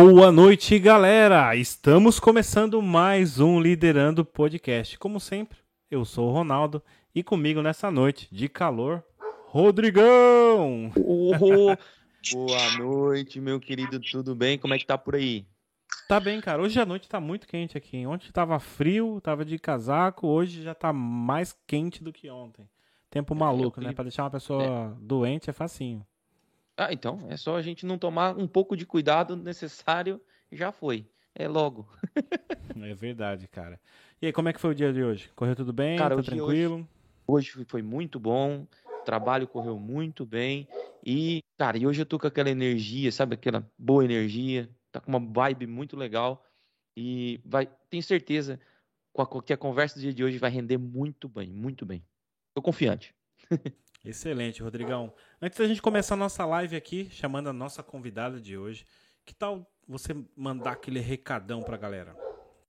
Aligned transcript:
Boa 0.00 0.30
noite, 0.30 0.78
galera! 0.78 1.56
Estamos 1.56 2.20
começando 2.20 2.80
mais 2.80 3.40
um 3.40 3.60
Liderando 3.60 4.24
Podcast. 4.24 4.96
Como 4.96 5.18
sempre, 5.18 5.58
eu 5.90 6.04
sou 6.04 6.28
o 6.28 6.32
Ronaldo 6.32 6.80
e 7.12 7.20
comigo 7.20 7.60
nessa 7.62 7.90
noite 7.90 8.28
de 8.30 8.48
calor, 8.48 9.02
Rodrigão! 9.46 10.92
Oh, 10.96 11.32
boa 12.32 12.78
noite, 12.78 13.40
meu 13.40 13.58
querido, 13.58 13.98
tudo 13.98 14.36
bem? 14.36 14.56
Como 14.56 14.72
é 14.72 14.78
que 14.78 14.86
tá 14.86 14.96
por 14.96 15.16
aí? 15.16 15.44
Tá 16.08 16.20
bem, 16.20 16.40
cara. 16.40 16.62
Hoje 16.62 16.80
a 16.80 16.86
noite 16.86 17.08
tá 17.08 17.18
muito 17.18 17.48
quente 17.48 17.76
aqui. 17.76 18.06
Ontem 18.06 18.30
tava 18.30 18.60
frio, 18.60 19.20
tava 19.20 19.44
de 19.44 19.58
casaco, 19.58 20.28
hoje 20.28 20.62
já 20.62 20.76
tá 20.76 20.92
mais 20.92 21.58
quente 21.66 22.04
do 22.04 22.12
que 22.12 22.30
ontem. 22.30 22.70
Tempo 23.10 23.34
é, 23.34 23.36
maluco, 23.36 23.80
né? 23.80 23.92
Pra 23.92 24.04
deixar 24.04 24.22
uma 24.22 24.30
pessoa 24.30 24.62
é. 24.62 25.04
doente 25.04 25.50
é 25.50 25.52
facinho. 25.52 26.06
Ah, 26.80 26.92
então, 26.92 27.26
é 27.28 27.36
só 27.36 27.56
a 27.56 27.62
gente 27.62 27.84
não 27.84 27.98
tomar 27.98 28.38
um 28.38 28.46
pouco 28.46 28.76
de 28.76 28.86
cuidado 28.86 29.36
necessário 29.36 30.20
já 30.52 30.70
foi. 30.70 31.10
É 31.34 31.48
logo. 31.48 31.88
é 32.80 32.94
verdade, 32.94 33.48
cara. 33.48 33.80
E 34.22 34.26
aí, 34.26 34.32
como 34.32 34.48
é 34.48 34.52
que 34.52 34.60
foi 34.60 34.70
o 34.70 34.74
dia 34.76 34.92
de 34.92 35.02
hoje? 35.02 35.28
Correu 35.34 35.56
tudo 35.56 35.72
bem? 35.72 35.98
Cara, 35.98 36.14
tá 36.14 36.22
tranquilo? 36.22 36.88
Hoje, 37.26 37.50
hoje 37.50 37.64
foi 37.66 37.82
muito 37.82 38.20
bom. 38.20 38.64
O 38.86 39.04
trabalho 39.04 39.48
correu 39.48 39.76
muito 39.76 40.24
bem. 40.24 40.68
E, 41.04 41.42
cara, 41.58 41.76
e 41.76 41.84
hoje 41.84 42.00
eu 42.00 42.06
tô 42.06 42.16
com 42.16 42.28
aquela 42.28 42.48
energia, 42.48 43.10
sabe? 43.10 43.34
Aquela 43.34 43.68
boa 43.76 44.04
energia. 44.04 44.70
Tá 44.92 45.00
com 45.00 45.10
uma 45.10 45.18
vibe 45.18 45.66
muito 45.66 45.96
legal. 45.96 46.46
E 46.96 47.40
vai, 47.44 47.68
tenho 47.90 48.04
certeza 48.04 48.60
que 49.44 49.52
a 49.52 49.56
conversa 49.56 49.96
do 49.96 50.02
dia 50.02 50.14
de 50.14 50.22
hoje 50.22 50.38
vai 50.38 50.50
render 50.50 50.78
muito 50.78 51.28
bem, 51.28 51.50
muito 51.50 51.84
bem. 51.84 52.04
Tô 52.54 52.62
confiante. 52.62 53.12
Excelente, 54.08 54.62
Rodrigão. 54.62 55.12
Antes 55.40 55.58
da 55.58 55.68
gente 55.68 55.82
começar 55.82 56.14
a 56.14 56.16
nossa 56.16 56.42
live 56.46 56.74
aqui, 56.74 57.10
chamando 57.10 57.50
a 57.50 57.52
nossa 57.52 57.82
convidada 57.82 58.40
de 58.40 58.56
hoje, 58.56 58.86
que 59.22 59.34
tal 59.34 59.70
você 59.86 60.16
mandar 60.34 60.72
aquele 60.72 60.98
recadão 60.98 61.62
pra 61.62 61.76
galera? 61.76 62.16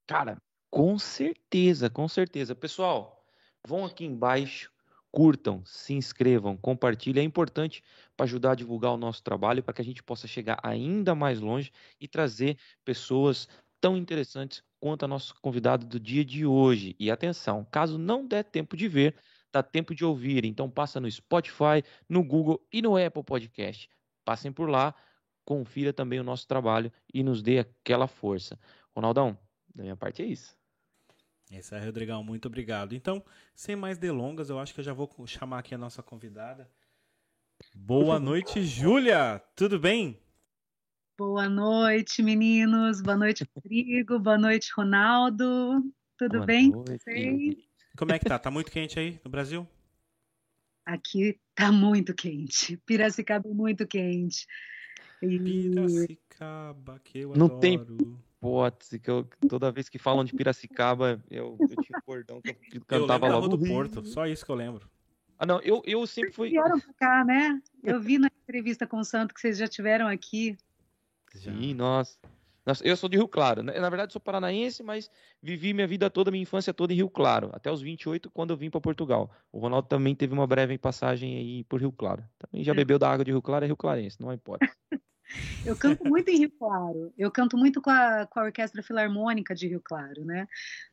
Cara, 0.05 0.37
com 0.69 0.99
certeza, 0.99 1.89
com 1.89 2.09
certeza. 2.09 2.53
Pessoal, 2.53 3.25
vão 3.65 3.85
aqui 3.85 4.03
embaixo, 4.03 4.69
curtam, 5.13 5.63
se 5.65 5.93
inscrevam, 5.93 6.57
compartilhem. 6.57 7.23
É 7.23 7.25
importante 7.25 7.81
para 8.17 8.25
ajudar 8.25 8.51
a 8.51 8.55
divulgar 8.55 8.91
o 8.91 8.97
nosso 8.97 9.23
trabalho, 9.23 9.63
para 9.63 9.73
que 9.73 9.81
a 9.81 9.85
gente 9.85 10.03
possa 10.03 10.27
chegar 10.27 10.59
ainda 10.61 11.15
mais 11.15 11.39
longe 11.39 11.71
e 12.01 12.07
trazer 12.09 12.57
pessoas 12.83 13.47
tão 13.79 13.95
interessantes 13.95 14.61
quanto 14.77 15.05
a 15.05 15.07
nossa 15.07 15.33
convidada 15.41 15.85
do 15.85 16.01
dia 16.01 16.25
de 16.25 16.45
hoje. 16.45 16.97
E 16.99 17.09
atenção, 17.09 17.65
caso 17.71 17.97
não 17.97 18.27
der 18.27 18.43
tempo 18.43 18.75
de 18.75 18.89
ver, 18.89 19.15
dá 19.51 19.63
tempo 19.63 19.93
de 19.93 20.05
ouvir. 20.05 20.45
Então 20.45 20.69
passa 20.69 20.99
no 20.99 21.09
Spotify, 21.09 21.83
no 22.07 22.23
Google 22.23 22.65
e 22.71 22.81
no 22.81 22.97
Apple 22.97 23.23
Podcast. 23.23 23.89
Passem 24.23 24.51
por 24.51 24.69
lá, 24.69 24.93
confira 25.43 25.91
também 25.91 26.19
o 26.19 26.23
nosso 26.23 26.47
trabalho 26.47 26.91
e 27.13 27.23
nos 27.23 27.41
dê 27.41 27.59
aquela 27.59 28.07
força. 28.07 28.59
Ronaldão, 28.95 29.37
da 29.73 29.83
minha 29.83 29.95
parte 29.95 30.21
é 30.21 30.25
isso. 30.25 30.57
Isso 31.51 31.73
aí, 31.73 31.83
Rodrigão, 31.83 32.23
muito 32.23 32.47
obrigado. 32.47 32.93
Então, 32.93 33.23
sem 33.55 33.75
mais 33.75 33.97
delongas, 33.97 34.49
eu 34.49 34.59
acho 34.59 34.73
que 34.73 34.81
eu 34.81 34.83
já 34.83 34.93
vou 34.93 35.09
chamar 35.25 35.59
aqui 35.59 35.73
a 35.73 35.79
nossa 35.79 36.03
convidada. 36.03 36.69
Boa 37.75 38.19
noite, 38.19 38.63
Júlia. 38.63 39.41
Tudo 39.55 39.79
bem? 39.79 40.19
Boa 41.17 41.49
noite, 41.49 42.21
meninos. 42.21 43.01
Boa 43.01 43.17
noite, 43.17 43.45
Rodrigo. 43.55 44.19
Boa 44.19 44.37
noite, 44.37 44.71
Ronaldo. 44.75 45.83
Tudo 46.17 46.37
Boa 46.37 46.45
bem? 46.45 46.69
Noite. 46.69 47.68
Como 47.99 48.13
é 48.13 48.17
que 48.17 48.23
tá? 48.23 48.39
Tá 48.39 48.49
muito 48.49 48.71
quente 48.71 48.97
aí 48.97 49.19
no 49.25 49.29
Brasil? 49.29 49.67
Aqui 50.85 51.37
tá 51.53 51.69
muito 51.69 52.13
quente. 52.13 52.77
Piracicaba 52.85 53.49
é 53.49 53.53
muito 53.53 53.85
quente. 53.85 54.47
E... 55.21 55.37
Piracicaba, 55.37 57.01
que 57.03 57.19
eu 57.19 57.35
Não 57.35 57.47
adoro. 57.47 57.59
tem 57.59 57.73
hipótese 57.73 58.99
que 58.99 59.11
eu, 59.11 59.27
toda 59.49 59.69
vez 59.69 59.89
que 59.89 59.99
falam 59.99 60.23
de 60.23 60.33
Piracicaba, 60.33 61.21
eu, 61.29 61.57
eu 61.59 61.67
tinha 61.83 61.97
um 61.97 62.01
cordão 62.05 62.41
que 62.41 62.55
eu 62.71 62.85
cantava 62.85 63.27
eu 63.27 63.33
logo. 63.33 63.57
do 63.57 63.67
Porto, 63.67 64.05
só 64.05 64.25
isso 64.25 64.45
que 64.45 64.51
eu 64.51 64.55
lembro. 64.55 64.89
Ah, 65.37 65.45
não, 65.45 65.59
eu, 65.59 65.83
eu 65.85 66.07
sempre 66.07 66.31
fui. 66.31 66.51
Vocês 66.51 66.63
vieram 66.63 66.79
pra 66.79 66.93
cá, 66.93 67.25
né? 67.25 67.61
Eu 67.83 67.99
vi 67.99 68.17
na 68.17 68.29
entrevista 68.43 68.87
com 68.87 68.99
o 68.99 69.03
Santo 69.03 69.33
que 69.33 69.41
vocês 69.41 69.57
já 69.57 69.67
tiveram 69.67 70.07
aqui. 70.07 70.55
Sim, 71.33 71.73
nossa. 71.73 72.17
Eu 72.83 72.95
sou 72.95 73.09
de 73.09 73.17
Rio 73.17 73.27
Claro. 73.27 73.63
Né? 73.63 73.79
Na 73.79 73.89
verdade, 73.89 74.13
sou 74.13 74.21
paranaense, 74.21 74.83
mas 74.83 75.09
vivi 75.41 75.73
minha 75.73 75.87
vida 75.87 76.09
toda, 76.09 76.31
minha 76.31 76.43
infância 76.43 76.73
toda 76.73 76.93
em 76.93 76.97
Rio 76.97 77.09
Claro, 77.09 77.49
até 77.53 77.71
os 77.71 77.81
28, 77.81 78.29
quando 78.31 78.51
eu 78.51 78.57
vim 78.57 78.69
para 78.69 78.81
Portugal. 78.81 79.31
O 79.51 79.59
Ronaldo 79.59 79.87
também 79.87 80.15
teve 80.15 80.33
uma 80.33 80.47
breve 80.47 80.77
passagem 80.77 81.37
aí 81.37 81.63
por 81.65 81.79
Rio 81.79 81.91
Claro. 81.91 82.23
Também 82.37 82.63
já 82.63 82.71
é. 82.71 82.75
bebeu 82.75 82.99
da 82.99 83.09
água 83.09 83.25
de 83.25 83.31
Rio 83.31 83.41
Claro, 83.41 83.65
é 83.65 83.67
Rio 83.67 83.77
Clarense, 83.77 84.17
não 84.19 84.33
importa. 84.33 84.67
Eu 85.65 85.75
canto 85.75 86.03
muito 86.05 86.29
em 86.29 86.37
Rio 86.37 86.51
Claro. 86.51 87.13
Eu 87.17 87.29
canto 87.29 87.57
muito 87.57 87.81
com 87.81 87.89
a, 87.89 88.25
com 88.25 88.39
a 88.39 88.43
Orquestra 88.45 88.81
Filarmônica 88.81 89.53
de 89.53 89.67
Rio 89.67 89.81
Claro, 89.83 90.25
né? 90.25 90.47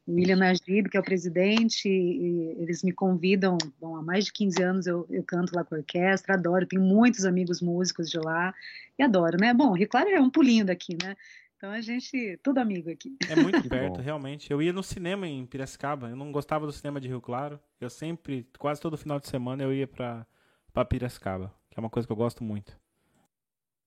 O 0.06 0.12
William 0.12 0.36
Najib, 0.36 0.90
que 0.90 0.96
é 0.96 1.00
o 1.00 1.04
presidente, 1.04 1.88
eles 1.88 2.82
me 2.82 2.92
convidam. 2.92 3.56
Bom, 3.80 3.96
há 3.96 4.02
mais 4.02 4.26
de 4.26 4.32
15 4.32 4.62
anos 4.62 4.86
eu, 4.86 5.06
eu 5.08 5.22
canto 5.22 5.54
lá 5.54 5.64
com 5.64 5.74
a 5.74 5.78
orquestra, 5.78 6.34
adoro. 6.34 6.66
Tenho 6.66 6.82
muitos 6.82 7.24
amigos 7.24 7.62
músicos 7.62 8.10
de 8.10 8.18
lá 8.18 8.54
e 8.98 9.02
adoro, 9.02 9.38
né? 9.40 9.54
Bom, 9.54 9.72
Rio 9.72 9.88
Claro 9.88 10.10
é 10.10 10.20
um 10.20 10.30
pulinho 10.30 10.64
daqui, 10.64 10.96
né? 11.02 11.16
Então 11.56 11.70
a 11.70 11.80
gente, 11.80 12.38
tudo 12.42 12.58
amigo 12.58 12.90
aqui. 12.90 13.16
É 13.28 13.34
muito 13.34 13.62
perto, 13.68 14.00
realmente. 14.00 14.50
Eu 14.50 14.60
ia 14.60 14.72
no 14.72 14.82
cinema 14.82 15.26
em 15.26 15.46
Piracicaba, 15.46 16.10
eu 16.10 16.16
não 16.16 16.30
gostava 16.30 16.66
do 16.66 16.72
cinema 16.72 17.00
de 17.00 17.08
Rio 17.08 17.20
Claro. 17.20 17.58
Eu 17.80 17.88
sempre, 17.88 18.46
quase 18.58 18.80
todo 18.80 18.98
final 18.98 19.18
de 19.18 19.26
semana, 19.26 19.62
eu 19.62 19.72
ia 19.72 19.86
pra, 19.86 20.26
pra 20.72 20.84
Piracicaba, 20.84 21.54
que 21.70 21.78
é 21.78 21.80
uma 21.80 21.90
coisa 21.90 22.06
que 22.06 22.12
eu 22.12 22.16
gosto 22.16 22.44
muito. 22.44 22.78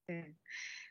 É. 0.08 0.32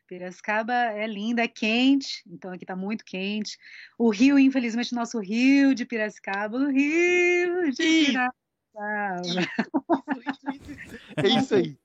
Piracicaba 0.06 0.72
é 0.72 1.06
linda, 1.06 1.42
é 1.42 1.48
quente, 1.48 2.22
então 2.26 2.50
aqui 2.50 2.64
tá 2.64 2.74
muito 2.74 3.04
quente. 3.04 3.58
O 3.98 4.08
Rio, 4.08 4.38
infelizmente, 4.38 4.94
nosso 4.94 5.18
Rio 5.18 5.74
de 5.74 5.84
Piracicaba, 5.84 6.56
o 6.56 6.70
Rio 6.70 7.70
de 7.72 7.76
Piracicaba. 7.76 8.34
É 11.16 11.26
isso 11.26 11.56
aí. 11.56 11.76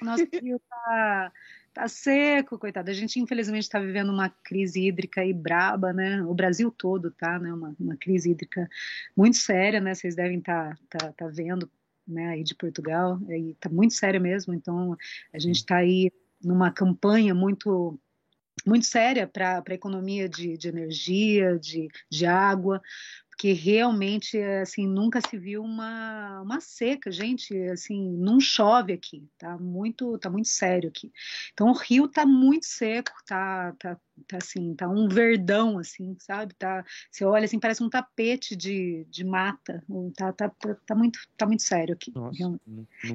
O 0.00 0.04
nosso 0.04 0.26
rio 0.32 0.58
tá 0.66 1.30
tá 1.72 1.88
seco, 1.88 2.58
coitado. 2.58 2.90
A 2.90 2.94
gente, 2.94 3.18
infelizmente, 3.18 3.62
está 3.62 3.78
vivendo 3.78 4.10
uma 4.10 4.28
crise 4.28 4.86
hídrica 4.86 5.24
e 5.24 5.32
braba, 5.32 5.92
né? 5.92 6.22
O 6.22 6.34
Brasil 6.34 6.70
todo 6.70 7.10
tá, 7.10 7.38
né? 7.38 7.52
Uma, 7.52 7.74
uma 7.78 7.96
crise 7.96 8.30
hídrica 8.30 8.68
muito 9.16 9.36
séria, 9.36 9.80
né? 9.80 9.94
Vocês 9.94 10.14
devem 10.14 10.38
estar 10.38 10.76
tá, 10.88 10.98
tá, 10.98 11.12
tá 11.12 11.28
vendo, 11.28 11.70
né? 12.06 12.28
Aí 12.28 12.44
de 12.44 12.54
Portugal, 12.54 13.18
e 13.28 13.54
tá 13.54 13.68
muito 13.68 13.94
séria 13.94 14.20
mesmo. 14.20 14.54
Então, 14.54 14.96
a 15.32 15.38
gente 15.38 15.56
está 15.56 15.76
aí 15.76 16.12
numa 16.42 16.70
campanha 16.70 17.34
muito 17.34 17.98
muito 18.66 18.86
séria 18.86 19.26
para 19.26 19.62
a 19.66 19.74
economia 19.74 20.28
de, 20.28 20.56
de 20.56 20.68
energia, 20.68 21.58
de, 21.58 21.88
de 22.08 22.26
água, 22.26 22.80
porque 23.42 23.54
realmente 23.54 24.40
assim 24.40 24.86
nunca 24.86 25.20
se 25.20 25.36
viu 25.36 25.64
uma, 25.64 26.42
uma 26.42 26.60
seca, 26.60 27.10
gente, 27.10 27.52
assim 27.70 28.16
não 28.16 28.38
chove 28.38 28.92
aqui, 28.92 29.28
tá 29.36 29.58
muito 29.58 30.16
tá 30.18 30.30
muito 30.30 30.46
sério 30.46 30.88
aqui. 30.88 31.10
Então 31.52 31.66
o 31.66 31.72
rio 31.72 32.06
tá 32.06 32.24
muito 32.24 32.66
seco, 32.66 33.10
tá 33.26 33.74
tá, 33.80 33.98
tá 34.28 34.36
assim 34.36 34.76
tá 34.76 34.88
um 34.88 35.08
verdão 35.08 35.76
assim, 35.76 36.14
sabe? 36.20 36.54
Tá 36.54 36.84
você 37.10 37.24
olha 37.24 37.46
assim 37.46 37.58
parece 37.58 37.82
um 37.82 37.90
tapete 37.90 38.54
de, 38.54 39.04
de 39.10 39.24
mata, 39.24 39.82
tá, 40.16 40.32
tá, 40.32 40.48
tá, 40.48 40.76
tá 40.86 40.94
muito 40.94 41.18
tá 41.36 41.44
muito 41.44 41.64
sério 41.64 41.94
aqui. 41.94 42.12
Nossa, 42.14 42.60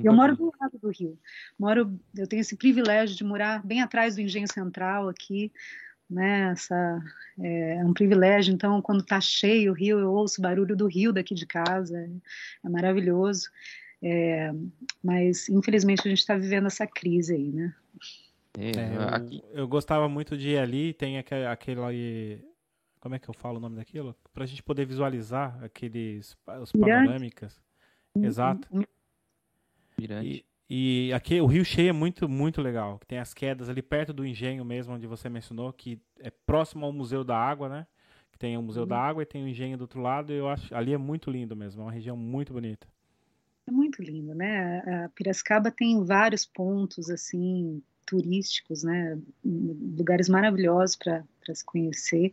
eu 0.03 0.11
moro 0.11 0.35
do 0.35 0.51
lado 0.59 0.77
do 0.77 0.89
rio, 0.89 1.17
moro 1.57 1.97
eu 2.17 2.27
tenho 2.27 2.41
esse 2.41 2.57
privilégio 2.57 3.15
de 3.15 3.23
morar 3.23 3.65
bem 3.65 3.81
atrás 3.81 4.15
do 4.15 4.21
engenho 4.21 4.51
central 4.51 5.07
aqui 5.07 5.53
né? 6.09 6.51
Essa, 6.51 7.01
é, 7.39 7.77
é, 7.77 7.85
um 7.85 7.93
privilégio. 7.93 8.53
Então, 8.53 8.81
quando 8.81 9.01
está 9.01 9.19
cheio 9.19 9.71
o 9.71 9.75
rio, 9.75 9.99
eu 9.99 10.11
ouço 10.11 10.39
o 10.39 10.43
barulho 10.43 10.75
do 10.75 10.87
rio 10.87 11.11
daqui 11.11 11.35
de 11.35 11.45
casa, 11.45 11.97
é, 11.97 12.09
é 12.65 12.69
maravilhoso. 12.69 13.49
É, 14.01 14.51
mas, 15.03 15.49
infelizmente, 15.49 16.01
a 16.01 16.09
gente 16.09 16.19
está 16.19 16.35
vivendo 16.35 16.67
essa 16.67 16.85
crise 16.85 17.33
aí, 17.33 17.51
né? 17.51 17.75
É, 18.57 18.71
eu, 19.53 19.59
eu, 19.59 19.67
gostava 19.67 20.09
muito 20.09 20.35
de 20.35 20.49
ir 20.49 20.57
ali, 20.57 20.93
tem 20.93 21.19
aquele, 21.19 21.45
aquele 21.45 21.79
como 22.99 23.15
é 23.15 23.19
que 23.19 23.29
eu 23.29 23.33
falo 23.33 23.57
o 23.57 23.59
nome 23.59 23.75
daquilo? 23.75 24.15
Para 24.33 24.43
a 24.43 24.47
gente 24.47 24.63
poder 24.63 24.85
visualizar 24.85 25.63
aqueles 25.63 26.35
os 26.61 26.71
panorâmicas. 26.71 27.61
Exato. 28.15 28.67
Mirante. 29.97 30.45
E 30.69 31.11
aqui 31.13 31.39
o 31.39 31.45
Rio 31.45 31.63
Cheio 31.63 31.89
é 31.89 31.93
muito, 31.93 32.27
muito 32.27 32.61
legal. 32.61 32.99
Tem 33.07 33.19
as 33.19 33.33
quedas 33.33 33.69
ali 33.69 33.81
perto 33.81 34.11
do 34.11 34.25
engenho 34.25 34.65
mesmo, 34.65 34.93
onde 34.93 35.07
você 35.07 35.29
mencionou, 35.29 35.71
que 35.71 35.99
é 36.19 36.29
próximo 36.29 36.85
ao 36.85 36.91
Museu 36.91 37.23
da 37.23 37.37
Água, 37.37 37.69
né? 37.69 37.87
Que 38.31 38.37
tem 38.37 38.57
o 38.57 38.61
Museu 38.61 38.83
uhum. 38.83 38.89
da 38.89 38.99
Água 38.99 39.23
e 39.23 39.25
tem 39.25 39.43
o 39.43 39.47
engenho 39.47 39.77
do 39.77 39.81
outro 39.81 40.01
lado. 40.01 40.33
E 40.33 40.35
eu 40.35 40.49
acho 40.49 40.75
ali 40.75 40.93
é 40.93 40.97
muito 40.97 41.31
lindo 41.31 41.55
mesmo, 41.55 41.81
é 41.81 41.85
uma 41.85 41.91
região 41.91 42.17
muito 42.17 42.51
bonita. 42.51 42.87
É 43.65 43.71
muito 43.71 44.01
lindo, 44.01 44.33
né? 44.33 45.05
A 45.05 45.09
Piracicaba 45.09 45.71
tem 45.71 46.03
vários 46.03 46.45
pontos 46.45 47.09
assim 47.09 47.81
turísticos, 48.05 48.83
né? 48.83 49.17
Lugares 49.43 50.29
maravilhosos 50.29 50.95
para 50.95 51.23
se 51.55 51.65
conhecer. 51.65 52.31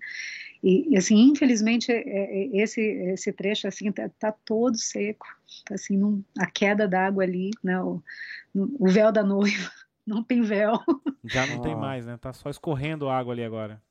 E, 0.63 0.93
e, 0.93 0.97
assim, 0.97 1.17
infelizmente, 1.31 1.93
é, 1.93 2.01
é, 2.01 2.57
esse 2.57 2.81
esse 2.81 3.33
trecho 3.33 3.69
assim 3.69 3.93
tá, 3.93 4.09
tá 4.19 4.33
todo 4.33 4.77
seco, 4.77 5.27
tá 5.65 5.75
assim 5.75 5.97
num, 5.97 6.23
a 6.39 6.47
queda 6.47 6.89
d'água 6.89 7.25
ali, 7.25 7.51
né? 7.63 7.81
O, 7.81 8.03
o 8.55 8.89
véu 8.89 9.13
da 9.13 9.23
noiva 9.23 9.71
não 10.07 10.23
tem 10.23 10.43
véu. 10.43 10.81
Já 11.25 11.47
não 11.47 11.61
tem 11.61 11.75
mais, 11.77 12.07
né? 12.07 12.17
Tá 12.17 12.33
só 12.33 12.49
escorrendo 12.49 13.09
água 13.09 13.33
ali 13.33 13.45
agora. 13.45 13.83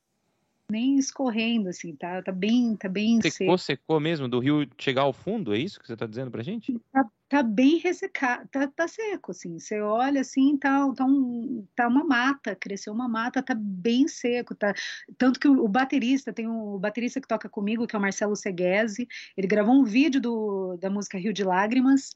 Nem 0.70 0.96
escorrendo, 0.96 1.68
assim, 1.68 1.94
tá, 1.94 2.22
tá 2.22 2.32
bem, 2.32 2.74
tá 2.76 2.88
bem 2.88 3.20
secou, 3.20 3.58
seco. 3.58 3.58
secou 3.58 4.00
mesmo, 4.00 4.26
do 4.26 4.38
rio 4.38 4.66
chegar 4.78 5.02
ao 5.02 5.12
fundo, 5.12 5.54
é 5.54 5.58
isso 5.58 5.78
que 5.78 5.86
você 5.86 5.94
tá 5.94 6.06
dizendo 6.06 6.30
pra 6.30 6.42
gente? 6.42 6.80
Tá, 6.90 7.04
tá 7.28 7.42
bem 7.42 7.76
ressecado, 7.76 8.48
tá, 8.50 8.66
tá, 8.68 8.88
seco, 8.88 9.32
assim, 9.32 9.58
você 9.58 9.80
olha 9.82 10.22
assim, 10.22 10.56
tá, 10.56 10.90
tá, 10.96 11.04
um, 11.04 11.66
tá 11.76 11.86
uma 11.86 12.02
mata, 12.02 12.56
cresceu 12.56 12.94
uma 12.94 13.06
mata, 13.06 13.42
tá 13.42 13.54
bem 13.54 14.08
seco, 14.08 14.54
tá, 14.54 14.72
tanto 15.18 15.38
que 15.38 15.46
o, 15.46 15.64
o 15.64 15.68
baterista, 15.68 16.32
tem 16.32 16.48
um, 16.48 16.74
o 16.74 16.78
baterista 16.78 17.20
que 17.20 17.28
toca 17.28 17.48
comigo, 17.48 17.86
que 17.86 17.94
é 17.94 17.98
o 17.98 18.02
Marcelo 18.02 18.34
Seguese, 18.34 19.06
ele 19.36 19.46
gravou 19.46 19.74
um 19.74 19.84
vídeo 19.84 20.18
do, 20.18 20.78
da 20.78 20.88
música 20.88 21.18
Rio 21.18 21.34
de 21.34 21.44
Lágrimas, 21.44 22.10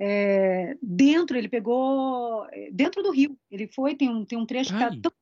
é, 0.00 0.76
dentro, 0.82 1.38
ele 1.38 1.48
pegou, 1.48 2.48
dentro 2.72 3.00
do 3.00 3.12
rio, 3.12 3.38
ele 3.48 3.68
foi, 3.68 3.94
tem 3.94 4.10
um, 4.10 4.24
tem 4.24 4.36
um 4.36 4.44
trecho 4.44 4.74
Ai. 4.74 4.90
que 4.90 4.96
tá 4.96 5.08
tão 5.08 5.21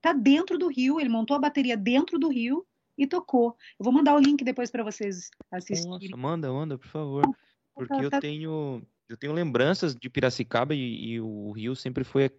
tá 0.00 0.12
dentro 0.12 0.58
do 0.58 0.68
rio, 0.68 1.00
ele 1.00 1.08
montou 1.08 1.36
a 1.36 1.40
bateria 1.40 1.76
dentro 1.76 2.18
do 2.18 2.28
rio, 2.28 2.66
e 3.00 3.06
tocou. 3.06 3.56
Eu 3.78 3.84
vou 3.84 3.92
mandar 3.92 4.14
o 4.14 4.18
link 4.18 4.44
depois 4.44 4.70
para 4.70 4.84
vocês 4.84 5.30
assistirem. 5.50 6.10
Nossa, 6.10 6.16
manda, 6.16 6.52
manda, 6.52 6.78
por 6.78 6.88
favor. 6.88 7.30
Porque 7.74 7.94
eu 7.94 8.10
tá 8.10 8.20
tenho, 8.20 8.82
eu 9.08 9.16
tenho 9.16 9.32
lembranças 9.32 9.96
de 9.96 10.10
Piracicaba 10.10 10.74
e, 10.74 11.12
e 11.12 11.20
o 11.20 11.50
Rio 11.52 11.74
sempre 11.74 12.04
foi 12.04 12.30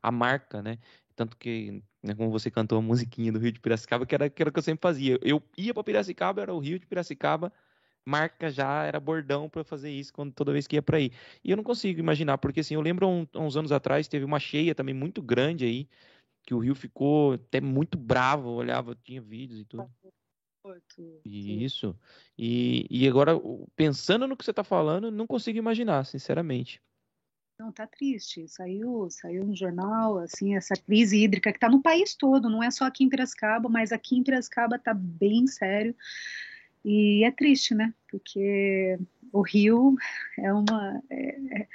a 0.00 0.12
marca, 0.12 0.62
né? 0.62 0.78
Tanto 1.16 1.36
que, 1.36 1.82
né, 2.02 2.14
como 2.14 2.30
você 2.30 2.50
cantou 2.50 2.78
a 2.78 2.82
musiquinha 2.82 3.32
do 3.32 3.40
Rio 3.40 3.50
de 3.50 3.60
Piracicaba, 3.60 4.06
que 4.06 4.14
era, 4.14 4.30
que 4.30 4.40
era 4.40 4.50
o 4.50 4.52
que 4.52 4.58
eu 4.58 4.62
sempre 4.62 4.82
fazia. 4.82 5.18
Eu 5.20 5.42
ia 5.58 5.74
para 5.74 5.82
Piracicaba, 5.82 6.42
era 6.42 6.54
o 6.54 6.60
Rio 6.60 6.78
de 6.78 6.86
Piracicaba, 6.86 7.52
marca 8.04 8.50
já, 8.50 8.84
era 8.84 9.00
bordão 9.00 9.48
para 9.48 9.64
fazer 9.64 9.90
isso 9.90 10.12
quando, 10.12 10.32
toda 10.32 10.52
vez 10.52 10.66
que 10.66 10.76
ia 10.76 10.82
para 10.82 10.98
aí. 10.98 11.10
E 11.42 11.50
eu 11.50 11.56
não 11.56 11.64
consigo 11.64 11.98
imaginar, 11.98 12.38
porque 12.38 12.60
assim, 12.60 12.74
eu 12.74 12.80
lembro 12.80 13.08
um, 13.08 13.26
uns 13.34 13.56
anos 13.56 13.72
atrás, 13.72 14.06
teve 14.06 14.24
uma 14.24 14.38
cheia 14.38 14.74
também 14.74 14.94
muito 14.94 15.20
grande 15.20 15.64
aí, 15.64 15.88
que 16.44 16.54
o 16.54 16.58
Rio 16.58 16.74
ficou 16.74 17.32
até 17.34 17.60
muito 17.60 17.96
bravo, 17.96 18.50
olhava, 18.50 18.96
tinha 19.02 19.20
vídeos 19.20 19.60
e 19.60 19.64
tudo. 19.64 19.90
Isso. 21.24 21.96
E, 22.38 22.86
e 22.90 23.06
agora, 23.06 23.32
pensando 23.76 24.26
no 24.26 24.36
que 24.36 24.44
você 24.44 24.50
está 24.50 24.64
falando, 24.64 25.10
não 25.10 25.26
consigo 25.26 25.58
imaginar, 25.58 26.04
sinceramente. 26.04 26.80
Não, 27.58 27.70
tá 27.70 27.86
triste. 27.86 28.48
Saiu, 28.48 29.08
saiu 29.10 29.44
no 29.44 29.54
jornal, 29.54 30.18
assim, 30.18 30.56
essa 30.56 30.74
crise 30.74 31.22
hídrica 31.22 31.52
que 31.52 31.56
está 31.56 31.68
no 31.68 31.82
país 31.82 32.14
todo, 32.14 32.48
não 32.48 32.62
é 32.62 32.70
só 32.70 32.84
aqui 32.84 33.04
em 33.04 33.08
Piracicaba, 33.08 33.68
mas 33.68 33.92
aqui 33.92 34.16
em 34.16 34.22
Piracicaba 34.24 34.76
está 34.76 34.92
bem 34.92 35.46
sério. 35.46 35.94
E 36.84 37.24
é 37.24 37.30
triste, 37.30 37.74
né? 37.74 37.94
Porque 38.10 38.98
o 39.32 39.40
rio 39.40 39.96
é 40.38 40.52
uma. 40.52 41.02
É, 41.08 41.60
é, 41.60 41.68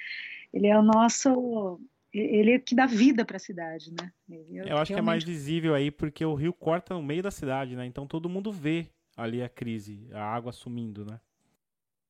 ele 0.54 0.68
é 0.68 0.77
o 0.77 0.83
nosso. 0.83 1.80
Ele 2.12 2.52
é 2.54 2.60
que 2.60 2.74
dá 2.74 2.86
vida 2.86 3.24
para 3.24 3.38
a 3.38 3.40
cidade, 3.40 3.92
né? 3.92 4.12
Eu 4.28 4.44
realmente... 4.46 4.72
acho 4.74 4.94
que 4.94 5.00
é 5.00 5.02
mais 5.02 5.24
visível 5.24 5.76
aí 5.76 5.92
porque 5.92 6.26
o 6.26 6.34
rio 6.34 6.52
corta 6.52 6.94
no 6.96 7.04
meio 7.04 7.22
da 7.22 7.30
cidade, 7.30 7.76
né? 7.76 7.86
Então 7.86 8.08
todo 8.08 8.30
mundo 8.30 8.52
vê 8.52 8.88
ali 9.16 9.44
a 9.44 9.50
crise, 9.50 10.08
a 10.12 10.24
água 10.24 10.52
sumindo, 10.52 11.06
né? 11.06 11.20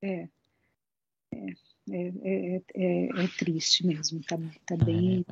É. 0.01 0.29
É, 1.31 1.55
é, 1.91 2.07
é, 2.23 2.61
é, 2.75 3.05
é 3.23 3.27
triste 3.37 3.85
mesmo, 3.85 4.21
tá, 4.23 4.37
tá 4.65 4.77
bem. 4.77 5.25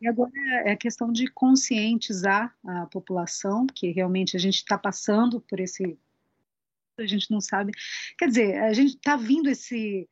E 0.00 0.08
agora 0.08 0.32
é 0.64 0.72
a 0.72 0.76
questão 0.76 1.12
de 1.12 1.26
conscientizar 1.28 2.56
a 2.64 2.86
população, 2.86 3.66
que 3.66 3.90
realmente 3.90 4.36
a 4.36 4.40
gente 4.40 4.56
está 4.56 4.78
passando 4.78 5.40
por 5.40 5.60
esse. 5.60 5.98
A 6.98 7.06
gente 7.06 7.30
não 7.30 7.40
sabe. 7.40 7.72
Quer 8.16 8.28
dizer, 8.28 8.62
a 8.62 8.72
gente 8.72 8.96
está 8.96 9.16
vindo 9.16 9.48
esse. 9.48 10.08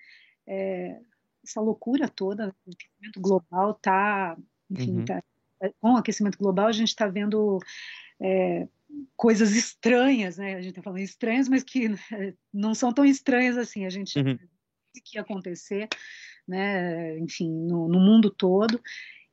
É, 0.47 1.01
essa 1.49 1.61
loucura 1.61 2.09
toda, 2.09 2.55
o 2.67 2.71
aquecimento 2.71 3.21
global 3.21 3.73
está. 3.73 4.37
Enfim, 4.71 4.99
uhum. 4.99 5.05
tá, 5.05 5.23
com 5.81 5.95
o 5.95 5.97
aquecimento 5.97 6.39
global, 6.39 6.67
a 6.67 6.73
gente 6.73 6.89
está 6.89 7.07
vendo 7.07 7.59
é, 8.21 8.69
coisas 9.17 9.57
estranhas, 9.57 10.37
né? 10.37 10.55
A 10.55 10.61
gente 10.61 10.71
está 10.71 10.83
falando 10.83 11.01
estranhas, 11.01 11.49
mas 11.49 11.63
que 11.63 11.89
não 12.53 12.75
são 12.75 12.93
tão 12.93 13.05
estranhas 13.05 13.57
assim. 13.57 13.87
A 13.87 13.91
gente 13.91 14.19
uhum. 14.19 14.39
que 15.03 15.17
ia 15.17 15.23
acontecer, 15.23 15.89
né? 16.47 17.19
Enfim, 17.19 17.51
no, 17.51 17.89
no, 17.89 17.99
mundo 17.99 18.31
todo. 18.31 18.81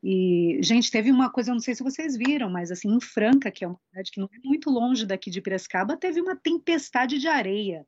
E, 0.02 0.60
gente, 0.62 0.92
teve 0.92 1.12
uma 1.12 1.32
coisa, 1.32 1.50
eu 1.50 1.56
não 1.56 1.62
sei 1.62 1.74
se 1.74 1.84
vocês 1.84 2.16
viram, 2.16 2.50
mas 2.50 2.72
assim, 2.72 2.90
em 2.90 3.02
Franca, 3.02 3.52
que 3.52 3.66
é 3.66 3.68
uma 3.68 3.80
cidade 3.90 4.12
que 4.12 4.20
não 4.20 4.30
é 4.32 4.48
muito 4.48 4.70
longe 4.70 5.06
daqui 5.06 5.32
de 5.32 5.42
Piracicaba, 5.42 5.98
teve 5.98 6.22
uma 6.22 6.36
tempestade 6.36 7.18
de 7.18 7.28
areia. 7.28 7.86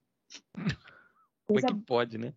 Como 1.45 1.59
é 1.59 1.61
que 1.61 1.75
pode, 1.85 2.17
né? 2.17 2.33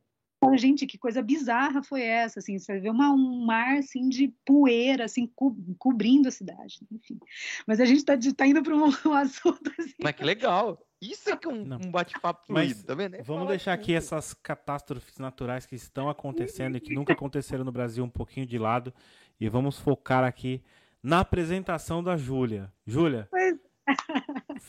Gente, 0.57 0.87
que 0.87 0.99
coisa 0.99 1.23
bizarra 1.23 1.83
foi 1.83 2.03
essa, 2.03 2.39
assim, 2.39 2.59
você 2.59 2.79
vê 2.79 2.89
uma, 2.89 3.11
um 3.11 3.45
mar, 3.45 3.79
assim, 3.79 4.09
de 4.09 4.33
poeira, 4.45 5.05
assim, 5.05 5.27
co 5.35 5.55
cobrindo 5.79 6.29
a 6.29 6.31
cidade, 6.31 6.81
enfim. 6.91 7.19
Mas 7.67 7.81
a 7.81 7.85
gente 7.85 7.99
está 7.99 8.17
tá 8.37 8.47
indo 8.47 8.63
para 8.63 8.75
um, 8.75 8.85
um, 9.07 9.13
assunto, 9.13 9.71
assim... 9.79 9.95
Mas 10.03 10.15
que 10.15 10.25
legal! 10.25 10.79
Isso 11.01 11.31
é 11.31 11.37
que 11.37 11.47
é 11.47 11.51
um, 11.51 11.63
um 11.63 11.91
bate-papo 11.91 12.47
fluido, 12.47 12.83
tá 12.85 12.95
vendo? 12.95 13.17
É 13.17 13.23
vamos 13.23 13.49
deixar 13.49 13.73
aqui 13.73 13.95
essas 13.95 14.35
catástrofes 14.35 15.19
naturais 15.19 15.65
que 15.65 15.75
estão 15.75 16.11
acontecendo 16.11 16.77
e 16.77 16.81
que 16.81 16.95
nunca 16.95 17.15
aconteceram 17.15 17.65
no 17.65 17.73
Brasil 17.73 18.05
um 18.05 18.11
pouquinho 18.11 18.45
de 18.45 18.59
lado 18.59 18.93
e 19.41 19.49
vamos 19.49 19.79
focar 19.79 20.25
aqui 20.25 20.63
na 21.03 21.21
apresentação 21.21 22.03
da 22.03 22.17
Júlia. 22.17 22.71
Júlia, 22.87 23.29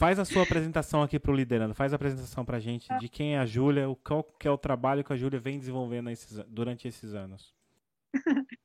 Faz 0.02 0.18
a 0.18 0.26
sua 0.26 0.42
apresentação 0.42 1.04
aqui 1.04 1.20
para 1.20 1.32
o 1.32 1.36
Liderando. 1.36 1.76
Faz 1.76 1.94
a 1.94 1.96
apresentação 1.96 2.44
para 2.44 2.58
a 2.58 2.60
gente 2.60 2.88
de 2.98 3.08
quem 3.08 3.36
é 3.36 3.38
a 3.38 3.46
Júlia, 3.46 3.86
qual 4.04 4.24
que 4.24 4.48
é 4.48 4.52
o 4.52 4.58
trabalho 4.58 5.04
que 5.04 5.14
a 5.14 5.16
Júlia 5.16 5.40
vem 5.40 5.60
desenvolvendo 5.60 6.10
esses, 6.10 6.44
durante 6.48 6.88
esses 6.88 7.14
anos. 7.14 7.54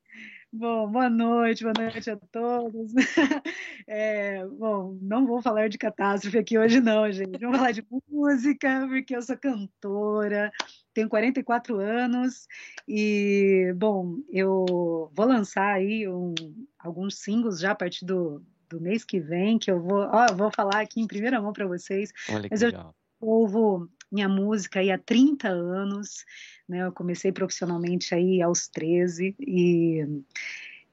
Bom, 0.51 0.91
boa 0.91 1.11
noite, 1.11 1.63
boa 1.63 1.75
noite 1.79 2.11
a 2.11 2.17
todos. 2.17 2.93
É, 3.89 4.45
bom, 4.45 4.99
não 5.01 5.25
vou 5.27 5.41
falar 5.41 5.69
de 5.69 5.79
catástrofe 5.79 6.39
aqui 6.39 6.59
hoje 6.59 6.81
não, 6.81 7.11
gente. 7.13 7.39
Vamos 7.39 7.59
falar 7.59 7.71
de 7.71 7.87
música, 8.11 8.85
porque 8.89 9.15
eu 9.15 9.23
sou 9.23 9.37
cantora, 9.37 10.51
tenho 10.93 11.09
44 11.09 11.79
anos 11.79 12.49
e, 12.89 13.73
bom, 13.77 14.17
eu 14.29 15.09
vou 15.15 15.27
lançar 15.27 15.75
aí 15.75 16.09
um, 16.09 16.35
alguns 16.77 17.19
singles 17.19 17.61
já 17.61 17.71
a 17.73 17.77
partir 17.77 18.05
do, 18.05 18.43
do 18.69 18.81
mês 18.81 19.05
que 19.05 19.21
vem, 19.21 19.59
que 19.59 19.71
eu 19.71 19.81
vou, 19.81 20.01
ó, 20.01 20.27
eu 20.27 20.37
vou 20.37 20.51
falar 20.51 20.81
aqui 20.81 21.01
em 21.01 21.07
primeira 21.07 21.41
mão 21.41 21.53
para 21.53 21.67
vocês. 21.67 22.13
Olha 22.29 22.49
mas 22.51 22.63
legal. 22.63 22.95
eu 23.21 23.29
ouvo 23.29 23.89
minha 24.11 24.29
música 24.29 24.81
aí 24.81 24.91
há 24.91 24.99
30 24.99 25.49
anos, 25.49 26.25
né? 26.69 26.83
Eu 26.83 26.93
comecei 26.93 27.33
profissionalmente 27.33 28.15
aí 28.15 28.41
aos 28.41 28.69
13 28.69 29.35
e 29.41 30.07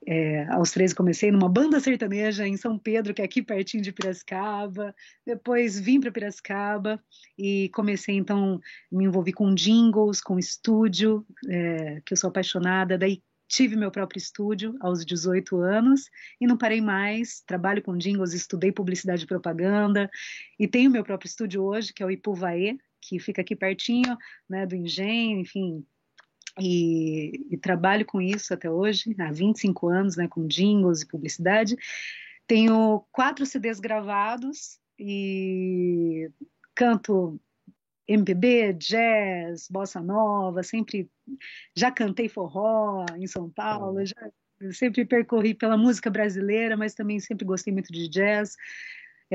é, 0.06 0.46
aos 0.48 0.72
13 0.72 0.96
comecei 0.96 1.32
numa 1.32 1.48
banda 1.48 1.80
sertaneja 1.80 2.48
em 2.48 2.58
São 2.58 2.78
Pedro, 2.78 3.14
que 3.14 3.22
é 3.22 3.26
aqui 3.26 3.42
pertinho 3.42 3.84
de 3.84 3.92
Piracicaba. 3.92 4.94
Depois 5.26 5.80
vim 5.80 6.00
para 6.00 6.12
Piracicaba 6.12 7.02
e 7.38 7.70
comecei 7.70 8.16
então 8.16 8.60
me 8.92 9.06
envolvi 9.06 9.32
com 9.32 9.54
jingles, 9.54 10.22
com 10.22 10.38
estúdio, 10.38 11.26
é, 11.48 12.02
que 12.06 12.14
eu 12.14 12.18
sou 12.18 12.30
apaixonada. 12.30 12.98
Daí 12.98 13.22
Tive 13.48 13.76
meu 13.76 13.92
próprio 13.92 14.18
estúdio 14.18 14.76
aos 14.80 15.06
18 15.06 15.58
anos 15.58 16.10
e 16.40 16.48
não 16.48 16.58
parei 16.58 16.82
mais. 16.82 17.42
Trabalho 17.42 17.84
com 17.84 17.98
jingles, 17.98 18.34
estudei 18.34 18.72
publicidade 18.72 19.24
e 19.24 19.28
propaganda 19.28 20.10
e 20.58 20.68
tenho 20.68 20.90
meu 20.90 21.04
próprio 21.04 21.28
estúdio 21.28 21.64
hoje, 21.64 21.94
que 21.94 22.02
é 22.02 22.06
o 22.06 22.12
Ipuvaê, 22.12 22.78
que 23.02 23.20
fica 23.20 23.42
aqui 23.42 23.56
pertinho 23.56 24.18
né, 24.50 24.66
do 24.66 24.76
engenho, 24.76 25.40
enfim. 25.40 25.86
E, 26.60 27.48
e 27.50 27.58
trabalho 27.58 28.06
com 28.06 28.22
isso 28.22 28.54
até 28.54 28.70
hoje, 28.70 29.16
há 29.20 29.32
25 29.32 29.88
anos, 29.88 30.16
né, 30.16 30.28
com 30.28 30.48
jingles 30.48 31.02
e 31.02 31.08
publicidade. 31.08 31.76
Tenho 32.46 33.04
quatro 33.12 33.46
CDs 33.46 33.80
gravados 33.80 34.80
e 35.00 36.30
canto 36.76 37.40
MPB, 38.08 38.74
jazz, 38.74 39.68
bossa 39.70 40.02
nova, 40.02 40.64
sempre 40.64 41.10
já 41.76 41.92
cantei 41.92 42.28
forró 42.28 43.06
em 43.18 43.28
São 43.28 43.50
Paulo, 43.50 44.06
já 44.06 44.32
sempre 44.72 45.06
percorri 45.06 45.54
pela 45.54 45.78
música 45.78 46.10
brasileira, 46.10 46.78
mas 46.78 46.94
também 46.94 47.20
sempre 47.20 47.46
gostei 47.46 47.74
muito 47.74 47.92
de 47.92 48.08
jazz. 48.08 48.56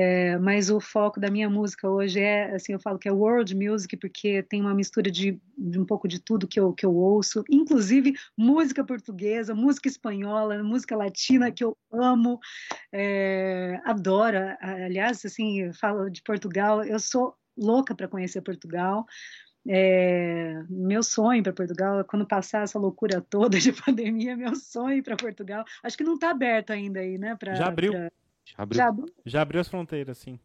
É, 0.01 0.37
mas 0.37 0.69
o 0.69 0.79
foco 0.79 1.19
da 1.19 1.29
minha 1.29 1.49
música 1.49 1.89
hoje 1.89 2.21
é, 2.21 2.55
assim, 2.55 2.71
eu 2.71 2.79
falo 2.79 2.97
que 2.97 3.09
é 3.09 3.11
world 3.11 3.53
music, 3.53 3.97
porque 3.97 4.41
tem 4.43 4.61
uma 4.61 4.73
mistura 4.73 5.11
de, 5.11 5.37
de, 5.57 5.77
um 5.77 5.83
pouco 5.83 6.07
de 6.07 6.21
tudo 6.21 6.47
que 6.47 6.57
eu, 6.57 6.71
que 6.71 6.85
eu 6.85 6.95
ouço, 6.95 7.43
inclusive 7.49 8.13
música 8.37 8.81
portuguesa, 8.81 9.53
música 9.53 9.89
espanhola, 9.89 10.63
música 10.63 10.95
latina, 10.95 11.51
que 11.51 11.65
eu 11.65 11.75
amo, 11.91 12.39
é, 12.93 13.77
adoro. 13.83 14.37
Aliás, 14.61 15.25
assim, 15.25 15.63
eu 15.63 15.73
falo 15.73 16.09
de 16.09 16.21
Portugal, 16.23 16.81
eu 16.81 16.97
sou 16.97 17.35
louca 17.59 17.93
para 17.93 18.07
conhecer 18.07 18.41
Portugal. 18.41 19.05
É, 19.67 20.63
meu 20.69 21.03
sonho 21.03 21.43
para 21.43 21.53
Portugal, 21.53 22.03
quando 22.05 22.25
passar 22.25 22.63
essa 22.63 22.79
loucura 22.79 23.21
toda 23.21 23.59
de 23.59 23.71
pandemia, 23.85 24.35
meu 24.35 24.55
sonho 24.55 25.03
para 25.03 25.17
Portugal. 25.17 25.65
Acho 25.83 25.97
que 25.97 26.03
não 26.03 26.15
está 26.15 26.31
aberto 26.31 26.71
ainda 26.71 26.99
aí, 26.99 27.17
né? 27.17 27.35
Pra, 27.35 27.53
já 27.55 27.67
abriu. 27.67 27.91
Pra... 27.91 28.11
Já, 28.45 28.55
abriu. 28.57 28.77
Já, 28.77 28.87
abriu. 28.87 29.13
Já 29.25 29.41
abriu 29.41 29.61
as 29.61 29.67
fronteiras, 29.67 30.17
sim. 30.17 30.39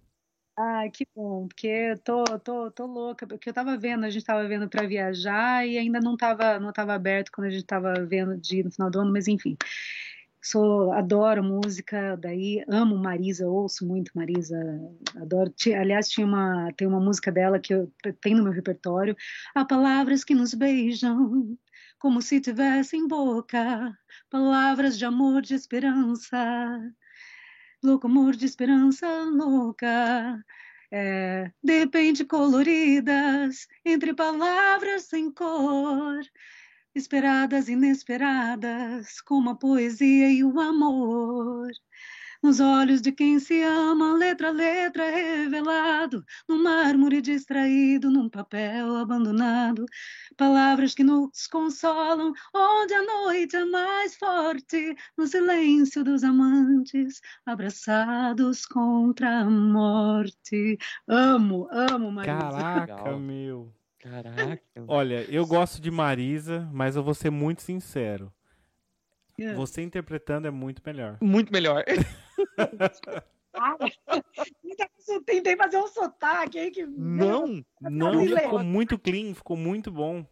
Ah, 0.56 0.88
que 0.88 1.04
bom, 1.16 1.48
porque 1.48 1.66
eu 1.66 1.98
tô, 1.98 2.22
tô, 2.38 2.70
tô 2.70 2.86
louca, 2.86 3.26
porque 3.26 3.48
eu 3.48 3.52
tava 3.52 3.76
vendo, 3.76 4.04
a 4.04 4.10
gente 4.10 4.24
tava 4.24 4.46
vendo 4.46 4.68
para 4.68 4.86
viajar 4.86 5.66
e 5.66 5.76
ainda 5.76 5.98
não 5.98 6.16
tava, 6.16 6.60
não 6.60 6.72
tava 6.72 6.94
aberto 6.94 7.32
quando 7.32 7.48
a 7.48 7.50
gente 7.50 7.64
tava 7.64 7.92
vendo 8.04 8.36
de 8.36 8.62
no 8.62 8.70
final 8.70 8.88
do 8.88 9.00
ano, 9.00 9.12
mas 9.12 9.26
enfim. 9.26 9.56
Sou 10.44 10.92
adoro 10.92 11.42
música, 11.42 12.16
daí 12.16 12.62
amo 12.68 12.98
Marisa, 12.98 13.48
ouço 13.48 13.86
muito 13.86 14.12
Marisa, 14.14 14.56
adoro. 15.16 15.52
Aliás, 15.78 16.08
tinha 16.08 16.26
uma 16.26 16.70
tem 16.76 16.86
uma 16.86 17.00
música 17.00 17.32
dela 17.32 17.58
que 17.58 17.72
eu 17.74 17.90
tenho 18.20 18.38
no 18.38 18.44
meu 18.44 18.52
repertório. 18.52 19.16
Há 19.54 19.64
palavras 19.64 20.22
que 20.22 20.34
nos 20.34 20.52
beijam 20.54 21.56
como 21.98 22.20
se 22.20 22.40
tivessem 22.40 23.08
boca, 23.08 23.96
palavras 24.30 24.98
de 24.98 25.06
amor, 25.06 25.40
de 25.40 25.54
esperança, 25.54 26.36
louco 27.82 28.06
amor 28.06 28.36
de 28.36 28.44
esperança 28.44 29.06
louca. 29.24 30.44
É, 30.90 31.50
de 31.62 31.78
repente 31.80 32.24
coloridas 32.24 33.66
entre 33.84 34.14
palavras 34.14 35.04
sem 35.04 35.32
cor 35.32 36.20
esperadas, 36.94 37.68
inesperadas, 37.68 39.20
como 39.20 39.50
a 39.50 39.54
poesia 39.56 40.30
e 40.30 40.44
o 40.44 40.60
amor. 40.60 41.70
Nos 42.44 42.60
olhos 42.60 43.00
de 43.00 43.10
quem 43.10 43.40
se 43.40 43.62
ama, 43.62 44.12
letra 44.12 44.48
a 44.48 44.50
letra 44.50 45.08
revelado, 45.08 46.22
no 46.46 46.62
mármore 46.62 47.22
distraído, 47.22 48.10
num 48.10 48.28
papel 48.28 48.96
abandonado. 48.96 49.86
Palavras 50.36 50.94
que 50.94 51.02
nos 51.02 51.46
consolam, 51.46 52.34
onde 52.54 52.92
a 52.92 53.02
noite 53.02 53.56
é 53.56 53.64
mais 53.64 54.14
forte, 54.16 54.94
no 55.16 55.26
silêncio 55.26 56.04
dos 56.04 56.22
amantes, 56.22 57.18
abraçados 57.46 58.66
contra 58.66 59.40
a 59.40 59.48
morte. 59.48 60.76
Amo, 61.08 61.66
amo, 61.70 62.12
Marisa. 62.12 62.38
Caraca, 62.38 63.16
meu. 63.16 63.72
Caraca. 64.04 64.62
Olha, 64.86 65.24
eu 65.30 65.46
gosto 65.46 65.80
de 65.80 65.90
Marisa, 65.90 66.68
mas 66.70 66.94
eu 66.94 67.02
vou 67.02 67.14
ser 67.14 67.30
muito 67.30 67.62
sincero. 67.62 68.30
É. 69.40 69.54
Você 69.54 69.80
interpretando 69.80 70.46
é 70.46 70.50
muito 70.50 70.82
melhor. 70.84 71.16
Muito 71.22 71.50
melhor. 71.50 71.82
Tentei 75.24 75.56
fazer 75.56 75.78
um 75.78 75.86
sotaque 75.86 76.58
aí 76.58 76.70
que. 76.70 76.84
Não, 76.84 77.64
não, 77.80 78.26
ficou 78.26 78.62
muito 78.62 78.98
clean, 78.98 79.34
ficou 79.34 79.56
muito 79.56 79.90
bom. 79.90 80.26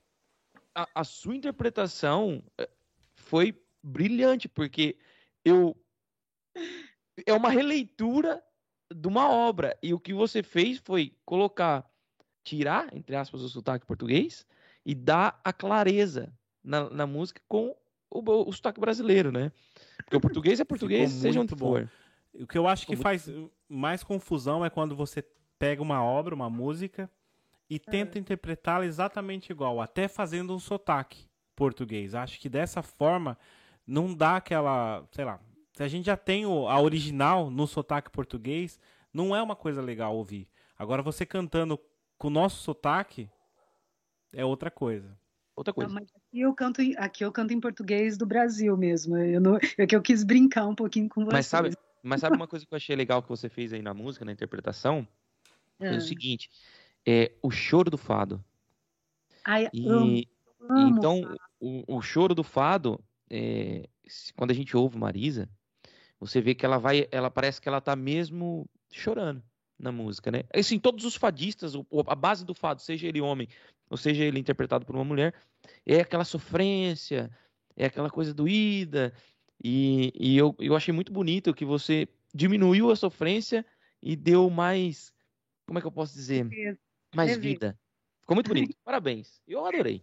A, 0.74 0.86
a, 0.94 1.04
sua 1.04 1.34
interpretação 1.34 2.44
eh, 2.58 2.68
foi 3.14 3.58
brilhante, 3.82 4.50
porque 4.50 4.98
eu. 5.42 5.74
É 7.26 7.32
uma 7.32 7.48
releitura 7.48 8.44
de 8.94 9.08
uma 9.08 9.30
obra. 9.30 9.78
E 9.82 9.94
o 9.94 10.00
que 10.00 10.12
você 10.12 10.42
fez 10.42 10.76
foi 10.78 11.16
colocar 11.24 11.90
tirar, 12.42 12.94
entre 12.94 13.16
aspas, 13.16 13.42
o 13.42 13.48
sotaque 13.48 13.86
português 13.86 14.46
e 14.84 14.94
dar 14.94 15.40
a 15.44 15.52
clareza 15.52 16.32
na, 16.62 16.88
na 16.90 17.06
música 17.06 17.40
com 17.48 17.76
o, 18.10 18.48
o 18.48 18.52
sotaque 18.52 18.80
brasileiro, 18.80 19.32
né? 19.32 19.52
Porque 19.98 20.16
o 20.16 20.20
português 20.20 20.60
é 20.60 20.64
português, 20.64 21.10
seja 21.10 21.40
onde 21.40 21.54
for. 21.56 21.90
O 22.34 22.46
que 22.46 22.58
eu 22.58 22.66
acho 22.66 22.86
que 22.86 22.96
faz 22.96 23.28
mais 23.68 24.02
confusão 24.02 24.64
é 24.64 24.70
quando 24.70 24.96
você 24.96 25.24
pega 25.58 25.82
uma 25.82 26.02
obra, 26.02 26.34
uma 26.34 26.50
música, 26.50 27.10
e 27.68 27.76
é. 27.76 27.78
tenta 27.78 28.18
interpretá-la 28.18 28.84
exatamente 28.84 29.50
igual, 29.50 29.80
até 29.80 30.08
fazendo 30.08 30.54
um 30.54 30.58
sotaque 30.58 31.26
português. 31.54 32.14
Acho 32.14 32.38
que 32.40 32.48
dessa 32.48 32.82
forma 32.82 33.38
não 33.86 34.14
dá 34.14 34.36
aquela, 34.36 35.06
sei 35.12 35.24
lá, 35.24 35.40
se 35.72 35.82
a 35.82 35.88
gente 35.88 36.06
já 36.06 36.16
tem 36.16 36.44
o, 36.44 36.68
a 36.68 36.80
original 36.80 37.50
no 37.50 37.66
sotaque 37.66 38.10
português, 38.10 38.78
não 39.12 39.34
é 39.34 39.42
uma 39.42 39.56
coisa 39.56 39.80
legal 39.80 40.14
ouvir. 40.14 40.48
Agora 40.78 41.02
você 41.02 41.24
cantando 41.24 41.78
com 42.22 42.28
o 42.28 42.30
nosso 42.30 42.62
sotaque 42.62 43.28
é 44.32 44.44
outra 44.44 44.70
coisa. 44.70 45.18
Outra 45.56 45.74
coisa. 45.74 45.92
Não, 45.92 46.00
aqui 46.00 46.40
eu 46.40 46.54
canto, 46.54 46.80
aqui 46.96 47.24
eu 47.24 47.32
canto 47.32 47.52
em 47.52 47.58
português 47.58 48.16
do 48.16 48.24
Brasil 48.24 48.76
mesmo. 48.76 49.16
Eu 49.16 49.40
não, 49.40 49.58
é 49.76 49.88
que 49.88 49.96
eu 49.96 50.00
quis 50.00 50.22
brincar 50.22 50.68
um 50.68 50.74
pouquinho 50.74 51.08
com 51.08 51.24
você. 51.24 51.32
Mas 51.32 51.46
sabe, 51.48 51.76
mas 52.00 52.20
sabe 52.20 52.36
uma 52.36 52.46
coisa 52.46 52.64
que 52.64 52.72
eu 52.72 52.76
achei 52.76 52.94
legal 52.94 53.24
que 53.24 53.28
você 53.28 53.48
fez 53.48 53.72
aí 53.72 53.82
na 53.82 53.92
música, 53.92 54.24
na 54.24 54.30
interpretação? 54.30 55.06
É, 55.80 55.94
é 55.94 55.96
o 55.96 56.00
seguinte, 56.00 56.48
é 57.04 57.32
o 57.42 57.50
choro 57.50 57.90
do 57.90 57.98
fado. 57.98 58.42
Ai, 59.44 59.68
e, 59.72 59.88
amo, 59.88 60.22
amo 60.70 60.96
então 60.96 61.36
o, 61.58 61.96
o, 61.96 62.00
choro 62.00 62.36
do 62.36 62.44
fado, 62.44 63.00
é, 63.28 63.88
quando 64.36 64.52
a 64.52 64.54
gente 64.54 64.76
ouve 64.76 64.96
Marisa, 64.96 65.48
você 66.20 66.40
vê 66.40 66.54
que 66.54 66.64
ela 66.64 66.78
vai, 66.78 67.08
ela 67.10 67.32
parece 67.32 67.60
que 67.60 67.68
ela 67.68 67.80
tá 67.80 67.96
mesmo 67.96 68.64
chorando 68.92 69.42
na 69.82 69.90
música, 69.92 70.30
né? 70.30 70.44
Assim, 70.54 70.78
todos 70.78 71.04
os 71.04 71.16
fadistas, 71.16 71.74
a 72.06 72.14
base 72.14 72.44
do 72.44 72.54
fado, 72.54 72.80
seja 72.80 73.06
ele 73.08 73.20
homem 73.20 73.48
ou 73.90 73.96
seja 73.96 74.24
ele 74.24 74.38
interpretado 74.38 74.86
por 74.86 74.94
uma 74.94 75.04
mulher, 75.04 75.34
é 75.84 76.00
aquela 76.00 76.24
sofrência, 76.24 77.30
é 77.76 77.84
aquela 77.84 78.08
coisa 78.08 78.32
doída. 78.32 79.12
E, 79.62 80.12
e 80.18 80.36
eu, 80.36 80.56
eu 80.58 80.74
achei 80.74 80.94
muito 80.94 81.12
bonito 81.12 81.52
que 81.52 81.64
você 81.64 82.08
diminuiu 82.32 82.90
a 82.90 82.96
sofrência 82.96 83.66
e 84.02 84.16
deu 84.16 84.48
mais. 84.48 85.12
Como 85.66 85.78
é 85.78 85.82
que 85.82 85.86
eu 85.86 85.92
posso 85.92 86.14
dizer? 86.14 86.48
Mais 87.14 87.36
vida. 87.36 87.78
Ficou 88.22 88.34
muito 88.34 88.48
bonito. 88.48 88.74
Parabéns. 88.82 89.42
Eu 89.46 89.66
adorei. 89.66 90.02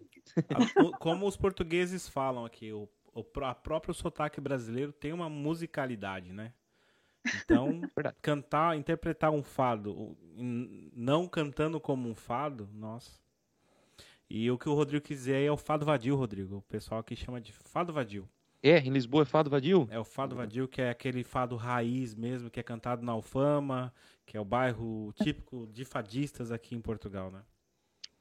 Como 0.99 1.27
os 1.27 1.35
portugueses 1.35 2.07
falam 2.07 2.45
aqui, 2.45 2.71
o, 2.71 2.87
o 3.13 3.25
a 3.41 3.55
próprio 3.55 3.93
sotaque 3.93 4.39
brasileiro 4.39 4.91
tem 4.91 5.13
uma 5.13 5.29
musicalidade, 5.29 6.31
né? 6.31 6.53
Então, 7.43 7.81
cantar, 8.21 8.77
interpretar 8.77 9.31
um 9.31 9.43
fado, 9.43 10.17
não 10.93 11.27
cantando 11.27 11.79
como 11.79 12.09
um 12.09 12.15
fado, 12.15 12.69
nossa. 12.73 13.19
E 14.29 14.49
o 14.51 14.57
que 14.57 14.69
o 14.69 14.73
Rodrigo 14.73 15.03
quiser 15.03 15.43
é 15.43 15.51
o 15.51 15.57
fado 15.57 15.85
vadio, 15.85 16.15
Rodrigo. 16.15 16.57
O 16.57 16.61
pessoal 16.61 16.99
aqui 16.99 17.15
chama 17.15 17.41
de 17.41 17.51
fado 17.51 17.91
vadio. 17.91 18.29
É, 18.61 18.77
em 18.77 18.91
Lisboa 18.91 19.23
é 19.23 19.25
fado 19.25 19.49
vadio? 19.49 19.87
É 19.89 19.97
o 19.97 20.03
fado 20.03 20.35
vadio, 20.35 20.67
que 20.67 20.81
é 20.81 20.89
aquele 20.89 21.23
fado 21.23 21.55
raiz 21.55 22.13
mesmo, 22.13 22.49
que 22.49 22.59
é 22.59 22.63
cantado 22.63 23.03
na 23.03 23.13
Alfama, 23.13 23.93
que 24.25 24.35
é 24.35 24.39
o 24.39 24.45
bairro 24.45 25.13
típico 25.23 25.65
de 25.67 25.85
fadistas 25.85 26.51
aqui 26.51 26.75
em 26.75 26.81
Portugal, 26.81 27.31
né? 27.31 27.41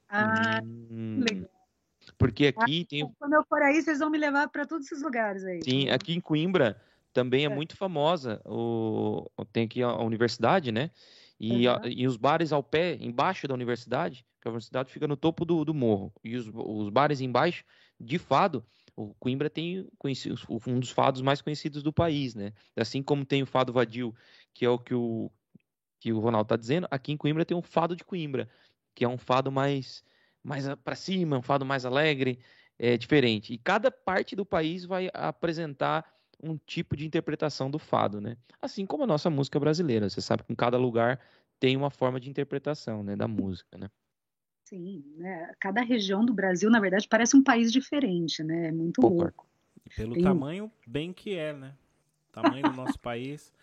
Ah, 0.07 0.61
hum, 0.63 1.19
legal. 1.19 1.49
Porque 2.17 2.47
aqui 2.47 2.83
ah, 2.83 2.89
tem. 2.89 3.13
Quando 3.19 3.33
eu 3.33 3.43
for 3.43 3.61
aí, 3.61 3.81
vocês 3.81 3.99
vão 3.99 4.09
me 4.09 4.17
levar 4.17 4.47
para 4.47 4.65
todos 4.65 4.85
esses 4.85 5.03
lugares 5.03 5.43
aí. 5.43 5.61
Sim, 5.61 5.89
aqui 5.89 6.13
em 6.13 6.21
Coimbra 6.21 6.81
também 7.13 7.43
é, 7.43 7.45
é. 7.45 7.49
muito 7.49 7.75
famosa. 7.75 8.41
O, 8.45 9.29
tem 9.51 9.65
aqui 9.65 9.81
a, 9.81 9.95
universidade, 9.97 10.71
né? 10.71 10.91
E, 11.39 11.67
uhum. 11.67 11.73
a, 11.73 11.81
e 11.87 12.07
os 12.07 12.17
bares 12.17 12.51
ao 12.51 12.63
pé, 12.63 12.97
embaixo 12.99 13.47
da 13.47 13.53
universidade, 13.53 14.25
que 14.41 14.47
a 14.47 14.51
universidade 14.51 14.91
fica 14.91 15.07
no 15.07 15.17
topo 15.17 15.45
do, 15.45 15.63
do 15.63 15.73
morro. 15.73 16.13
E 16.23 16.35
os, 16.35 16.49
os 16.53 16.89
bares 16.89 17.21
embaixo, 17.21 17.63
de 17.99 18.17
fado, 18.17 18.65
o 18.95 19.13
Coimbra 19.15 19.49
tem 19.49 19.87
um 20.67 20.79
dos 20.79 20.89
fados 20.89 21.21
mais 21.21 21.41
conhecidos 21.41 21.81
do 21.81 21.93
país, 21.93 22.35
né? 22.35 22.53
Assim 22.75 23.01
como 23.01 23.25
tem 23.25 23.41
o 23.41 23.45
fado 23.45 23.71
vadio, 23.71 24.13
que 24.53 24.65
é 24.65 24.69
o 24.69 24.77
que 24.77 24.93
o, 24.93 25.31
que 25.99 26.13
o 26.13 26.19
Ronaldo 26.19 26.45
está 26.45 26.55
dizendo, 26.55 26.87
aqui 26.89 27.11
em 27.11 27.17
Coimbra 27.17 27.45
tem 27.45 27.57
o 27.57 27.61
fado 27.61 27.95
de 27.95 28.03
Coimbra, 28.03 28.49
que 28.95 29.03
é 29.03 29.07
um 29.07 29.17
fado 29.17 29.51
mais, 29.51 30.03
mais 30.43 30.65
para 30.83 30.95
cima, 30.95 31.37
um 31.37 31.41
fado 31.41 31.65
mais 31.65 31.85
alegre, 31.85 32.39
é 32.77 32.97
diferente. 32.97 33.53
E 33.53 33.57
cada 33.57 33.91
parte 33.91 34.35
do 34.35 34.45
país 34.45 34.85
vai 34.85 35.09
apresentar 35.13 36.09
um 36.41 36.57
tipo 36.57 36.95
de 36.95 37.05
interpretação 37.05 37.69
do 37.69 37.79
fado, 37.79 38.21
né? 38.21 38.37
Assim 38.61 38.85
como 38.85 39.03
a 39.03 39.07
nossa 39.07 39.29
música 39.29 39.59
brasileira, 39.59 40.09
você 40.09 40.21
sabe 40.21 40.43
que 40.43 40.51
em 40.51 40.55
cada 40.55 40.77
lugar 40.77 41.19
tem 41.59 41.75
uma 41.75 41.89
forma 41.89 42.19
de 42.19 42.29
interpretação, 42.29 43.03
né, 43.03 43.15
da 43.15 43.27
música, 43.27 43.77
né? 43.77 43.89
Sim, 44.65 45.03
né? 45.17 45.51
Cada 45.59 45.81
região 45.81 46.23
do 46.23 46.33
Brasil, 46.33 46.69
na 46.69 46.79
verdade, 46.79 47.07
parece 47.07 47.35
um 47.35 47.43
país 47.43 47.71
diferente, 47.71 48.43
né? 48.43 48.67
É 48.67 48.71
muito 48.71 49.01
Concordo. 49.01 49.23
louco. 49.23 49.47
pelo 49.95 50.13
tem... 50.13 50.23
tamanho 50.23 50.71
bem 50.85 51.11
que 51.11 51.35
é, 51.35 51.53
né? 51.53 51.73
tamanho 52.31 52.71
do 52.71 52.73
nosso 52.73 52.99
país. 52.99 53.51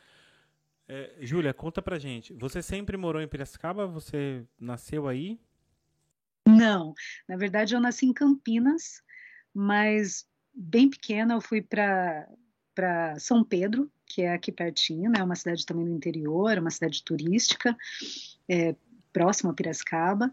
É, 0.88 1.16
Júlia, 1.20 1.52
conta 1.52 1.82
pra 1.82 1.98
gente. 1.98 2.32
Você 2.34 2.62
sempre 2.62 2.96
morou 2.96 3.20
em 3.20 3.26
Piracicaba? 3.26 3.88
Você 3.88 4.46
nasceu 4.56 5.08
aí? 5.08 5.36
Não, 6.46 6.94
na 7.28 7.36
verdade 7.36 7.74
eu 7.74 7.80
nasci 7.80 8.06
em 8.06 8.12
Campinas, 8.12 9.02
mas 9.52 10.24
bem 10.54 10.88
pequena 10.88 11.34
eu 11.34 11.40
fui 11.40 11.60
para 11.60 12.28
para 12.76 13.18
São 13.18 13.42
Pedro, 13.42 13.90
que 14.04 14.22
é 14.22 14.34
aqui 14.34 14.52
pertinho, 14.52 15.10
né? 15.10 15.22
Uma 15.22 15.34
cidade 15.34 15.64
também 15.64 15.86
do 15.86 15.90
interior, 15.90 16.58
uma 16.58 16.70
cidade 16.70 17.02
turística, 17.02 17.76
é, 18.48 18.76
próxima 19.12 19.50
a 19.50 19.54
Piracicaba. 19.54 20.32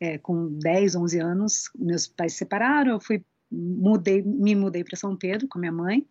É, 0.00 0.18
com 0.18 0.58
10, 0.58 0.96
11 0.96 1.18
anos, 1.20 1.70
meus 1.76 2.08
pais 2.08 2.32
se 2.32 2.38
separaram, 2.38 2.90
eu 2.90 3.00
fui 3.00 3.24
mudei, 3.48 4.20
me 4.20 4.52
mudei 4.56 4.82
para 4.82 4.96
São 4.96 5.16
Pedro 5.16 5.46
com 5.46 5.60
minha 5.60 5.70
mãe. 5.70 6.04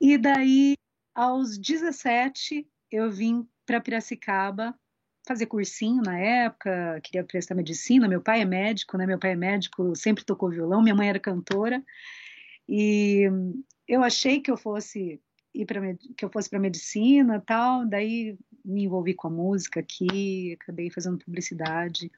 E 0.00 0.16
daí, 0.16 0.76
aos 1.14 1.58
17, 1.58 2.66
eu 2.90 3.10
vim 3.10 3.46
para 3.66 3.82
Piracicaba 3.82 4.74
fazer 5.26 5.44
cursinho 5.44 6.00
na 6.00 6.18
época, 6.18 7.00
queria 7.02 7.22
prestar 7.22 7.54
medicina. 7.54 8.08
Meu 8.08 8.22
pai 8.22 8.40
é 8.40 8.46
médico, 8.46 8.96
né? 8.96 9.04
Meu 9.04 9.18
pai 9.18 9.32
é 9.32 9.36
médico, 9.36 9.94
sempre 9.94 10.24
tocou 10.24 10.48
violão, 10.48 10.80
minha 10.80 10.94
mãe 10.94 11.10
era 11.10 11.20
cantora. 11.20 11.84
E 12.66 13.30
eu 13.88 14.04
achei 14.04 14.40
que 14.40 14.50
eu 14.50 14.56
fosse 14.56 15.20
ir 15.54 15.64
para 15.64 15.80
que 16.16 16.24
eu 16.24 16.30
fosse 16.30 16.48
para 16.50 16.60
medicina, 16.60 17.42
tal, 17.44 17.86
daí 17.86 18.38
me 18.64 18.84
envolvi 18.84 19.14
com 19.14 19.28
a 19.28 19.30
música 19.30 19.80
aqui, 19.80 20.56
acabei 20.60 20.90
fazendo 20.90 21.18
publicidade. 21.18 22.12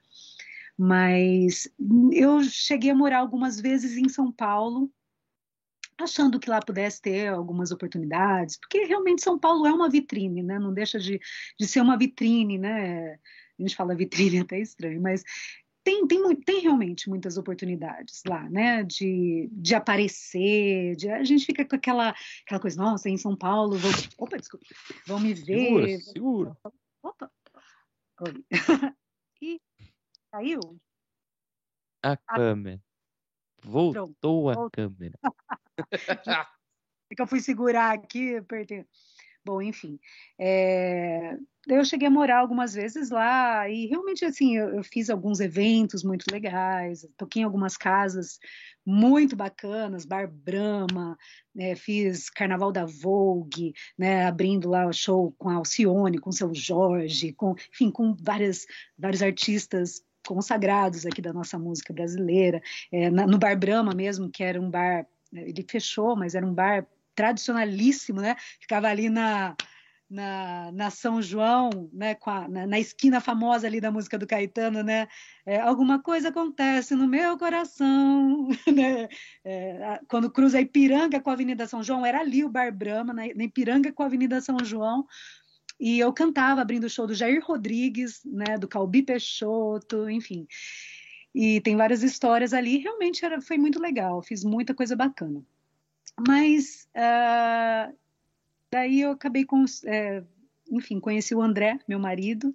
Mas 0.77 1.69
eu 2.13 2.43
cheguei 2.43 2.91
a 2.91 2.95
morar 2.95 3.19
algumas 3.19 3.61
vezes 3.61 3.97
em 3.97 4.09
São 4.09 4.33
Paulo, 4.33 4.91
achando 5.99 6.41
que 6.41 6.51
lá 6.51 6.61
pudesse 6.61 7.01
ter 7.01 7.29
algumas 7.29 7.71
oportunidades, 7.71 8.57
porque 8.57 8.85
realmente 8.85 9.23
São 9.23 9.39
Paulo 9.39 9.67
é 9.67 9.73
uma 9.73 9.91
vitrine, 9.91 10.43
né? 10.43 10.59
Não 10.59 10.73
deixa 10.73 10.99
de, 10.99 11.21
de 11.59 11.69
ser 11.69 11.81
uma 11.81 11.99
vitrine, 11.99 12.59
né? 12.59 13.19
A 13.59 13.63
gente 13.63 13.77
fala 13.77 13.95
vitrine 13.95 14.39
é 14.39 14.41
até 14.41 14.59
estranho, 14.59 15.01
mas 15.01 15.23
tem, 15.83 16.07
tem, 16.07 16.37
tem 16.37 16.61
realmente 16.61 17.09
muitas 17.09 17.37
oportunidades 17.37 18.23
lá, 18.27 18.49
né? 18.49 18.83
De, 18.83 19.49
de 19.53 19.75
aparecer, 19.75 20.97
de, 20.97 21.11
a 21.11 21.25
gente 21.25 21.47
fica 21.47 21.65
com 21.65 21.77
aquela, 21.77 22.15
aquela 22.45 22.61
coisa, 22.61 22.81
nossa, 22.83 23.09
em 23.09 23.17
São 23.17 23.37
Paulo, 23.37 23.77
vou, 23.79 23.91
opa, 24.19 24.37
desculpa, 24.37 24.67
vão 25.07 25.21
me 25.21 25.33
ver. 25.35 25.99
Segura, 25.99 25.99
segura. 25.99 26.57
Opa, 27.03 27.31
e 29.41 29.61
caiu? 30.31 30.61
A, 32.03 32.13
a 32.13 32.17
câmera. 32.17 32.81
Voltou 33.63 34.51
a 34.51 34.71
câmera. 34.71 35.19
é 37.11 37.15
que 37.15 37.23
eu 37.23 37.27
fui 37.27 37.41
segurar 37.41 37.93
aqui, 37.93 38.37
apertei. 38.37 38.87
Bom, 39.43 39.63
enfim, 39.63 39.99
é... 40.39 41.35
eu 41.67 41.83
cheguei 41.83 42.09
a 42.09 42.11
morar 42.11 42.41
algumas 42.41 42.75
vezes 42.75 43.09
lá 43.09 43.67
e 43.71 43.87
realmente 43.87 44.23
assim 44.23 44.57
eu, 44.57 44.69
eu, 44.75 44.85
fiz 44.85 45.09
alguns 45.09 45.41
eventos 45.41 46.05
muito 46.05 46.27
legais, 46.31 47.07
toquei 47.17 47.41
em 47.41 47.45
algumas 47.47 47.75
casas 47.75 48.39
muito 48.85 49.35
bacanas, 49.35 50.05
Bar 50.05 50.31
Brahma, 50.31 51.17
né, 51.55 51.75
fiz 51.75 52.29
Carnaval 52.29 52.71
da 52.71 52.85
Vogue, 52.85 53.73
né, 53.97 54.27
abrindo 54.27 54.69
lá 54.69 54.87
o 54.87 54.93
show 54.93 55.35
com 55.39 55.49
a 55.49 55.55
Alcione, 55.55 56.19
com 56.19 56.29
o 56.29 56.35
seu 56.35 56.55
Jorge, 56.55 57.33
com, 57.33 57.55
enfim, 57.73 57.91
com 57.91 58.15
várias, 58.21 58.67
vários 58.99 59.23
artistas 59.23 60.03
consagrados 60.27 61.07
aqui 61.07 61.23
da 61.23 61.33
nossa 61.33 61.59
música 61.59 61.95
brasileira, 61.95 62.63
é, 62.93 63.11
na, 63.11 63.27
no 63.27 63.39
Bar 63.39 63.59
Brahma 63.59 63.95
mesmo, 63.95 64.31
que 64.31 64.45
era 64.45 64.61
um 64.61 64.71
bar, 64.71 65.07
ele 65.33 65.65
fechou, 65.69 66.15
mas 66.15 66.35
era 66.35 66.47
um 66.47 66.53
bar 66.53 66.87
tradicionalíssimo, 67.15 68.21
né? 68.21 68.37
Ficava 68.61 68.89
ali 68.89 69.09
na, 69.09 69.57
na, 70.11 70.73
na 70.73 70.91
São 70.91 71.23
João, 71.23 71.71
né? 71.93 72.17
A, 72.27 72.49
na, 72.49 72.67
na, 72.67 72.79
esquina 72.81 73.21
famosa 73.21 73.67
ali 73.67 73.81
da 73.81 73.93
música 73.93 74.19
do 74.19 74.27
Caetano, 74.27 74.83
né? 74.83 75.07
É, 75.47 75.61
alguma 75.61 76.03
coisa 76.03 76.29
acontece 76.29 76.97
no 76.97 77.07
meu 77.07 77.39
coração, 77.39 78.49
né? 78.75 79.09
É, 79.45 80.01
quando 80.09 80.31
cruza 80.31 80.59
a 80.59 80.61
Ipiranga 80.61 81.21
com 81.21 81.31
a 81.31 81.35
Avenida 81.35 81.67
São 81.69 81.83
João, 81.83 82.05
era 82.05 82.21
ali 82.21 82.45
o 82.45 82.49
Bar 82.49 82.77
Brahma, 82.77 83.13
na, 83.13 83.23
na 83.35 83.45
Ipiranga 83.45 83.93
com 83.93 84.03
a 84.03 84.07
Avenida 84.07 84.41
São 84.41 84.59
João, 84.65 85.07
e 85.79 85.99
eu 85.99 86.13
cantava 86.13 86.61
abrindo 86.61 86.85
o 86.85 86.91
show 86.91 87.07
do 87.07 87.15
Jair 87.15 87.43
Rodrigues, 87.43 88.21
né, 88.25 88.59
do 88.59 88.69
Calbi 88.69 89.03
Peixoto, 89.03 90.11
enfim. 90.11 90.47
E 91.35 91.61
tem 91.61 91.77
várias 91.77 92.03
histórias 92.03 92.53
ali, 92.53 92.79
realmente 92.79 93.25
era, 93.25 93.41
foi 93.41 93.57
muito 93.57 93.81
legal, 93.81 94.21
fiz 94.23 94.45
muita 94.45 94.75
coisa 94.75 94.97
bacana. 94.97 95.43
Mas 96.27 96.89
uh, 96.95 97.95
daí 98.71 99.01
eu 99.01 99.13
acabei 99.13 99.45
com, 99.45 99.65
é, 99.85 100.23
enfim, 100.71 101.01
conheci 101.01 101.35
o 101.35 101.43
André, 101.43 101.79
meu 101.89 101.99
marido, 101.99 102.55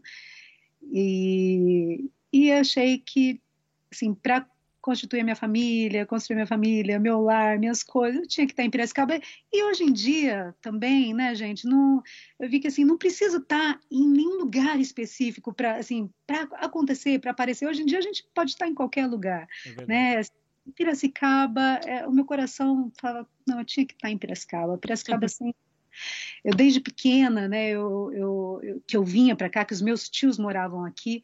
e, 0.82 2.10
e 2.32 2.52
achei 2.52 3.00
que, 3.00 3.42
assim, 3.92 4.14
para 4.14 4.48
constituir 4.86 5.22
a 5.22 5.24
minha 5.24 5.36
família, 5.36 6.06
construir 6.06 6.36
minha 6.36 6.46
família, 6.46 7.00
meu 7.00 7.20
lar, 7.20 7.58
minhas 7.58 7.82
coisas, 7.82 8.22
eu 8.22 8.28
tinha 8.28 8.46
que 8.46 8.54
estar 8.54 8.64
em 8.64 8.70
Piracicaba. 8.70 9.20
E 9.52 9.64
hoje 9.64 9.84
em 9.84 9.92
dia 9.92 10.54
também, 10.62 11.12
né, 11.12 11.34
gente, 11.34 11.66
não, 11.66 12.04
eu 12.40 12.48
vi 12.48 12.60
que 12.60 12.68
assim, 12.68 12.86
não 12.86 12.96
preciso 12.96 13.38
estar 13.38 13.80
em 13.90 14.08
nenhum 14.08 14.38
lugar 14.38 14.80
específico 14.80 15.52
para 15.52 15.78
assim, 15.78 16.08
para 16.28 16.44
acontecer, 16.58 17.20
para 17.20 17.32
aparecer. 17.32 17.68
Hoje 17.68 17.82
em 17.82 17.86
dia 17.88 17.98
a 17.98 18.02
gente 18.02 18.24
pode 18.32 18.52
estar 18.52 18.68
em 18.68 18.76
qualquer 18.76 19.08
lugar, 19.08 19.48
é 19.66 19.86
né? 19.88 20.22
Piracicaba, 20.74 21.80
é, 21.86 22.08
o 22.08 22.12
meu 22.12 22.26
coração 22.26 22.92
fala, 23.00 23.28
não, 23.48 23.60
eu 23.60 23.66
tinha 23.66 23.86
que 23.86 23.94
estar 23.94 24.10
em 24.10 24.18
Piracicaba. 24.18 24.78
Piracicaba 24.78 25.26
assim, 25.26 25.54
eu 26.44 26.54
desde 26.56 26.80
pequena, 26.80 27.48
né, 27.48 27.70
eu, 27.70 28.12
eu, 28.14 28.60
eu 28.64 28.84
que 28.88 28.98
eu 28.98 29.04
vinha 29.04 29.36
para 29.36 29.50
cá, 29.50 29.66
que 29.66 29.74
os 29.74 29.82
meus 29.82 30.10
tios 30.10 30.38
moravam 30.38 30.84
aqui, 30.84 31.22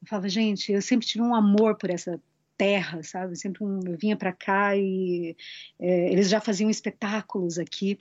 eu 0.00 0.08
falava, 0.08 0.28
gente, 0.28 0.72
eu 0.72 0.82
sempre 0.82 1.06
tive 1.06 1.22
um 1.22 1.34
amor 1.34 1.76
por 1.76 1.90
essa 1.90 2.20
terra, 2.56 3.02
sabe? 3.02 3.36
Sempre 3.36 3.64
um, 3.64 3.80
eu 3.86 3.96
vinha 3.96 4.16
para 4.16 4.32
cá 4.32 4.76
e 4.76 5.36
é, 5.80 6.12
eles 6.12 6.28
já 6.28 6.40
faziam 6.40 6.70
espetáculos 6.70 7.58
aqui 7.58 7.96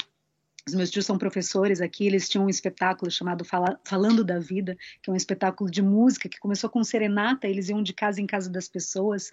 os 0.68 0.76
meus 0.76 0.92
tios 0.92 1.06
são 1.06 1.18
professores 1.18 1.82
aqui, 1.82 2.06
eles 2.06 2.30
tinham 2.30 2.46
um 2.46 2.50
espetáculo 2.50 3.10
chamado 3.10 3.44
Fala, 3.44 3.80
Falando 3.84 4.24
da 4.24 4.40
Vida, 4.40 4.78
que 5.02 5.10
é 5.10 5.14
um 5.14 5.16
espetáculo 5.16 5.70
de 5.70 5.82
música 5.82 6.30
que 6.30 6.40
começou 6.40 6.70
com 6.70 6.84
serenata, 6.84 7.48
eles 7.48 7.70
iam 7.70 7.82
de 7.82 7.94
casa 7.94 8.22
em 8.22 8.28
casa 8.28 8.50
das 8.50 8.68
pessoas 8.68 9.32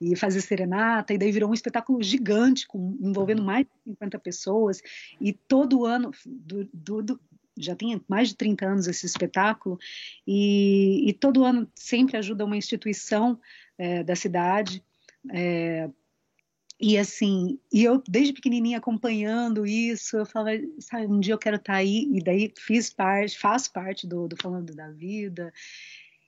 e 0.00 0.16
fazer 0.16 0.40
serenata, 0.40 1.12
e 1.12 1.18
daí 1.18 1.30
virou 1.30 1.50
um 1.50 1.54
espetáculo 1.54 2.02
gigante, 2.02 2.66
com, 2.66 2.96
envolvendo 3.00 3.42
mais 3.42 3.66
de 3.66 3.92
50 3.92 4.18
pessoas, 4.18 4.82
e 5.20 5.32
todo 5.32 5.84
ano, 5.84 6.12
do, 6.24 6.68
do, 6.72 7.02
do, 7.02 7.20
já 7.58 7.76
tem 7.76 8.00
mais 8.08 8.28
de 8.28 8.36
30 8.36 8.66
anos 8.66 8.88
esse 8.88 9.04
espetáculo, 9.04 9.78
e, 10.26 11.08
e 11.08 11.12
todo 11.12 11.44
ano 11.44 11.68
sempre 11.74 12.16
ajuda 12.16 12.44
uma 12.44 12.56
instituição 12.56 13.38
é, 13.76 14.02
da 14.02 14.16
cidade, 14.16 14.82
é, 15.30 15.90
e 16.80 16.96
assim, 16.96 17.58
e 17.70 17.84
eu 17.84 18.02
desde 18.08 18.32
pequenininha 18.32 18.78
acompanhando 18.78 19.66
isso, 19.66 20.16
eu 20.16 20.24
falava, 20.24 20.56
sabe, 20.78 21.06
um 21.06 21.20
dia 21.20 21.34
eu 21.34 21.38
quero 21.38 21.56
estar 21.56 21.74
tá 21.74 21.78
aí, 21.78 22.08
e 22.10 22.22
daí 22.22 22.52
fiz 22.56 22.90
parte, 22.90 23.38
faz 23.38 23.68
parte 23.68 24.06
do, 24.06 24.26
do 24.26 24.36
Falando 24.36 24.74
da 24.74 24.90
Vida, 24.90 25.52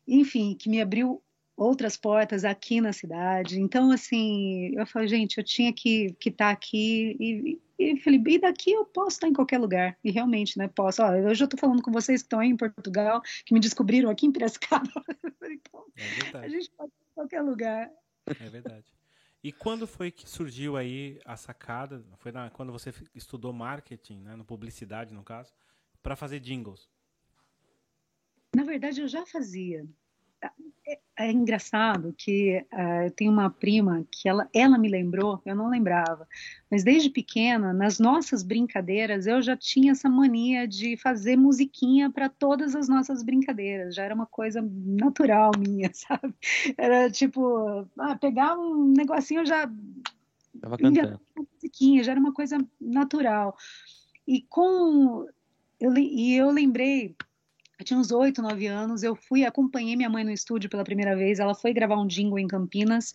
enfim, 0.06 0.54
que 0.54 0.68
me 0.68 0.80
abriu 0.80 1.22
outras 1.56 1.96
portas 1.96 2.44
aqui 2.44 2.80
na 2.80 2.92
cidade. 2.92 3.60
Então, 3.60 3.90
assim, 3.90 4.74
eu 4.74 4.86
falei, 4.86 5.08
gente, 5.08 5.38
eu 5.38 5.44
tinha 5.44 5.72
que 5.72 6.06
estar 6.06 6.18
que 6.18 6.30
tá 6.30 6.50
aqui 6.50 7.16
e, 7.18 7.60
e 7.78 7.96
falei, 8.00 8.22
e 8.26 8.38
daqui 8.38 8.72
eu 8.72 8.84
posso 8.84 9.16
estar 9.16 9.28
em 9.28 9.32
qualquer 9.32 9.58
lugar. 9.58 9.96
E 10.04 10.10
realmente, 10.10 10.58
né, 10.58 10.68
posso. 10.68 11.02
Ó, 11.02 11.10
hoje 11.10 11.42
eu 11.42 11.46
estou 11.46 11.58
falando 11.58 11.82
com 11.82 11.92
vocês 11.92 12.22
que 12.22 12.26
estão 12.26 12.40
aí 12.40 12.48
em 12.48 12.56
Portugal, 12.56 13.22
que 13.44 13.54
me 13.54 13.60
descobriram 13.60 14.10
aqui 14.10 14.26
em 14.26 14.32
Piracicaba. 14.32 14.84
então, 15.50 15.84
é 15.96 16.38
a 16.38 16.48
gente 16.48 16.70
pode 16.70 16.90
ir 16.90 17.04
em 17.10 17.14
qualquer 17.14 17.42
lugar. 17.42 17.90
É 18.26 18.48
verdade. 18.48 18.84
E 19.42 19.50
quando 19.50 19.86
foi 19.86 20.10
que 20.10 20.28
surgiu 20.28 20.76
aí 20.76 21.20
a 21.24 21.36
sacada? 21.36 22.04
Foi 22.18 22.30
na, 22.30 22.48
quando 22.50 22.70
você 22.70 22.94
estudou 23.14 23.52
marketing, 23.52 24.20
né, 24.20 24.36
no 24.36 24.44
publicidade 24.44 25.12
no 25.12 25.24
caso, 25.24 25.52
para 26.02 26.14
fazer 26.14 26.38
jingles? 26.38 26.88
Na 28.54 28.64
verdade, 28.64 29.00
eu 29.00 29.08
já 29.08 29.26
fazia 29.26 29.84
é, 30.86 30.98
é 31.18 31.30
engraçado 31.30 32.14
que 32.16 32.64
uh, 32.72 33.04
eu 33.04 33.10
tenho 33.12 33.30
uma 33.30 33.48
prima 33.48 34.04
que 34.10 34.28
ela, 34.28 34.48
ela 34.52 34.76
me 34.76 34.88
lembrou, 34.88 35.40
eu 35.46 35.54
não 35.54 35.68
lembrava, 35.68 36.26
mas 36.70 36.82
desde 36.82 37.08
pequena, 37.08 37.72
nas 37.72 37.98
nossas 37.98 38.42
brincadeiras, 38.42 39.26
eu 39.26 39.40
já 39.40 39.56
tinha 39.56 39.92
essa 39.92 40.08
mania 40.08 40.66
de 40.66 40.96
fazer 40.96 41.36
musiquinha 41.36 42.10
para 42.10 42.28
todas 42.28 42.74
as 42.74 42.88
nossas 42.88 43.22
brincadeiras, 43.22 43.94
já 43.94 44.04
era 44.04 44.14
uma 44.14 44.26
coisa 44.26 44.60
natural 44.60 45.52
minha, 45.58 45.90
sabe? 45.94 46.34
Era 46.76 47.10
tipo, 47.10 47.86
ah, 47.98 48.16
pegar 48.16 48.58
um 48.58 48.92
negocinho 48.92 49.46
já. 49.46 49.70
Tava 50.60 50.76
cantando. 50.76 51.20
Musiquinha, 51.54 52.02
já 52.02 52.12
era 52.12 52.20
uma 52.20 52.32
coisa 52.32 52.58
natural. 52.80 53.56
E 54.26 54.42
com. 54.42 55.26
Eu, 55.80 55.96
e 55.96 56.36
eu 56.36 56.50
lembrei 56.50 57.16
eu 57.82 57.84
tinha 57.84 57.98
uns 57.98 58.12
oito, 58.12 58.40
nove 58.40 58.66
anos, 58.66 59.02
eu 59.02 59.14
fui, 59.16 59.44
acompanhei 59.44 59.96
minha 59.96 60.08
mãe 60.08 60.22
no 60.22 60.30
estúdio 60.30 60.70
pela 60.70 60.84
primeira 60.84 61.16
vez, 61.16 61.40
ela 61.40 61.54
foi 61.54 61.72
gravar 61.72 62.00
um 62.00 62.06
jingle 62.06 62.38
em 62.38 62.46
Campinas, 62.46 63.12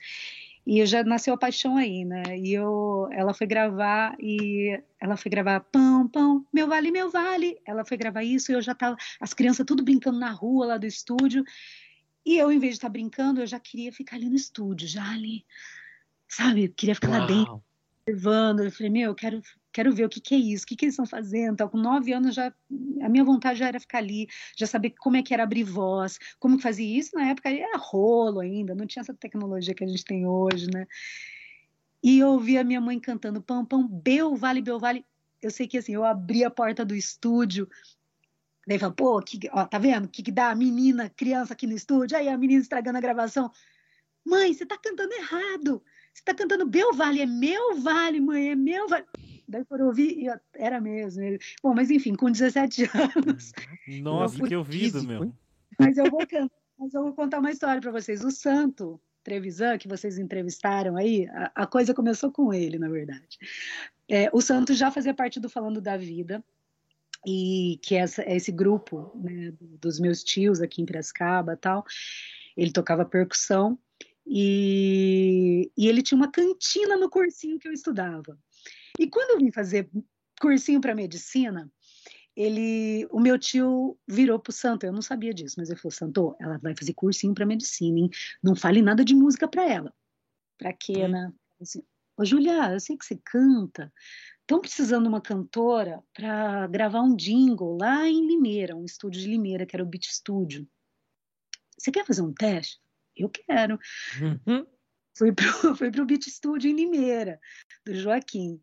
e 0.65 0.85
já 0.85 1.01
nasceu 1.01 1.33
a 1.33 1.37
paixão 1.37 1.77
aí, 1.77 2.03
né? 2.03 2.23
E 2.37 2.53
eu, 2.53 3.07
ela 3.13 3.33
foi 3.33 3.47
gravar 3.47 4.17
e 4.19 4.77
ela 4.99 5.15
foi 5.15 5.31
gravar 5.31 5.61
pão, 5.61 6.09
pão, 6.09 6.45
meu 6.53 6.67
vale, 6.67 6.91
meu 6.91 7.09
vale. 7.09 7.57
Ela 7.65 7.85
foi 7.85 7.95
gravar 7.95 8.21
isso 8.21 8.51
e 8.51 8.55
eu 8.55 8.61
já 8.61 8.75
tava, 8.75 8.97
as 9.17 9.33
crianças 9.33 9.65
tudo 9.65 9.81
brincando 9.81 10.19
na 10.19 10.29
rua 10.29 10.65
lá 10.65 10.77
do 10.77 10.85
estúdio. 10.85 11.45
E 12.25 12.37
eu, 12.37 12.51
em 12.51 12.59
vez 12.59 12.73
de 12.73 12.79
estar 12.79 12.89
tá 12.89 12.91
brincando, 12.91 13.39
eu 13.39 13.47
já 13.47 13.57
queria 13.57 13.93
ficar 13.93 14.17
ali 14.17 14.29
no 14.29 14.35
estúdio, 14.35 14.89
já 14.89 15.09
ali, 15.09 15.45
sabe? 16.27 16.67
queria 16.67 16.95
ficar 16.95 17.11
Uau. 17.11 17.19
lá 17.21 17.25
dentro, 17.25 17.63
observando. 18.05 18.59
Eu 18.59 18.71
falei, 18.71 18.91
meu, 18.91 19.11
eu 19.11 19.15
quero 19.15 19.41
quero 19.77 19.93
ver 19.93 20.05
o 20.05 20.09
que, 20.09 20.19
que 20.19 20.33
é 20.33 20.37
isso, 20.39 20.63
o 20.63 20.67
que, 20.67 20.75
que 20.75 20.85
eles 20.85 20.93
estão 20.93 21.05
fazendo. 21.05 21.53
Então, 21.53 21.69
com 21.69 21.77
nove 21.77 22.11
anos, 22.11 22.33
já 22.33 22.51
a 22.99 23.07
minha 23.07 23.23
vontade 23.23 23.59
já 23.59 23.67
era 23.67 23.79
ficar 23.79 23.99
ali, 23.99 24.27
já 24.55 24.65
saber 24.65 24.89
como 24.97 25.17
é 25.17 25.21
que 25.21 25.35
era 25.35 25.43
abrir 25.43 25.63
voz, 25.63 26.17
como 26.39 26.57
que 26.57 26.63
fazia 26.63 26.97
isso. 26.97 27.15
Na 27.15 27.27
época 27.27 27.47
era 27.47 27.77
rolo 27.77 28.39
ainda, 28.39 28.73
não 28.73 28.87
tinha 28.87 29.01
essa 29.01 29.13
tecnologia 29.13 29.75
que 29.75 29.83
a 29.83 29.87
gente 29.87 30.03
tem 30.03 30.25
hoje, 30.25 30.67
né? 30.73 30.87
E 32.01 32.17
eu 32.17 32.29
ouvi 32.29 32.57
a 32.57 32.63
minha 32.63 32.81
mãe 32.81 32.99
cantando 32.99 33.39
Pão, 33.39 33.63
Pão, 33.63 33.87
Bel 33.87 34.35
Vale, 34.35 34.63
Bel 34.63 34.79
Vale. 34.79 35.05
Eu 35.39 35.51
sei 35.51 35.67
que 35.67 35.77
assim, 35.77 35.93
eu 35.93 36.03
abri 36.03 36.43
a 36.43 36.49
porta 36.49 36.83
do 36.83 36.95
estúdio, 36.95 37.69
daí 38.67 38.79
falou, 38.79 38.95
pô, 38.95 39.21
que, 39.21 39.39
ó, 39.51 39.63
tá 39.65 39.77
vendo? 39.77 40.05
O 40.05 40.09
que, 40.09 40.23
que 40.23 40.31
dá 40.31 40.49
a 40.49 40.55
menina, 40.55 41.07
criança 41.15 41.53
aqui 41.53 41.67
no 41.67 41.75
estúdio? 41.75 42.17
Aí 42.17 42.27
a 42.27 42.35
menina 42.37 42.63
estragando 42.63 42.97
a 42.97 43.01
gravação. 43.01 43.51
Mãe, 44.25 44.55
você 44.55 44.65
tá 44.65 44.75
cantando 44.75 45.13
errado. 45.13 45.83
Você 46.11 46.23
tá 46.23 46.33
cantando 46.33 46.65
Bel 46.65 46.93
Vale, 46.93 47.21
é 47.21 47.27
meu 47.27 47.79
vale, 47.79 48.19
mãe, 48.19 48.49
é 48.49 48.55
meu 48.55 48.87
vale. 48.87 49.05
Daí 49.47 49.63
foram 49.65 49.87
ouvir 49.87 50.17
e 50.17 50.27
era 50.55 50.81
mesmo. 50.81 51.21
Bom, 51.63 51.73
mas 51.73 51.89
enfim, 51.89 52.15
com 52.15 52.29
17 52.29 52.83
anos. 53.15 53.53
Nossa, 54.01 54.43
que 54.43 54.55
ouvido, 54.55 55.03
meu. 55.03 55.31
Mas 55.79 55.97
eu 55.97 56.09
vou 56.09 56.19
mas 56.77 56.93
eu 56.93 57.03
vou 57.03 57.13
contar 57.13 57.39
uma 57.39 57.51
história 57.51 57.81
para 57.81 57.91
vocês. 57.91 58.23
O 58.23 58.29
Santo 58.29 58.99
Trevisan, 59.23 59.77
que 59.77 59.87
vocês 59.87 60.17
entrevistaram 60.17 60.95
aí, 60.95 61.27
a, 61.29 61.51
a, 61.63 61.67
coisa 61.67 61.93
começou 61.93 62.31
com 62.31 62.53
ele, 62.53 62.77
na 62.77 62.87
verdade. 62.87 63.37
É, 64.07 64.29
o 64.31 64.41
Santos 64.41 64.77
já 64.77 64.91
fazia 64.91 65.13
parte 65.13 65.39
do 65.39 65.49
Falando 65.49 65.81
da 65.81 65.97
Vida, 65.97 66.43
e 67.25 67.79
que 67.83 67.95
é 67.95 67.99
essa, 67.99 68.21
é 68.21 68.35
esse 68.35 68.51
grupo 68.51 69.11
né, 69.15 69.53
dos 69.59 69.99
meus 69.99 70.23
tios 70.23 70.61
aqui 70.61 70.81
em 70.81 70.85
Piracicaba 70.85 71.57
tal. 71.57 71.83
Ele 72.55 72.71
tocava 72.71 73.03
percussão 73.03 73.77
e, 74.25 75.71
e 75.77 75.87
ele 75.87 76.01
tinha 76.01 76.17
uma 76.17 76.31
cantina 76.31 76.95
no 76.97 77.09
cursinho 77.09 77.59
que 77.59 77.67
eu 77.67 77.73
estudava. 77.73 78.37
E 78.97 79.07
quando 79.09 79.31
eu 79.31 79.39
vim 79.39 79.51
fazer 79.51 79.89
cursinho 80.39 80.81
para 80.81 80.95
medicina, 80.95 81.71
ele, 82.35 83.07
o 83.11 83.19
meu 83.19 83.37
tio 83.39 83.97
virou 84.07 84.39
pro 84.39 84.51
Santo, 84.51 84.85
eu 84.85 84.93
não 84.93 85.01
sabia 85.01 85.33
disso, 85.33 85.55
mas 85.57 85.69
ele 85.69 85.79
falou, 85.79 85.91
Santo, 85.91 86.35
ela 86.39 86.57
vai 86.59 86.75
fazer 86.75 86.93
cursinho 86.93 87.33
para 87.33 87.45
medicina, 87.45 87.99
hein? 87.99 88.09
Não 88.43 88.55
fale 88.55 88.81
nada 88.81 89.03
de 89.03 89.15
música 89.15 89.47
para 89.47 89.67
ela. 89.67 89.93
Para 90.57 90.73
quê, 90.73 91.05
hum. 91.05 91.09
né? 91.09 91.33
Assim, 91.59 91.81
Ô, 92.17 92.25
Julia, 92.25 92.73
eu 92.73 92.79
sei 92.79 92.97
que 92.97 93.05
você 93.05 93.15
canta. 93.23 93.93
Estão 94.41 94.59
precisando 94.59 95.03
de 95.03 95.09
uma 95.09 95.21
cantora 95.21 96.03
para 96.13 96.65
gravar 96.67 97.01
um 97.01 97.15
jingle 97.15 97.77
lá 97.79 98.07
em 98.07 98.25
Limeira, 98.25 98.75
um 98.75 98.85
estúdio 98.85 99.21
de 99.21 99.27
Limeira, 99.27 99.67
que 99.67 99.75
era 99.75 99.83
o 99.83 99.87
Beat 99.87 100.05
Studio. 100.05 100.67
Você 101.77 101.91
quer 101.91 102.05
fazer 102.05 102.23
um 102.23 102.33
teste? 102.33 102.79
Eu 103.15 103.29
quero. 103.29 103.77
Uhum. 104.19 104.65
Fui 105.15 105.31
pro, 105.31 105.45
fui 105.77 105.91
pro 105.91 106.05
Beat 106.05 106.23
Studio 106.23 106.71
em 106.71 106.75
Limeira, 106.75 107.39
do 107.85 107.93
Joaquim. 107.93 108.59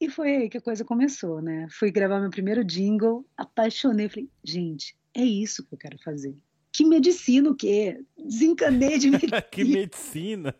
E 0.00 0.10
foi 0.10 0.36
aí 0.36 0.48
que 0.48 0.58
a 0.58 0.60
coisa 0.60 0.84
começou, 0.84 1.40
né? 1.40 1.66
Fui 1.70 1.90
gravar 1.90 2.20
meu 2.20 2.30
primeiro 2.30 2.62
jingle, 2.62 3.26
apaixonei, 3.36 4.08
falei, 4.08 4.28
gente, 4.44 4.94
é 5.14 5.24
isso 5.24 5.64
que 5.64 5.74
eu 5.74 5.78
quero 5.78 5.98
fazer. 5.98 6.36
Que 6.70 6.84
medicina 6.84 7.48
o 7.48 7.54
quê? 7.54 8.04
Desencanei 8.18 8.98
de 8.98 9.10
medicina. 9.10 9.40
que 9.50 9.64
medicina? 9.64 10.54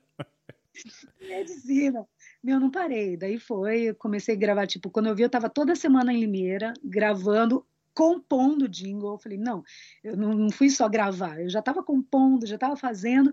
medicina. 1.20 2.09
Meu, 2.42 2.59
não 2.59 2.70
parei. 2.70 3.16
Daí 3.16 3.38
foi, 3.38 3.92
comecei 3.94 4.35
a 4.35 4.38
gravar, 4.38 4.66
tipo, 4.66 4.88
quando 4.88 5.09
eu 5.09 5.14
vi, 5.14 5.22
eu 5.22 5.29
tava 5.29 5.51
toda 5.51 5.77
semana 5.77 6.14
em 6.14 6.20
Limeira, 6.20 6.72
gravando, 6.83 7.66
compondo 7.92 8.66
jingle. 8.66 9.12
Eu 9.12 9.18
falei, 9.18 9.37
não, 9.37 9.62
eu 10.03 10.16
não, 10.16 10.33
não 10.33 10.51
fui 10.51 10.70
só 10.70 10.88
gravar, 10.88 11.38
eu 11.40 11.51
já 11.51 11.61
tava 11.61 11.83
compondo, 11.83 12.46
já 12.46 12.57
tava 12.57 12.77
fazendo. 12.77 13.31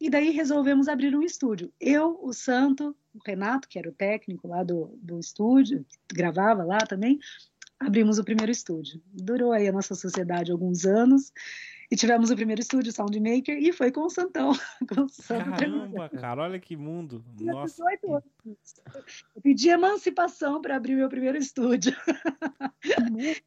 E 0.00 0.10
daí 0.10 0.30
resolvemos 0.30 0.88
abrir 0.88 1.16
um 1.16 1.22
estúdio. 1.22 1.72
Eu, 1.80 2.18
o 2.22 2.32
Santo, 2.32 2.94
o 3.14 3.18
Renato, 3.24 3.68
que 3.68 3.78
era 3.78 3.88
o 3.88 3.92
técnico 3.92 4.46
lá 4.46 4.62
do, 4.62 4.98
do 5.00 5.18
estúdio, 5.18 5.84
gravava 6.12 6.62
lá 6.64 6.78
também, 6.78 7.18
abrimos 7.80 8.18
o 8.18 8.24
primeiro 8.24 8.52
estúdio. 8.52 9.00
Durou 9.06 9.52
aí 9.52 9.68
a 9.68 9.72
nossa 9.72 9.94
sociedade 9.94 10.52
alguns 10.52 10.84
anos. 10.84 11.32
E 11.90 11.94
tivemos 11.94 12.30
o 12.30 12.34
primeiro 12.34 12.60
estúdio, 12.60 12.92
Soundmaker, 12.92 13.56
e 13.56 13.72
foi 13.72 13.92
com 13.92 14.00
o 14.00 14.10
Santão. 14.10 14.52
Com 14.92 15.02
o 15.02 15.08
Caramba, 15.28 16.08
cara, 16.08 16.42
olha 16.42 16.58
que 16.58 16.76
mundo. 16.76 17.24
Nossa. 17.40 17.76
18 17.76 18.12
anos. 18.12 18.24
Eu 19.36 19.42
pedi 19.42 19.68
emancipação 19.68 20.60
para 20.60 20.76
abrir 20.76 20.96
meu 20.96 21.08
primeiro 21.08 21.38
estúdio. 21.38 21.94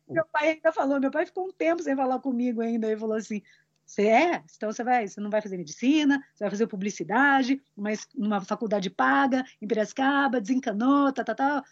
meu 0.07 0.25
pai 0.31 0.51
ainda 0.51 0.71
falou, 0.71 1.01
meu 1.01 1.11
pai 1.11 1.25
ficou 1.25 1.47
um 1.47 1.51
tempo 1.51 1.83
sem 1.83 1.95
falar 1.95 2.19
comigo 2.19 2.61
ainda, 2.61 2.87
ele 2.87 2.97
falou 2.97 3.17
assim, 3.17 3.41
você 3.89 4.03
é? 4.03 4.43
Então 4.55 4.71
você 4.71 4.83
vai, 4.83 5.07
você 5.07 5.19
não 5.19 5.31
vai 5.31 5.41
fazer 5.41 5.57
medicina, 5.57 6.23
você 6.35 6.43
vai 6.43 6.51
fazer 6.51 6.67
publicidade, 6.67 7.59
mas 7.75 8.07
numa 8.15 8.39
faculdade 8.39 8.87
paga, 8.87 9.43
em 9.59 9.67
Piracicaba, 9.67 10.39
desencanou, 10.39 11.11
tá, 11.11 11.23
tá, 11.23 11.33
tá. 11.33 11.63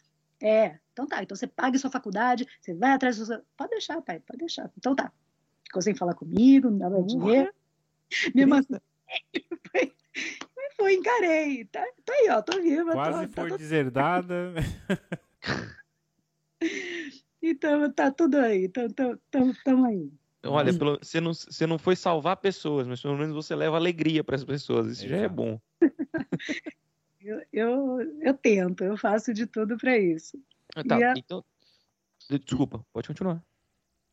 É, 0.41 0.79
então 0.91 1.05
tá, 1.05 1.21
então 1.21 1.37
você 1.37 1.45
paga 1.45 1.77
sua 1.77 1.91
faculdade, 1.91 2.47
você 2.59 2.73
vai 2.73 2.93
atrás 2.93 3.17
do 3.17 3.25
seu... 3.27 3.39
Pode 3.55 3.69
deixar, 3.69 4.01
pai, 4.01 4.19
pode 4.19 4.39
deixar. 4.39 4.67
Então 4.75 4.95
tá. 4.95 5.11
Ficou 5.65 5.79
sem 5.79 5.93
falar 5.93 6.15
comigo, 6.15 6.71
não 6.71 6.79
dava 6.79 7.03
dinheiro. 7.03 7.53
Me 8.33 8.47
mandou. 8.47 8.81
foi, 9.71 9.93
foi, 10.75 10.93
encarei. 10.95 11.65
Tá, 11.65 11.85
tá 12.03 12.13
aí, 12.13 12.29
ó, 12.31 12.41
tô 12.41 12.59
viva. 12.59 12.93
Quase 12.93 13.27
tô, 13.27 13.41
foi 13.41 13.49
tô... 13.51 13.57
deserdada. 13.57 14.53
então 17.43 17.91
tá 17.91 18.09
tudo 18.09 18.39
aí, 18.39 18.65
então 18.65 18.87
tamo 19.29 19.53
aí. 20.43 20.49
Olha, 20.49 20.73
pelo, 20.73 20.97
você, 21.01 21.19
não, 21.19 21.33
você 21.33 21.67
não 21.67 21.77
foi 21.77 21.95
salvar 21.95 22.37
pessoas, 22.37 22.87
mas 22.87 23.01
pelo 23.01 23.17
menos 23.17 23.33
você 23.33 23.55
leva 23.55 23.75
alegria 23.75 24.23
para 24.23 24.35
as 24.35 24.43
pessoas. 24.43 24.87
Isso 24.87 25.05
Exato. 25.05 25.19
já 25.19 25.25
é 25.25 25.29
bom. 25.29 25.59
eu, 27.21 27.41
eu, 27.51 28.19
eu, 28.21 28.33
tento, 28.33 28.83
eu 28.83 28.97
faço 28.97 29.33
de 29.33 29.45
tudo 29.45 29.77
para 29.77 29.97
isso. 29.97 30.39
Ah, 30.75 30.83
tá, 30.83 30.97
a... 30.97 31.13
então. 31.17 31.43
Desculpa, 32.29 32.85
pode 32.91 33.07
continuar. 33.07 33.41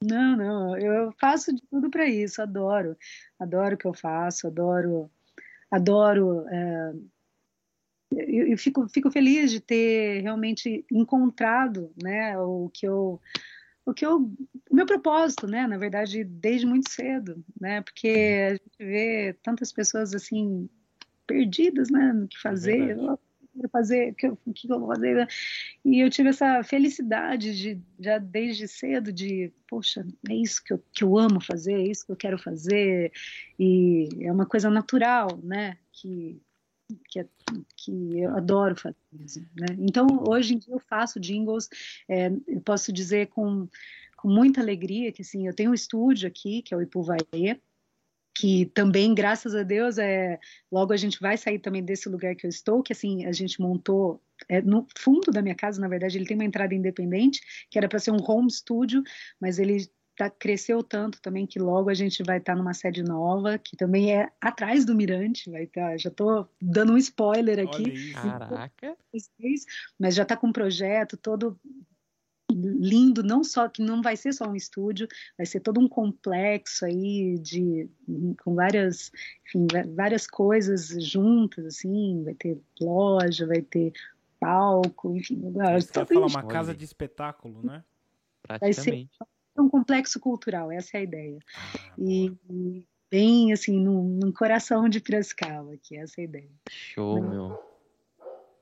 Não, 0.03 0.37
não, 0.37 0.77
eu 0.77 1.13
faço 1.19 1.55
de 1.55 1.63
tudo 1.63 1.91
para 1.91 2.07
isso, 2.07 2.43
adoro. 2.43 2.97
Adoro 3.39 3.75
o 3.75 3.79
que 3.79 3.87
eu 3.87 3.95
faço, 3.95 4.47
adoro. 4.47 5.11
Adoro. 5.71 6.47
É, 6.49 6.93
eu, 8.13 8.49
eu 8.49 8.59
fico, 8.59 8.87
fico 8.89 9.11
feliz 9.11 9.51
de 9.51 9.61
ter 9.61 10.21
realmente 10.23 10.85
encontrado 10.91 11.91
né, 12.01 12.39
o 12.39 12.71
que 12.73 12.87
eu 12.87 13.21
o 13.87 13.93
que 13.93 14.05
eu, 14.05 14.33
o 14.71 14.75
meu 14.75 14.87
propósito, 14.87 15.47
né, 15.47 15.67
na 15.67 15.77
verdade, 15.77 16.25
desde 16.25 16.67
muito 16.67 16.91
cedo, 16.91 17.45
né, 17.61 17.83
porque 17.83 18.09
a 18.49 18.53
gente 18.53 18.79
vê 18.79 19.37
tantas 19.43 19.73
pessoas 19.73 20.15
assim 20.15 20.69
perdidas, 21.27 21.91
né, 21.91 22.13
no 22.13 22.29
que 22.29 22.37
é 22.37 22.41
fazer, 22.41 22.91
é 22.91 22.95
eu 22.95 23.69
fazer, 23.71 24.13
o 24.13 24.15
que, 24.15 24.27
eu, 24.27 24.39
que 24.55 24.71
eu 24.71 24.81
vou 24.81 24.89
fazer, 24.89 25.29
e 25.85 26.01
eu 26.01 26.11
tive 26.11 26.31
essa 26.31 26.63
felicidade 26.65 27.57
de 27.57 27.81
já 28.01 28.19
desde 28.19 28.67
cedo 28.67 29.13
de, 29.13 29.53
poxa, 29.69 30.05
é 30.29 30.35
isso 30.35 30.63
que 30.65 30.73
eu, 30.73 30.83
que 30.93 31.05
eu 31.05 31.17
amo 31.17 31.41
fazer, 31.41 31.75
é 31.75 31.87
isso 31.87 32.05
que 32.05 32.13
eu 32.13 32.17
quero 32.17 32.39
fazer, 32.39 33.13
e 33.59 34.09
é 34.21 34.33
uma 34.33 34.47
coisa 34.47 34.69
natural, 34.71 35.39
né, 35.43 35.77
que 35.93 36.41
que, 37.09 37.21
é, 37.21 37.27
que 37.77 38.21
eu 38.21 38.37
adoro 38.37 38.77
fazer. 38.77 39.47
Né? 39.55 39.77
Então, 39.79 40.07
hoje 40.29 40.55
em 40.55 40.59
dia 40.59 40.75
eu 40.75 40.81
faço 40.81 41.21
jingles, 41.21 41.69
é, 42.09 42.31
eu 42.47 42.61
posso 42.61 42.93
dizer 42.93 43.29
com, 43.29 43.69
com 44.17 44.29
muita 44.29 44.61
alegria 44.61 45.13
que 45.13 45.23
assim, 45.23 45.47
eu 45.47 45.55
tenho 45.55 45.71
um 45.71 45.75
estúdio 45.75 46.29
aqui, 46.29 46.63
que 46.63 46.75
é 46.75 46.77
o 46.77 46.83
Ipuvaê, 46.83 47.59
que 48.37 48.67
também, 48.67 49.15
graças 49.15 49.55
a 49.55 49.63
Deus, 49.63 49.97
é, 49.97 50.41
logo 50.71 50.93
a 50.93 50.97
gente 50.97 51.21
vai 51.21 51.37
sair 51.37 51.61
também 51.61 51.85
desse 51.85 52.09
lugar 52.09 52.35
que 52.35 52.45
eu 52.45 52.51
estou, 52.51 52.83
que 52.83 52.93
assim, 52.93 53.25
a 53.27 53.33
gente 53.33 53.61
montou 53.61 54.21
é, 54.49 54.61
no 54.61 54.87
fundo 54.99 55.31
da 55.31 55.41
minha 55.41 55.55
casa, 55.55 55.81
na 55.81 55.87
verdade, 55.87 56.19
ele 56.19 56.27
tem 56.27 56.37
uma 56.37 56.45
entrada 56.45 56.75
independente, 56.75 57.41
que 57.71 57.79
era 57.79 57.89
para 57.89 58.01
ser 58.01 58.11
um 58.11 58.21
home 58.21 58.51
studio, 58.51 59.03
mas 59.41 59.61
ele 59.61 59.89
tá, 60.17 60.31
cresceu 60.31 60.83
tanto 60.83 61.21
também 61.21 61.47
que 61.47 61.59
logo 61.59 61.91
a 61.91 61.95
gente 61.95 62.23
vai 62.23 62.39
estar 62.39 62.53
tá 62.53 62.59
numa 62.59 62.75
sede 62.75 63.03
nova, 63.03 63.59
que 63.59 63.77
também 63.77 64.15
é 64.15 64.31
atrás 64.41 64.85
do 64.85 64.95
Mirante, 64.95 65.51
vai 65.51 65.67
tá, 65.67 65.97
já 65.97 66.09
estou 66.09 66.49
dando 66.61 66.93
um 66.93 66.99
spoiler 66.99 67.59
aqui. 67.59 68.13
Caraca! 68.13 68.97
Mas 69.99 70.15
já 70.15 70.23
está 70.23 70.37
com 70.37 70.49
um 70.49 70.53
projeto 70.53 71.17
todo 71.17 71.59
lindo, 72.53 73.23
não 73.23 73.43
só 73.43 73.69
que 73.69 73.83
não 73.83 74.01
vai 74.01 74.17
ser 74.17 74.33
só 74.33 74.49
um 74.49 74.55
estúdio, 74.55 75.09
vai 75.37 75.47
ser 75.47 75.61
todo 75.61 75.81
um 75.81 75.89
complexo 75.89 76.85
aí 76.85 77.39
de 77.39 77.89
com 78.43 78.55
várias, 78.55 79.11
enfim, 79.47 79.67
várias 79.95 80.27
coisas 80.27 80.89
juntas 81.03 81.67
assim, 81.67 82.23
vai 82.23 82.35
ter 82.35 82.61
loja, 82.81 83.47
vai 83.47 83.63
ter 83.63 83.93
palco, 84.39 85.17
enfim, 85.17 85.41
Você 85.41 85.93
vai 85.93 86.07
falar 86.07 86.27
uma 86.27 86.47
casa 86.47 86.75
de 86.75 86.85
espetáculo, 86.85 87.63
né? 87.65 87.83
Praticamente. 88.43 89.11
Vai 89.19 89.27
ser 89.27 89.34
um 89.63 89.69
complexo 89.69 90.19
cultural, 90.19 90.71
essa 90.71 90.97
é 90.97 91.01
a 91.01 91.05
ideia. 91.05 91.39
Ah, 91.57 91.95
e, 91.99 92.33
e, 92.51 92.87
bem 93.11 93.53
assim, 93.53 93.81
num, 93.81 94.33
coração 94.33 94.89
de 94.89 95.01
Piracicaba, 95.01 95.77
que 95.83 95.97
é 95.97 96.01
essa 96.01 96.21
a 96.21 96.25
ideia. 96.25 96.51
Show, 96.69 97.23
né? 97.23 97.29
meu. 97.29 97.59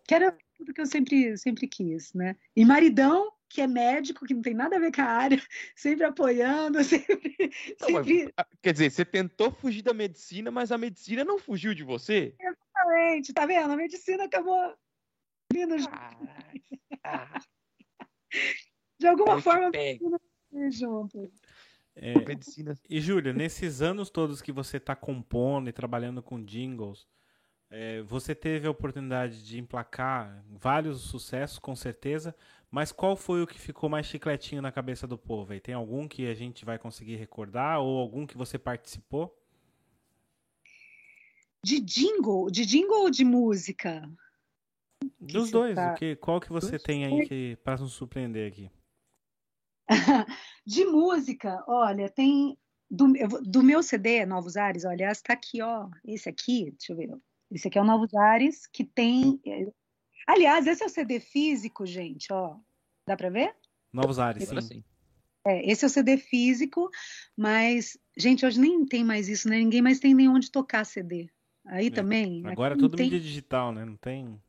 Que 0.06 0.14
era 0.14 0.36
tudo 0.56 0.74
que 0.74 0.80
eu 0.80 0.86
sempre, 0.86 1.36
sempre 1.38 1.66
quis, 1.66 2.12
né? 2.12 2.36
E 2.54 2.64
maridão, 2.64 3.32
que 3.48 3.60
é 3.60 3.66
médico, 3.66 4.26
que 4.26 4.34
não 4.34 4.42
tem 4.42 4.54
nada 4.54 4.76
a 4.76 4.78
ver 4.78 4.92
com 4.92 5.02
a 5.02 5.06
área, 5.06 5.40
sempre 5.76 6.04
apoiando, 6.04 6.82
sempre. 6.84 7.50
Não, 7.80 7.86
sempre... 7.88 8.32
Mas, 8.36 8.46
quer 8.60 8.72
dizer, 8.72 8.90
você 8.90 9.04
tentou 9.04 9.50
fugir 9.50 9.82
da 9.82 9.94
medicina, 9.94 10.50
mas 10.50 10.72
a 10.72 10.78
medicina 10.78 11.24
não 11.24 11.38
fugiu 11.38 11.74
de 11.74 11.84
você? 11.84 12.34
Exatamente, 12.38 13.32
tá 13.32 13.46
vendo? 13.46 13.72
A 13.72 13.76
medicina 13.76 14.24
acabou 14.24 14.74
vindo 15.52 15.74
ah, 15.90 16.16
ah. 17.04 17.40
De 18.98 19.06
alguma 19.06 19.40
forma, 19.40 19.66
a 19.66 19.70
medicina 19.70 20.20
É, 21.94 22.14
e 22.88 23.00
Júlia, 23.00 23.32
nesses 23.32 23.82
anos 23.82 24.08
todos 24.08 24.40
que 24.40 24.50
você 24.50 24.78
está 24.78 24.96
compondo 24.96 25.68
e 25.68 25.72
trabalhando 25.72 26.22
com 26.22 26.42
jingles, 26.42 27.06
é, 27.68 28.02
você 28.02 28.34
teve 28.34 28.66
a 28.66 28.70
oportunidade 28.70 29.44
de 29.44 29.58
emplacar 29.58 30.44
vários 30.48 31.02
sucessos, 31.02 31.58
com 31.58 31.76
certeza, 31.76 32.34
mas 32.70 32.92
qual 32.92 33.16
foi 33.16 33.42
o 33.42 33.46
que 33.46 33.58
ficou 33.58 33.88
mais 33.88 34.06
chicletinho 34.06 34.62
na 34.62 34.72
cabeça 34.72 35.06
do 35.06 35.18
povo? 35.18 35.52
E 35.52 35.60
tem 35.60 35.74
algum 35.74 36.08
que 36.08 36.26
a 36.26 36.34
gente 36.34 36.64
vai 36.64 36.78
conseguir 36.78 37.16
recordar 37.16 37.80
ou 37.80 37.98
algum 37.98 38.26
que 38.26 38.36
você 38.36 38.58
participou? 38.58 39.38
De 41.64 41.78
jingle? 41.80 42.50
De 42.50 42.64
jingle 42.64 43.02
ou 43.02 43.10
de 43.10 43.24
música? 43.24 44.10
Dos 45.20 45.50
dois. 45.50 45.74
Tá... 45.74 45.92
O 45.92 45.96
que, 45.96 46.16
qual 46.16 46.40
que 46.40 46.50
você 46.50 46.72
Dos 46.72 46.82
tem 46.82 47.04
aí 47.04 47.56
para 47.56 47.76
nos 47.76 47.92
surpreender 47.92 48.50
aqui? 48.50 48.70
de 50.66 50.84
música, 50.84 51.62
olha, 51.66 52.08
tem 52.08 52.56
do, 52.90 53.12
do, 53.42 53.62
meu 53.62 53.82
CD, 53.82 54.24
Novos 54.26 54.56
Ares, 54.56 54.84
olha, 54.84 55.10
está 55.10 55.32
aqui, 55.32 55.62
ó, 55.62 55.88
esse 56.04 56.28
aqui, 56.28 56.70
deixa 56.72 56.92
eu 56.92 56.96
ver, 56.96 57.10
esse 57.50 57.68
aqui 57.68 57.78
é 57.78 57.82
o 57.82 57.84
Novos 57.84 58.14
Ares, 58.14 58.66
que 58.66 58.84
tem, 58.84 59.40
é, 59.46 59.66
Aliás, 60.26 60.66
esse 60.66 60.82
é 60.82 60.86
o 60.86 60.90
CD 60.90 61.20
físico, 61.20 61.84
gente, 61.84 62.32
ó. 62.32 62.56
Dá 63.06 63.16
para 63.16 63.30
ver? 63.30 63.54
Novos 63.92 64.18
Ares, 64.18 64.48
sim. 64.48 64.84
É, 65.44 65.70
esse 65.70 65.84
é 65.84 65.88
o 65.88 65.90
CD 65.90 66.16
físico, 66.16 66.88
mas, 67.36 67.98
gente, 68.16 68.46
hoje 68.46 68.60
nem 68.60 68.86
tem 68.86 69.02
mais 69.02 69.28
isso, 69.28 69.48
né? 69.48 69.58
Ninguém 69.58 69.82
mais 69.82 69.98
tem 69.98 70.14
nem 70.14 70.28
onde 70.28 70.50
tocar 70.50 70.84
CD. 70.84 71.28
Aí 71.66 71.88
é. 71.88 71.90
também. 71.90 72.46
Agora 72.46 72.74
é 72.74 72.76
tudo 72.76 72.96
tem... 72.96 73.06
mídia 73.06 73.20
digital, 73.20 73.72
né? 73.72 73.84
Não 73.84 73.96
tem. 73.96 74.40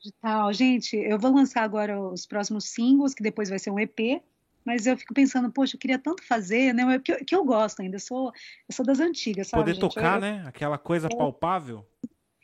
Digital. 0.00 0.52
Gente, 0.52 0.96
eu 0.96 1.18
vou 1.18 1.34
lançar 1.34 1.64
agora 1.64 2.00
os 2.00 2.24
próximos 2.24 2.66
singles, 2.66 3.14
que 3.14 3.22
depois 3.22 3.48
vai 3.48 3.58
ser 3.58 3.70
um 3.70 3.80
EP. 3.80 4.22
Mas 4.68 4.86
eu 4.86 4.98
fico 4.98 5.14
pensando, 5.14 5.50
poxa, 5.50 5.76
eu 5.76 5.80
queria 5.80 5.98
tanto 5.98 6.22
fazer, 6.22 6.74
né? 6.74 6.98
Que, 6.98 7.24
que 7.24 7.34
eu 7.34 7.42
gosto 7.42 7.80
ainda, 7.80 7.96
eu 7.96 8.00
sou, 8.00 8.30
eu 8.68 8.74
sou 8.74 8.84
das 8.84 9.00
antigas, 9.00 9.48
sabe? 9.48 9.62
Poder 9.62 9.72
gente? 9.72 9.80
tocar, 9.80 10.16
eu, 10.16 10.20
né? 10.20 10.44
Aquela 10.46 10.76
coisa 10.76 11.08
palpável. 11.08 11.88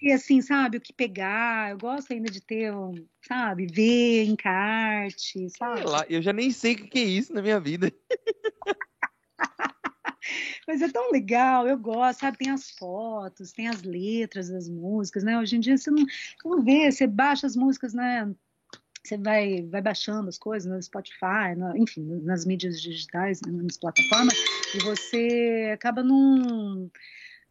E 0.00 0.10
assim, 0.10 0.40
sabe, 0.40 0.78
o 0.78 0.80
que 0.80 0.94
pegar, 0.94 1.72
eu 1.72 1.76
gosto 1.76 2.14
ainda 2.14 2.32
de 2.32 2.40
ter, 2.40 2.74
um, 2.74 2.94
sabe, 3.28 3.66
ver, 3.66 4.24
encarte, 4.24 5.50
sabe? 5.50 5.80
Sei 5.80 5.86
lá, 5.86 6.06
eu 6.08 6.22
já 6.22 6.32
nem 6.32 6.50
sei 6.50 6.72
o 6.72 6.88
que 6.88 6.98
é 6.98 7.02
isso 7.02 7.34
na 7.34 7.42
minha 7.42 7.60
vida. 7.60 7.92
Mas 10.66 10.80
é 10.80 10.88
tão 10.88 11.10
legal, 11.10 11.68
eu 11.68 11.76
gosto, 11.76 12.20
sabe? 12.20 12.38
Tem 12.38 12.48
as 12.48 12.70
fotos, 12.70 13.52
tem 13.52 13.68
as 13.68 13.82
letras 13.82 14.48
das 14.48 14.66
músicas, 14.66 15.24
né? 15.24 15.38
Hoje 15.38 15.56
em 15.56 15.60
dia 15.60 15.76
você 15.76 15.90
não, 15.90 16.06
você 16.06 16.48
não 16.48 16.62
vê, 16.62 16.90
você 16.90 17.06
baixa 17.06 17.46
as 17.46 17.54
músicas, 17.54 17.92
né? 17.92 18.34
Você 19.04 19.18
vai, 19.18 19.62
vai 19.62 19.82
baixando 19.82 20.28
as 20.28 20.38
coisas 20.38 20.70
no 20.70 20.82
Spotify, 20.82 21.54
no, 21.56 21.76
enfim, 21.76 22.02
nas 22.22 22.46
mídias 22.46 22.80
digitais, 22.80 23.40
né, 23.42 23.52
nas 23.52 23.76
plataformas, 23.76 24.34
e 24.74 24.78
você 24.82 25.70
acaba 25.74 26.02
num 26.02 26.90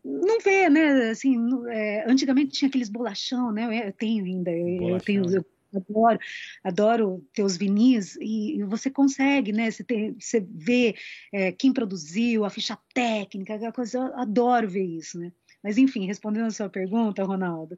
não 0.04 0.40
vê, 0.42 0.70
né? 0.70 1.10
Assim, 1.12 1.38
é, 1.70 2.10
antigamente 2.10 2.52
tinha 2.52 2.68
aqueles 2.68 2.90
bolachão, 2.90 3.52
né? 3.54 3.88
Eu 3.88 3.94
tenho 3.94 4.26
ainda, 4.26 4.52
bolachão. 4.52 4.90
eu 4.90 5.00
tenho, 5.00 5.36
eu 5.38 5.46
adoro, 5.74 6.20
adoro 6.64 7.28
teus 7.34 7.56
vinis 7.56 8.16
e, 8.18 8.58
e 8.58 8.64
você 8.64 8.90
consegue, 8.90 9.54
né? 9.54 9.72
Você, 9.72 9.84
tem, 9.84 10.14
você 10.20 10.40
vê 10.42 10.96
é, 11.32 11.52
quem 11.54 11.72
produziu, 11.72 12.44
a 12.44 12.50
ficha 12.50 12.78
técnica, 12.94 13.56
aquela 13.56 13.72
coisa, 13.72 13.98
eu 13.98 14.20
adoro 14.20 14.68
ver 14.68 14.84
isso, 14.84 15.18
né? 15.18 15.32
Mas 15.64 15.78
enfim, 15.78 16.06
respondendo 16.06 16.48
a 16.48 16.52
sua 16.52 16.70
pergunta, 16.70 17.24
Ronaldo, 17.24 17.76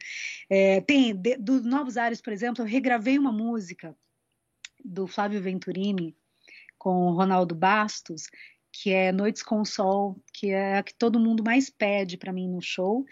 é, 0.50 0.82
tem 0.82 1.16
de, 1.16 1.38
dos 1.38 1.64
Novos 1.64 1.98
Ares, 1.98 2.22
por 2.22 2.34
exemplo, 2.34 2.64
eu 2.64 2.68
regravei 2.68 3.18
uma 3.20 3.32
música 3.32 3.96
do 4.84 5.08
Flávio 5.08 5.42
Venturini 5.42 6.16
com 6.78 7.08
o 7.08 7.14
Ronaldo 7.14 7.56
Bastos, 7.56 8.28
que 8.72 8.92
é 8.92 9.12
Noites 9.12 9.42
com 9.42 9.64
Sol, 9.64 10.22
que 10.34 10.50
é 10.50 10.78
a 10.78 10.84
que 10.84 10.94
todo 10.94 11.20
mundo 11.20 11.44
mais 11.44 11.70
pede 11.70 12.18
para 12.18 12.34
mim 12.34 12.50
no 12.50 12.62
show. 12.62 13.06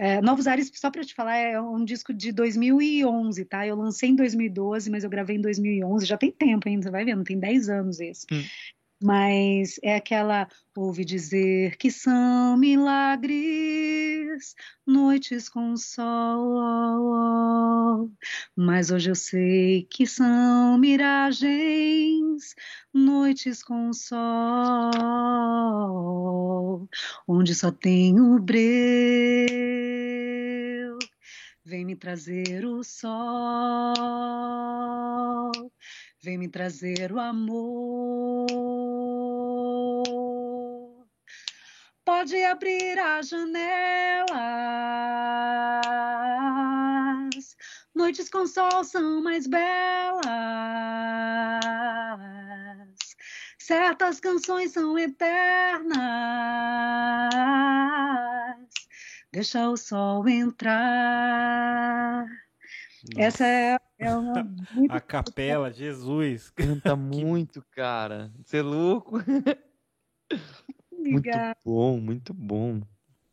É, 0.00 0.20
Novos 0.20 0.46
Ares, 0.46 0.72
só 0.74 0.90
para 0.90 1.04
te 1.04 1.14
falar, 1.14 1.36
é 1.36 1.60
um 1.60 1.84
disco 1.84 2.12
de 2.12 2.32
2011, 2.32 3.44
tá? 3.44 3.66
Eu 3.66 3.76
lancei 3.76 4.08
em 4.08 4.16
2012, 4.16 4.90
mas 4.90 5.04
eu 5.04 5.10
gravei 5.10 5.36
em 5.36 5.40
2011, 5.40 6.06
já 6.06 6.16
tem 6.16 6.32
tempo 6.32 6.68
ainda, 6.68 6.82
você 6.82 6.90
vai 6.90 7.04
vendo, 7.04 7.22
tem 7.22 7.38
10 7.38 7.68
anos 7.68 8.00
esse. 8.00 8.26
Hum. 8.32 8.42
Mas 9.02 9.78
é 9.82 9.96
aquela, 9.96 10.48
ouve 10.76 11.04
dizer 11.04 11.76
que 11.76 11.90
são 11.90 12.56
milagres, 12.56 14.54
noites 14.86 15.48
com 15.48 15.76
sol, 15.76 16.40
mas 18.56 18.90
hoje 18.90 19.10
eu 19.10 19.14
sei 19.14 19.86
que 19.90 20.06
são 20.06 20.78
miragens, 20.78 22.54
noites 22.92 23.62
com 23.62 23.92
sol, 23.92 24.18
onde 27.28 27.54
só 27.54 27.70
tem 27.70 28.18
o 28.20 28.38
breu, 28.40 28.64
vem 31.64 31.84
me 31.84 31.96
trazer 31.96 32.64
o 32.64 32.82
sol, 32.82 33.92
vem 36.24 36.38
me 36.38 36.48
trazer 36.48 37.12
o 37.12 37.20
amor. 37.20 38.46
Pode 42.04 42.42
abrir 42.42 42.98
as 42.98 43.28
janelas, 43.28 44.34
noites 47.94 48.28
com 48.30 48.46
sol 48.46 48.82
são 48.84 49.22
mais 49.22 49.46
belas 49.46 50.24
Certas 53.58 54.20
canções 54.20 54.72
são 54.72 54.98
eternas. 54.98 55.96
Deixa 59.32 59.68
o 59.68 59.76
sol 59.76 60.28
entrar. 60.28 62.24
Nossa. 62.24 63.26
Essa 63.26 63.46
é, 63.46 63.78
é 64.04 64.16
uma. 64.16 64.34
A 64.90 65.00
capela, 65.00 65.72
Jesus. 65.72 66.50
Canta 66.50 66.94
muito, 66.96 67.64
cara. 67.70 68.32
Você 68.44 68.58
é 68.58 68.62
louco. 68.62 69.18
muito 71.00 71.30
bom, 71.64 72.00
muito 72.00 72.34
bom. 72.34 72.80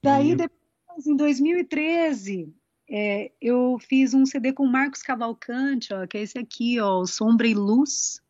Daí, 0.03 0.35
depois, 0.35 1.05
em 1.05 1.15
2013, 1.15 2.53
é, 2.89 3.31
eu 3.39 3.77
fiz 3.79 4.13
um 4.13 4.25
CD 4.25 4.51
com 4.51 4.65
Marcos 4.65 5.01
Cavalcante, 5.01 5.93
ó, 5.93 6.05
que 6.05 6.17
é 6.17 6.21
esse 6.21 6.37
aqui, 6.37 6.79
ó, 6.79 7.05
Sombra 7.05 7.47
e 7.47 7.53
Luz. 7.53 8.21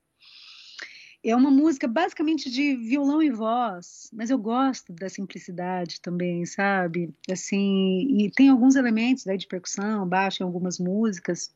É 1.24 1.36
uma 1.36 1.52
música 1.52 1.88
basicamente 1.88 2.50
de 2.50 2.76
violão 2.76 3.22
e 3.22 3.30
voz, 3.30 4.10
mas 4.12 4.32
eu 4.32 4.40
gosto 4.40 4.92
da 4.92 5.08
simplicidade 5.08 6.02
também, 6.02 6.46
sabe? 6.46 7.14
Assim, 7.32 8.08
e 8.20 8.32
tem 8.32 8.50
alguns 8.50 8.76
elementos 8.76 9.26
né, 9.26 9.38
de 9.38 9.48
percussão, 9.48 10.08
baixo 10.08 10.42
em 10.42 10.46
algumas 10.46 10.80
músicas. 10.80 11.54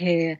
É, 0.00 0.38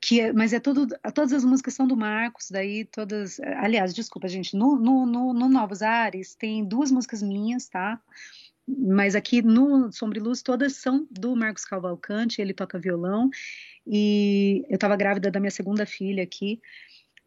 que 0.00 0.20
é, 0.20 0.32
mas 0.32 0.52
é 0.52 0.58
tudo, 0.58 0.88
todas 1.14 1.32
as 1.32 1.44
músicas 1.44 1.74
são 1.74 1.86
do 1.86 1.96
Marcos, 1.96 2.50
daí 2.50 2.84
todas, 2.84 3.38
aliás, 3.40 3.94
desculpa, 3.94 4.26
gente, 4.26 4.56
no, 4.56 4.74
no, 4.76 5.06
no, 5.06 5.32
no 5.32 5.48
Novos 5.48 5.80
Ares 5.80 6.34
tem 6.34 6.64
duas 6.64 6.90
músicas 6.90 7.22
minhas, 7.22 7.68
tá? 7.68 8.00
Mas 8.66 9.14
aqui 9.14 9.40
no 9.42 9.92
Sombra 9.92 10.18
e 10.18 10.22
Luz 10.22 10.42
todas 10.42 10.76
são 10.76 11.06
do 11.08 11.36
Marcos 11.36 11.64
Cavalcante, 11.64 12.40
ele 12.40 12.52
toca 12.52 12.80
violão, 12.80 13.30
e 13.86 14.64
eu 14.68 14.74
estava 14.74 14.96
grávida 14.96 15.30
da 15.30 15.38
minha 15.38 15.50
segunda 15.50 15.86
filha 15.86 16.24
aqui, 16.24 16.60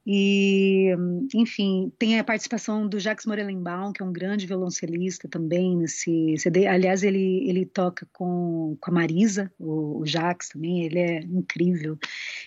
e, 0.05 0.91
enfim, 1.33 1.91
tem 1.97 2.19
a 2.19 2.23
participação 2.23 2.87
do 2.87 2.99
Jacques 2.99 3.25
Morelenbaum, 3.25 3.91
que 3.91 4.03
é 4.03 4.05
um 4.05 4.13
grande 4.13 4.45
violoncelista 4.45 5.27
também 5.27 5.75
nesse 5.75 6.37
CD. 6.37 6.67
Aliás, 6.67 7.01
ele, 7.01 7.49
ele 7.49 7.65
toca 7.65 8.07
com, 8.13 8.77
com 8.79 8.91
a 8.91 8.93
Marisa, 8.93 9.51
o, 9.57 10.01
o 10.01 10.05
Jacques 10.05 10.49
também, 10.49 10.85
ele 10.85 10.99
é 10.99 11.19
incrível. 11.21 11.97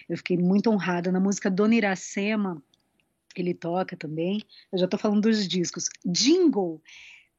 Eu 0.08 0.16
fiquei 0.16 0.36
muito 0.36 0.70
honrada. 0.70 1.10
Na 1.10 1.18
música 1.18 1.50
Dona 1.50 1.74
Iracema, 1.74 2.62
ele 3.34 3.54
toca 3.54 3.96
também. 3.96 4.40
Eu 4.72 4.78
já 4.78 4.84
estou 4.84 4.98
falando 4.98 5.22
dos 5.22 5.48
discos. 5.48 5.88
Jingle 6.04 6.80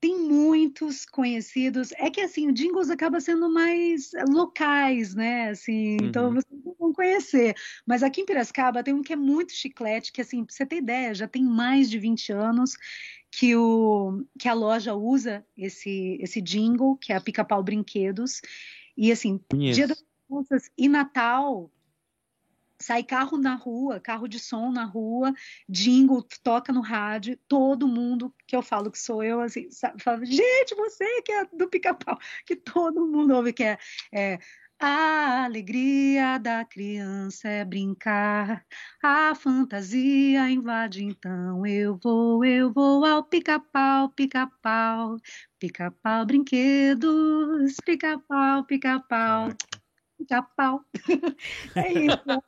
tem 0.02 0.18
muitos 0.18 1.06
conhecidos. 1.06 1.92
É 1.94 2.10
que 2.10 2.22
assim, 2.22 2.48
o 2.48 2.54
jingles 2.54 2.90
acaba 2.90 3.20
sendo 3.20 3.52
mais 3.52 4.12
locais, 4.30 5.14
né? 5.14 5.50
Assim, 5.50 5.98
então 6.02 6.30
uhum. 6.30 6.30
então 6.30 6.34
vocês 6.34 6.64
não 6.66 6.76
vão 6.80 6.94
conhecer. 6.94 7.56
Mas 7.86 8.02
aqui 8.02 8.22
em 8.22 8.26
Piracicaba 8.26 8.84
tem 8.84 8.94
um 8.94 9.02
que 9.02 9.14
é 9.14 9.18
muito 9.18 9.52
chiclete, 9.54 10.12
que 10.12 10.22
assim, 10.22 10.44
pra 10.44 10.56
você 10.56 10.66
ter 10.66 10.78
ideia, 10.78 11.14
já 11.14 11.28
tem 11.28 11.44
mais 11.44 11.90
de 11.90 12.00
20 12.00 12.32
anos 12.32 12.76
que, 13.32 13.56
o, 13.56 14.26
que 14.40 14.48
a 14.48 14.54
loja 14.54 14.94
usa 14.94 15.46
esse, 15.58 16.18
esse 16.22 16.42
jingle, 16.42 16.98
que 16.98 17.12
é 17.12 17.16
a 17.16 17.22
Pica-Pau 17.22 17.62
Brinquedos. 17.62 18.42
E 18.98 19.12
assim, 19.12 19.40
Conheço. 19.50 19.76
Dia 19.76 19.88
das 19.88 20.04
Crianças 20.28 20.72
e 20.78 20.88
Natal 20.88 21.72
sai 22.82 23.04
carro 23.04 23.38
na 23.38 23.56
rua, 23.56 24.00
carro 24.00 24.28
de 24.28 24.40
som 24.40 24.72
na 24.72 24.86
rua, 24.86 25.34
jingle 25.68 26.26
toca 26.44 26.72
no 26.72 26.82
rádio, 26.82 27.38
todo 27.48 27.88
mundo 27.88 28.34
que 28.48 28.56
eu 28.56 28.62
falo 28.62 28.92
que 28.92 29.00
sou 29.00 29.24
eu, 29.24 29.42
assim, 29.42 29.70
sabe, 29.70 30.02
fala, 30.02 30.26
gente, 30.26 30.76
você 30.76 31.22
que 31.22 31.32
é 31.32 31.46
do 31.46 31.70
pica-pau, 31.70 32.18
que 32.46 32.56
todo 32.56 33.08
mundo 33.08 33.34
ouve 33.36 33.54
que 33.54 33.64
é, 33.64 33.78
é 34.14 34.40
a 34.82 35.44
alegria 35.44 36.38
da 36.38 36.64
criança 36.64 37.50
é 37.50 37.66
brincar, 37.66 38.66
a 39.04 39.36
fantasia 39.36 40.50
invade, 40.50 41.04
então 41.04 41.66
eu 41.66 42.00
vou, 42.02 42.46
eu 42.46 42.72
vou 42.72 43.06
ao 43.06 43.22
pica-pau, 43.26 44.10
pica-pau, 44.10 45.18
pica-pau 45.60 46.26
brinquedos, 46.26 47.76
pica-pau, 47.84 48.64
pica-pau, 48.64 49.50
pica-pau. 50.18 50.86
é 51.76 51.92
isso 51.92 52.42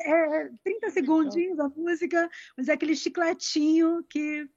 é 0.00 0.50
30 0.62 0.90
segundinhos 0.90 1.58
a 1.58 1.68
música, 1.68 2.30
mas 2.56 2.68
é 2.68 2.72
aquele 2.72 2.96
chicletinho 2.96 4.04
que 4.08 4.48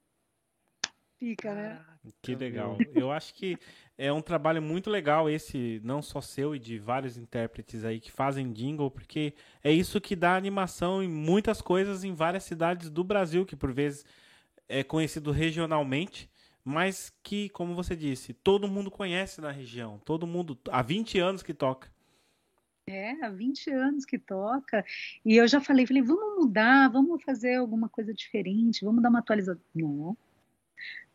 fica, 1.17 1.54
né? 1.54 1.86
Que 2.21 2.36
legal. 2.36 2.78
Eu 2.93 3.12
acho 3.12 3.34
que 3.34 3.58
é 3.97 4.12
um 4.13 4.21
trabalho 4.21 4.62
muito 4.62 4.89
legal 4.89 5.30
esse, 5.30 5.82
não 5.84 6.02
só 6.02 6.21
seu 6.21 6.56
e 6.56 6.60
de 6.60 6.78
vários 6.78 7.17
intérpretes 7.17 7.84
aí 7.84 8.00
que 8.00 8.12
fazem 8.12 8.54
jingle, 8.54 8.91
porque 8.91 9.34
é 9.63 9.71
isso 9.71 10.00
que 10.00 10.15
dá 10.15 10.36
animação 10.36 11.04
em 11.04 11.08
muitas 11.08 11.62
coisas 11.62 12.04
em 12.04 12.13
várias 12.13 12.43
cidades 12.43 12.89
do 12.89 13.04
Brasil, 13.04 13.45
que 13.45 13.56
por 13.56 13.73
vezes 13.73 14.06
é 14.69 14.84
conhecido 14.84 15.32
regionalmente, 15.32 16.30
mas 16.63 17.12
que, 17.23 17.50
como 17.50 17.73
você 17.73 17.95
disse, 17.95 18.34
todo 18.34 18.67
mundo 18.67 18.91
conhece 18.91 19.41
na 19.41 19.52
região, 19.52 20.00
todo 20.04 20.28
mundo 20.28 20.58
há 20.69 20.82
20 20.82 21.19
anos 21.19 21.41
que 21.41 21.54
toca. 21.54 21.89
É, 22.89 23.12
há 23.23 23.30
20 23.30 23.69
anos 23.71 24.06
que 24.06 24.17
toca. 24.17 24.86
E 25.26 25.36
eu 25.36 25.45
já 25.47 25.60
falei, 25.60 25.86
falei, 25.86 26.02
vamos 26.02 26.45
mudar, 26.45 26.89
vamos 26.89 27.21
fazer 27.21 27.56
alguma 27.56 27.89
coisa 27.89 28.13
diferente, 28.13 28.86
vamos 28.86 29.04
dar 29.04 29.10
uma 29.10 29.19
atualização. 29.19 29.62
Não. 29.76 30.17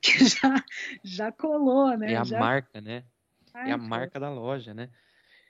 Que 0.05 0.25
já, 0.25 0.65
já 1.05 1.31
colou, 1.31 1.97
né? 1.97 2.15
É 2.15 2.17
a 2.17 2.25
já... 2.25 2.41
marca, 2.41 2.81
né? 2.81 3.05
Marca. 3.55 3.71
É 3.71 3.73
a 3.73 3.79
marca 3.79 4.19
da 4.19 4.29
loja, 4.31 4.75
né? 4.75 4.91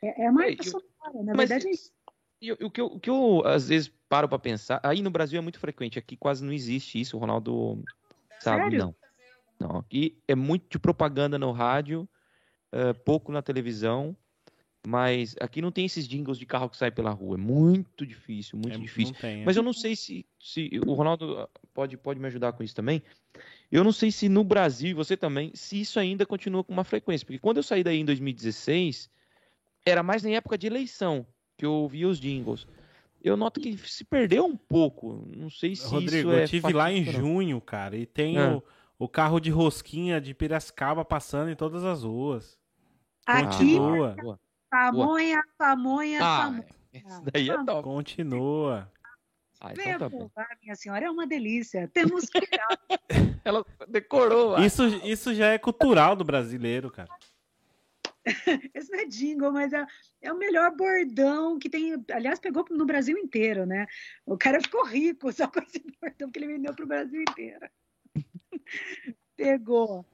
É, 0.03 0.25
é 0.25 0.27
a 0.27 0.33
marca 0.33 0.63
sonora, 0.63 1.23
na 1.25 1.33
verdade 1.33 1.69
é 1.69 1.71
isso. 1.71 1.91
E, 2.39 2.53
o, 2.53 2.71
que 2.71 2.81
eu, 2.81 2.87
o 2.87 3.01
que 3.01 3.09
eu, 3.09 3.43
às 3.47 3.69
vezes, 3.69 3.91
paro 4.11 4.29
para 4.29 4.39
pensar, 4.39 4.79
aí 4.83 5.01
no 5.01 5.11
Brasil 5.11 5.39
é 5.39 5.41
muito 5.41 5.59
frequente, 5.59 5.99
aqui 5.99 6.19
quase 6.19 6.45
não 6.45 6.53
existe 6.53 7.01
isso, 7.01 7.17
o 7.17 7.21
Ronaldo 7.21 7.83
sabe, 8.41 8.65
Sério? 8.65 8.79
não. 8.79 8.95
Não, 9.59 9.79
aqui 9.79 10.19
é 10.29 10.35
muito 10.35 10.69
de 10.69 10.79
propaganda 10.79 11.39
no 11.39 11.53
rádio, 11.53 12.07
uh, 12.75 12.93
pouco 13.05 13.33
na 13.33 13.41
televisão, 13.41 14.15
mas 14.87 15.37
aqui 15.40 15.62
não 15.62 15.71
tem 15.71 15.85
esses 15.85 16.09
jingles 16.09 16.38
de 16.38 16.45
carro 16.45 16.68
que 16.68 16.77
sai 16.77 16.90
pela 16.90 17.11
rua. 17.11 17.37
É 17.37 17.38
muito 17.38 18.05
difícil, 18.05 18.59
muito 18.59 18.77
é, 18.77 18.81
difícil. 18.81 19.14
Tem, 19.14 19.42
é. 19.42 19.45
Mas 19.45 19.57
eu 19.57 19.62
não 19.62 19.73
sei 19.73 19.95
se, 19.95 20.27
se 20.40 20.71
o 20.85 20.92
Ronaldo 20.92 21.38
ah, 21.38 21.49
pode, 21.73 21.97
pode 21.97 22.18
me 22.18 22.27
ajudar 22.27 22.53
com 22.53 22.64
isso 22.64 22.75
também. 22.75 23.03
Eu 23.71 23.85
não 23.85 23.92
sei 23.92 24.11
se 24.11 24.29
no 24.29 24.42
Brasil, 24.42 24.90
e 24.90 24.95
você 24.95 25.16
também, 25.16 25.53
se 25.55 25.81
isso 25.81 26.01
ainda 26.01 26.27
continua 26.27 26.64
com 26.64 26.73
uma 26.73 26.85
frequência. 26.85 27.25
Porque 27.25 27.38
quando 27.38 27.59
eu 27.59 27.62
saí 27.62 27.85
daí 27.85 28.01
em 28.01 28.05
2016, 28.05 29.09
era 29.87 30.03
mais 30.03 30.25
na 30.25 30.31
época 30.31 30.59
de 30.59 30.66
eleição 30.66 31.25
que 31.57 31.64
eu 31.64 31.73
ouvia 31.73 32.09
os 32.09 32.18
jingles. 32.18 32.66
Eu 33.23 33.37
noto 33.37 33.61
que 33.61 33.79
se 33.79 34.05
perdeu 34.05 34.45
um 34.45 34.57
pouco. 34.57 35.29
Não 35.37 35.49
sei 35.49 35.77
se 35.77 35.87
Rodrigo, 35.87 36.31
isso 36.31 36.38
é 36.38 36.42
eu 36.42 36.49
tive 36.49 36.73
lá 36.73 36.92
em 36.92 37.05
junho, 37.05 37.61
cara, 37.61 37.97
e 37.97 38.05
tem 38.05 38.37
é. 38.37 38.49
o, 38.49 38.62
o 38.99 39.09
carro 39.09 39.38
de 39.38 39.51
rosquinha 39.51 40.21
de 40.21 40.35
Piracicaba 40.35 41.05
passando 41.05 41.51
em 41.51 41.55
todas 41.55 41.85
as 41.85 42.03
ruas. 42.03 42.59
Aqui, 43.25 43.77
Continua. 43.77 44.40
Pamonha, 44.73 45.45
pamonha, 45.59 46.19
ah, 46.23 46.45
pamonha. 46.45 46.65
Isso 46.95 47.23
daí 47.31 47.51
é 47.51 47.63
top. 47.63 47.83
Continua. 47.83 48.91
Ah, 49.61 49.73
então 49.75 50.31
tá 50.31 50.49
minha 50.63 50.75
senhora, 50.75 51.05
é 51.05 51.11
uma 51.11 51.27
delícia. 51.27 51.87
Temos 51.89 52.25
que 52.31 52.41
Ela 53.45 53.63
decorou. 53.87 54.59
Isso, 54.61 54.87
isso 55.05 55.35
já 55.35 55.49
é 55.49 55.59
cultural 55.59 56.17
do 56.17 56.25
brasileiro, 56.25 56.91
cara. 56.91 57.11
Esse 58.73 58.91
não 58.91 59.01
é 59.01 59.05
jingle, 59.05 59.53
mas 59.53 59.75
é, 59.75 59.85
é 60.23 60.33
o 60.33 60.39
melhor 60.39 60.75
bordão 60.75 61.59
que 61.59 61.69
tem. 61.69 62.03
Aliás, 62.11 62.39
pegou 62.39 62.65
no 62.71 62.87
Brasil 62.87 63.19
inteiro, 63.19 63.67
né? 63.67 63.87
O 64.25 64.39
cara 64.39 64.59
ficou 64.59 64.87
rico 64.87 65.31
só 65.33 65.49
com 65.49 65.61
esse 65.61 65.85
bordão 66.01 66.31
que 66.31 66.39
ele 66.39 66.47
vendeu 66.47 66.75
para 66.75 66.85
o 66.85 66.89
Brasil 66.89 67.21
inteiro. 67.21 67.69
Pegou. 69.37 70.07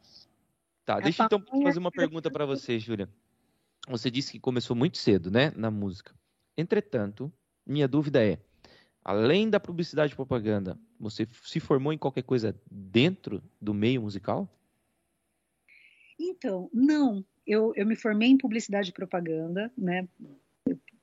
Tá, 0.84 0.98
deixa 0.98 1.24
então 1.24 1.40
fazer 1.62 1.78
uma 1.78 1.92
pergunta 1.92 2.28
para 2.28 2.44
você, 2.44 2.76
Júlia. 2.80 3.08
Você 3.88 4.10
disse 4.10 4.32
que 4.32 4.40
começou 4.40 4.76
muito 4.76 4.98
cedo, 4.98 5.30
né, 5.30 5.50
na 5.56 5.70
música. 5.70 6.14
Entretanto, 6.56 7.32
minha 7.66 7.88
dúvida 7.88 8.24
é, 8.24 8.38
além 9.02 9.48
da 9.48 9.58
publicidade 9.58 10.12
e 10.12 10.16
propaganda, 10.16 10.78
você 11.00 11.26
se 11.44 11.60
formou 11.60 11.92
em 11.92 11.98
qualquer 11.98 12.22
coisa 12.22 12.54
dentro 12.70 13.42
do 13.60 13.72
meio 13.72 14.02
musical? 14.02 14.46
Então, 16.18 16.68
não. 16.72 17.24
Eu, 17.46 17.72
eu 17.76 17.86
me 17.86 17.96
formei 17.96 18.28
em 18.28 18.36
publicidade 18.36 18.90
e 18.90 18.92
propaganda, 18.92 19.72
né? 19.78 20.06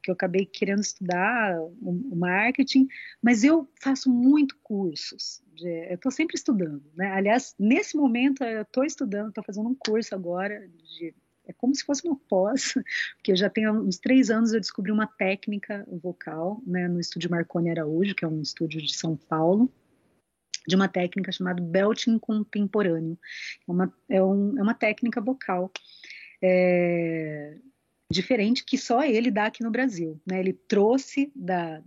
Que 0.03 0.11
eu 0.11 0.13
acabei 0.13 0.45
querendo 0.45 0.81
estudar 0.81 1.59
o 1.59 2.15
marketing, 2.15 2.87
mas 3.19 3.43
eu 3.43 3.67
faço 3.81 4.11
muito 4.11 4.55
cursos. 4.61 5.41
De, 5.55 5.89
eu 5.89 5.95
estou 5.95 6.11
sempre 6.11 6.35
estudando, 6.35 6.83
né? 6.93 7.11
Aliás, 7.11 7.55
nesse 7.57 7.97
momento 7.97 8.43
eu 8.43 8.61
estou 8.61 8.83
estudando, 8.83 9.29
estou 9.29 9.43
fazendo 9.43 9.69
um 9.69 9.75
curso 9.75 10.13
agora 10.13 10.67
de 10.67 11.15
é 11.47 11.53
como 11.53 11.75
se 11.75 11.83
fosse 11.83 12.07
uma 12.07 12.15
pós, 12.27 12.73
porque 13.17 13.35
já 13.35 13.49
tenho 13.49 13.73
uns 13.73 13.97
três 13.97 14.29
anos 14.29 14.53
eu 14.53 14.59
descobri 14.59 14.91
uma 14.91 15.07
técnica 15.07 15.85
vocal 16.01 16.61
né, 16.65 16.87
no 16.87 16.99
estúdio 16.99 17.31
Marconi 17.31 17.69
Araújo, 17.69 18.15
que 18.15 18.25
é 18.25 18.27
um 18.27 18.41
estúdio 18.41 18.81
de 18.81 18.95
São 18.95 19.15
Paulo, 19.15 19.71
de 20.67 20.75
uma 20.75 20.87
técnica 20.87 21.31
chamada 21.31 21.61
belting 21.61 22.17
contemporâneo. 22.17 23.17
É 23.67 23.71
uma, 23.71 23.93
é, 24.09 24.23
um, 24.23 24.57
é 24.57 24.61
uma 24.61 24.73
técnica 24.73 25.21
vocal 25.21 25.71
é, 26.41 27.57
diferente 28.09 28.63
que 28.65 28.77
só 28.77 29.03
ele 29.03 29.29
dá 29.29 29.45
aqui 29.45 29.63
no 29.63 29.71
Brasil. 29.71 30.19
Né? 30.25 30.39
Ele 30.39 30.53
trouxe 30.53 31.31
da, 31.35 31.83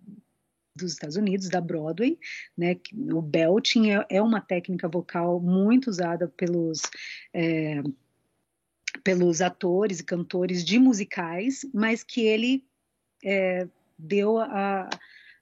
dos 0.79 0.93
Estados 0.93 1.17
Unidos, 1.17 1.49
da 1.49 1.61
Broadway, 1.61 2.19
né? 2.57 2.77
O 3.13 3.21
belting 3.21 3.91
é, 3.91 4.07
é 4.09 4.23
uma 4.23 4.41
técnica 4.41 4.89
vocal 4.89 5.41
muito 5.41 5.91
usada 5.91 6.29
pelos 6.29 6.83
é, 7.35 7.83
pelos 9.03 9.41
atores 9.41 10.01
e 10.01 10.05
cantores 10.05 10.65
de 10.65 10.79
musicais, 10.79 11.65
mas 11.73 12.03
que 12.03 12.21
ele 12.21 12.65
é, 13.25 13.67
deu 13.99 14.39
a, 14.39 14.89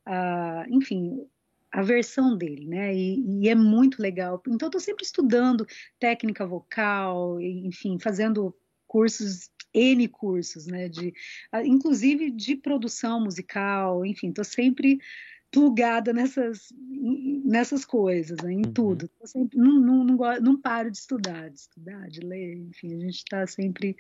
a, 0.05 0.67
enfim, 0.69 1.27
a 1.71 1.83
versão 1.83 2.37
dele, 2.37 2.67
né? 2.67 2.95
E, 2.95 3.43
e 3.43 3.49
é 3.49 3.55
muito 3.55 4.01
legal. 4.01 4.43
Então, 4.49 4.69
estou 4.69 4.81
sempre 4.81 5.05
estudando 5.05 5.67
técnica 5.99 6.47
vocal, 6.47 7.41
enfim, 7.41 7.99
fazendo 7.99 8.55
cursos 8.87 9.51
N 9.77 10.09
cursos, 10.09 10.67
né, 10.67 10.89
de, 10.89 11.13
inclusive 11.65 12.31
de 12.31 12.57
produção 12.57 13.21
musical, 13.21 14.07
enfim, 14.07 14.31
estou 14.31 14.45
sempre 14.45 14.99
plugada 15.51 16.13
nessas, 16.13 16.73
nessas 17.45 17.85
coisas, 17.85 18.39
né, 18.43 18.53
em 18.53 18.67
uhum. 18.67 18.73
tudo. 18.73 19.11
Sempre, 19.25 19.59
não, 19.59 19.81
não, 19.81 20.05
não, 20.05 20.41
não, 20.41 20.61
paro 20.61 20.91
de 20.91 20.99
estudar, 20.99 21.49
de 21.49 21.59
estudar, 21.59 22.09
de 22.09 22.21
ler, 22.21 22.57
enfim, 22.57 22.95
a 22.95 23.01
gente 23.01 23.17
está 23.17 23.47
sempre. 23.47 23.97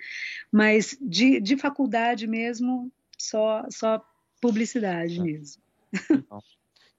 Mas 0.50 0.96
de, 1.00 1.40
de 1.40 1.56
faculdade 1.56 2.26
mesmo, 2.26 2.92
só, 3.18 3.64
só 3.70 4.04
publicidade 4.40 5.18
é. 5.20 5.22
mesmo. 5.22 5.62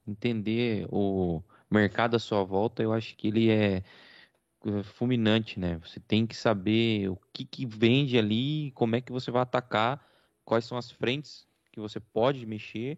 Entender 0.07 0.87
o 0.89 1.43
mercado 1.69 2.15
à 2.15 2.19
sua 2.19 2.43
volta, 2.43 2.81
eu 2.81 2.93
acho 2.93 3.15
que 3.15 3.27
ele 3.27 3.49
é, 3.49 3.83
é 4.65 4.83
fulminante, 4.83 5.59
né? 5.59 5.77
Você 5.83 5.99
tem 5.99 6.25
que 6.25 6.35
saber 6.35 7.09
o 7.09 7.17
que, 7.33 7.43
que 7.43 7.65
vende 7.65 8.17
ali, 8.17 8.71
como 8.71 8.95
é 8.95 9.01
que 9.01 9.11
você 9.11 9.29
vai 9.29 9.41
atacar, 9.41 10.03
quais 10.45 10.63
são 10.63 10.77
as 10.77 10.89
frentes 10.89 11.45
que 11.71 11.79
você 11.79 11.99
pode 11.99 12.45
mexer 12.45 12.97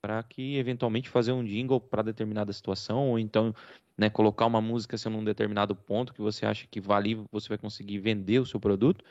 para 0.00 0.22
que 0.22 0.56
eventualmente 0.56 1.08
fazer 1.08 1.32
um 1.32 1.44
jingle 1.44 1.80
para 1.80 2.02
determinada 2.02 2.52
situação 2.52 3.10
ou 3.10 3.18
então 3.18 3.54
né, 3.96 4.08
colocar 4.08 4.46
uma 4.46 4.60
música 4.60 4.96
em 4.96 5.14
um 5.14 5.24
determinado 5.24 5.74
ponto 5.74 6.14
que 6.14 6.20
você 6.20 6.46
acha 6.46 6.66
que 6.70 6.80
vale, 6.80 7.24
você 7.32 7.48
vai 7.48 7.58
conseguir 7.58 7.98
vender 7.98 8.38
o 8.38 8.46
seu 8.46 8.60
produto 8.60 9.04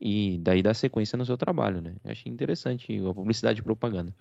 e 0.00 0.38
daí 0.38 0.62
dar 0.62 0.74
sequência 0.74 1.16
no 1.16 1.24
seu 1.24 1.36
trabalho, 1.36 1.80
né? 1.80 1.94
Eu 2.02 2.10
achei 2.10 2.32
interessante 2.32 2.98
a 2.98 3.14
publicidade 3.14 3.60
e 3.60 3.62
propaganda. 3.62 4.12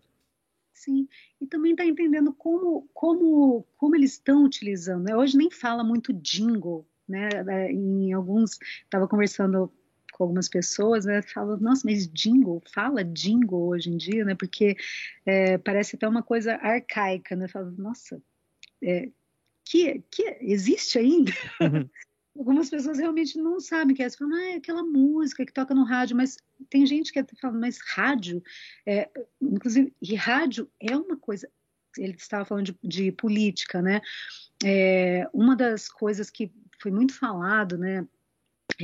Sim, 0.74 1.08
e 1.40 1.48
também 1.48 1.72
está 1.72 1.86
entendendo 1.86 2.34
como, 2.34 2.88
como, 2.94 3.66
como 3.78 3.96
eles 3.96 4.12
estão 4.12 4.44
utilizando. 4.44 5.04
Né? 5.04 5.16
Hoje 5.16 5.38
nem 5.38 5.50
fala 5.50 5.84
muito 5.84 6.14
jingle, 6.14 6.88
né? 7.08 7.30
É, 7.48 7.72
em 7.72 8.14
alguns, 8.14 8.60
estava 8.84 9.08
conversando 9.08 9.72
com 10.22 10.26
algumas 10.26 10.48
pessoas, 10.48 11.06
né, 11.06 11.24
falam, 11.24 11.58
nossa, 11.58 11.82
mas 11.84 12.08
jingle, 12.08 12.62
fala 12.72 13.04
jingle 13.04 13.70
hoje 13.70 13.90
em 13.90 13.98
dia, 13.98 14.24
né, 14.24 14.36
porque 14.36 14.78
é, 15.26 15.58
parece 15.58 15.96
até 15.96 16.08
uma 16.08 16.22
coisa 16.22 16.54
arcaica, 16.58 17.36
né, 17.36 17.48
fala, 17.48 17.74
nossa, 17.76 18.22
é, 18.84 19.10
que, 19.66 20.04
que 20.12 20.38
existe 20.42 21.00
ainda? 21.00 21.32
Uhum. 21.60 21.90
Algumas 22.38 22.70
pessoas 22.70 23.00
realmente 23.00 23.38
não 23.40 23.60
sabem 23.60 23.96
que 23.96 24.04
é, 24.04 24.10
falam, 24.12 24.36
ah, 24.36 24.52
é 24.52 24.56
aquela 24.58 24.84
música 24.84 25.44
que 25.44 25.52
toca 25.52 25.74
no 25.74 25.84
rádio, 25.84 26.16
mas 26.16 26.38
tem 26.70 26.86
gente 26.86 27.12
que 27.12 27.18
até 27.18 27.36
fala, 27.38 27.58
mas 27.58 27.80
rádio, 27.84 28.44
é, 28.86 29.10
inclusive, 29.42 29.92
e 30.00 30.14
rádio 30.14 30.70
é 30.80 30.96
uma 30.96 31.18
coisa, 31.18 31.50
ele 31.98 32.14
estava 32.14 32.46
falando 32.46 32.66
de, 32.68 32.78
de 32.84 33.12
política, 33.12 33.82
né, 33.82 34.02
é, 34.64 35.28
uma 35.34 35.56
das 35.56 35.90
coisas 35.90 36.30
que 36.30 36.52
foi 36.80 36.92
muito 36.92 37.18
falado, 37.18 37.76
né, 37.76 38.06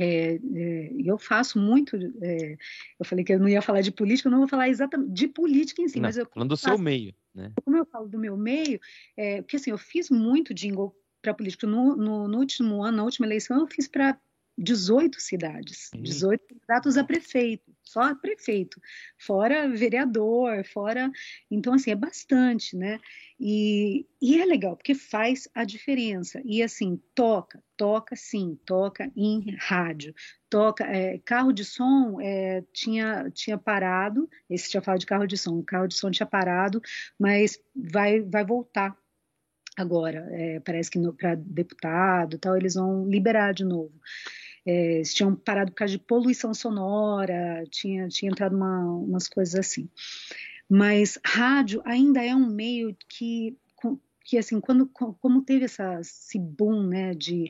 é, 0.02 0.34
é, 0.36 0.92
eu 1.04 1.18
faço 1.18 1.58
muito. 1.58 1.96
É, 2.22 2.56
eu 2.98 3.04
falei 3.04 3.24
que 3.24 3.32
eu 3.32 3.38
não 3.38 3.48
ia 3.48 3.62
falar 3.62 3.80
de 3.80 3.90
política, 3.90 4.28
eu 4.28 4.32
não 4.32 4.40
vou 4.40 4.48
falar 4.48 4.68
exatamente 4.68 5.12
de 5.12 5.28
política 5.28 5.82
em 5.82 5.88
si, 5.88 5.96
não, 5.96 6.02
mas 6.08 6.16
eu. 6.16 6.26
Falando 6.26 6.50
do 6.50 6.56
faço, 6.56 6.76
seu 6.76 6.78
meio, 6.82 7.14
né? 7.34 7.52
Como 7.64 7.76
eu 7.76 7.86
falo 7.86 8.08
do 8.08 8.18
meu 8.18 8.36
meio, 8.36 8.80
é, 9.16 9.42
porque 9.42 9.56
assim, 9.56 9.70
eu 9.70 9.78
fiz 9.78 10.10
muito 10.10 10.54
jingle 10.54 10.94
para 11.22 11.34
política. 11.34 11.66
No, 11.66 11.96
no, 11.96 12.28
no, 12.28 12.38
último 12.38 12.82
ano, 12.82 12.98
na 12.98 13.04
última 13.04 13.26
eleição, 13.26 13.60
eu 13.60 13.66
fiz 13.66 13.88
para 13.88 14.18
18 14.58 15.20
cidades, 15.20 15.88
18 15.94 16.44
candidatos 16.46 16.96
a 16.96 17.04
prefeito, 17.04 17.72
só 17.84 18.12
prefeito, 18.16 18.80
fora 19.16 19.68
vereador, 19.68 20.64
fora. 20.64 21.10
Então, 21.48 21.72
assim, 21.74 21.92
é 21.92 21.94
bastante, 21.94 22.76
né? 22.76 22.98
E, 23.38 24.04
e 24.20 24.40
é 24.40 24.44
legal, 24.44 24.76
porque 24.76 24.94
faz 24.94 25.48
a 25.54 25.64
diferença. 25.64 26.42
E, 26.44 26.60
assim, 26.60 27.00
toca, 27.14 27.62
toca 27.76 28.16
sim, 28.16 28.58
toca 28.66 29.10
em 29.16 29.54
rádio, 29.58 30.12
toca. 30.50 30.84
É, 30.84 31.18
carro 31.18 31.52
de 31.52 31.64
som 31.64 32.20
é, 32.20 32.64
tinha, 32.72 33.30
tinha 33.30 33.56
parado, 33.56 34.28
esse 34.50 34.68
tinha 34.68 34.82
falado 34.82 35.00
de 35.00 35.06
carro 35.06 35.26
de 35.26 35.38
som, 35.38 35.58
o 35.58 35.64
carro 35.64 35.86
de 35.86 35.94
som 35.94 36.10
tinha 36.10 36.26
parado, 36.26 36.82
mas 37.18 37.58
vai, 37.74 38.20
vai 38.20 38.44
voltar 38.44 38.96
agora. 39.76 40.26
É, 40.32 40.60
parece 40.60 40.90
que 40.90 40.98
para 41.12 41.36
deputado 41.36 42.38
tal, 42.38 42.56
eles 42.56 42.74
vão 42.74 43.08
liberar 43.08 43.54
de 43.54 43.64
novo 43.64 43.92
é, 44.68 44.96
eles 44.96 45.14
tinham 45.14 45.34
parado 45.34 45.70
por 45.72 45.78
causa 45.78 45.92
de 45.92 45.98
poluição 45.98 46.52
sonora, 46.52 47.64
tinha, 47.70 48.06
tinha 48.08 48.30
entrado 48.30 48.54
uma, 48.54 48.84
umas 48.84 49.26
coisas 49.26 49.54
assim. 49.54 49.88
Mas 50.68 51.18
rádio 51.24 51.80
ainda 51.86 52.22
é 52.22 52.34
um 52.34 52.46
meio 52.46 52.94
que, 53.08 53.56
que 54.22 54.36
assim, 54.36 54.60
quando, 54.60 54.86
como 54.86 55.40
teve 55.40 55.64
essa, 55.64 56.00
esse 56.00 56.38
boom, 56.38 56.86
né, 56.86 57.14
de, 57.14 57.48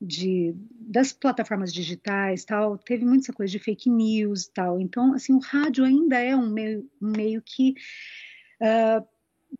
de, 0.00 0.54
das 0.72 1.12
plataformas 1.12 1.72
digitais, 1.72 2.44
tal, 2.44 2.78
teve 2.78 3.04
muita 3.04 3.32
coisa 3.32 3.50
de 3.50 3.58
fake 3.58 3.90
news, 3.90 4.46
tal. 4.46 4.80
Então, 4.80 5.12
assim, 5.12 5.32
o 5.32 5.40
rádio 5.40 5.84
ainda 5.84 6.18
é 6.20 6.36
um 6.36 6.48
meio, 6.48 6.88
um 7.02 7.10
meio 7.10 7.42
que 7.42 7.74
uh, 8.62 9.04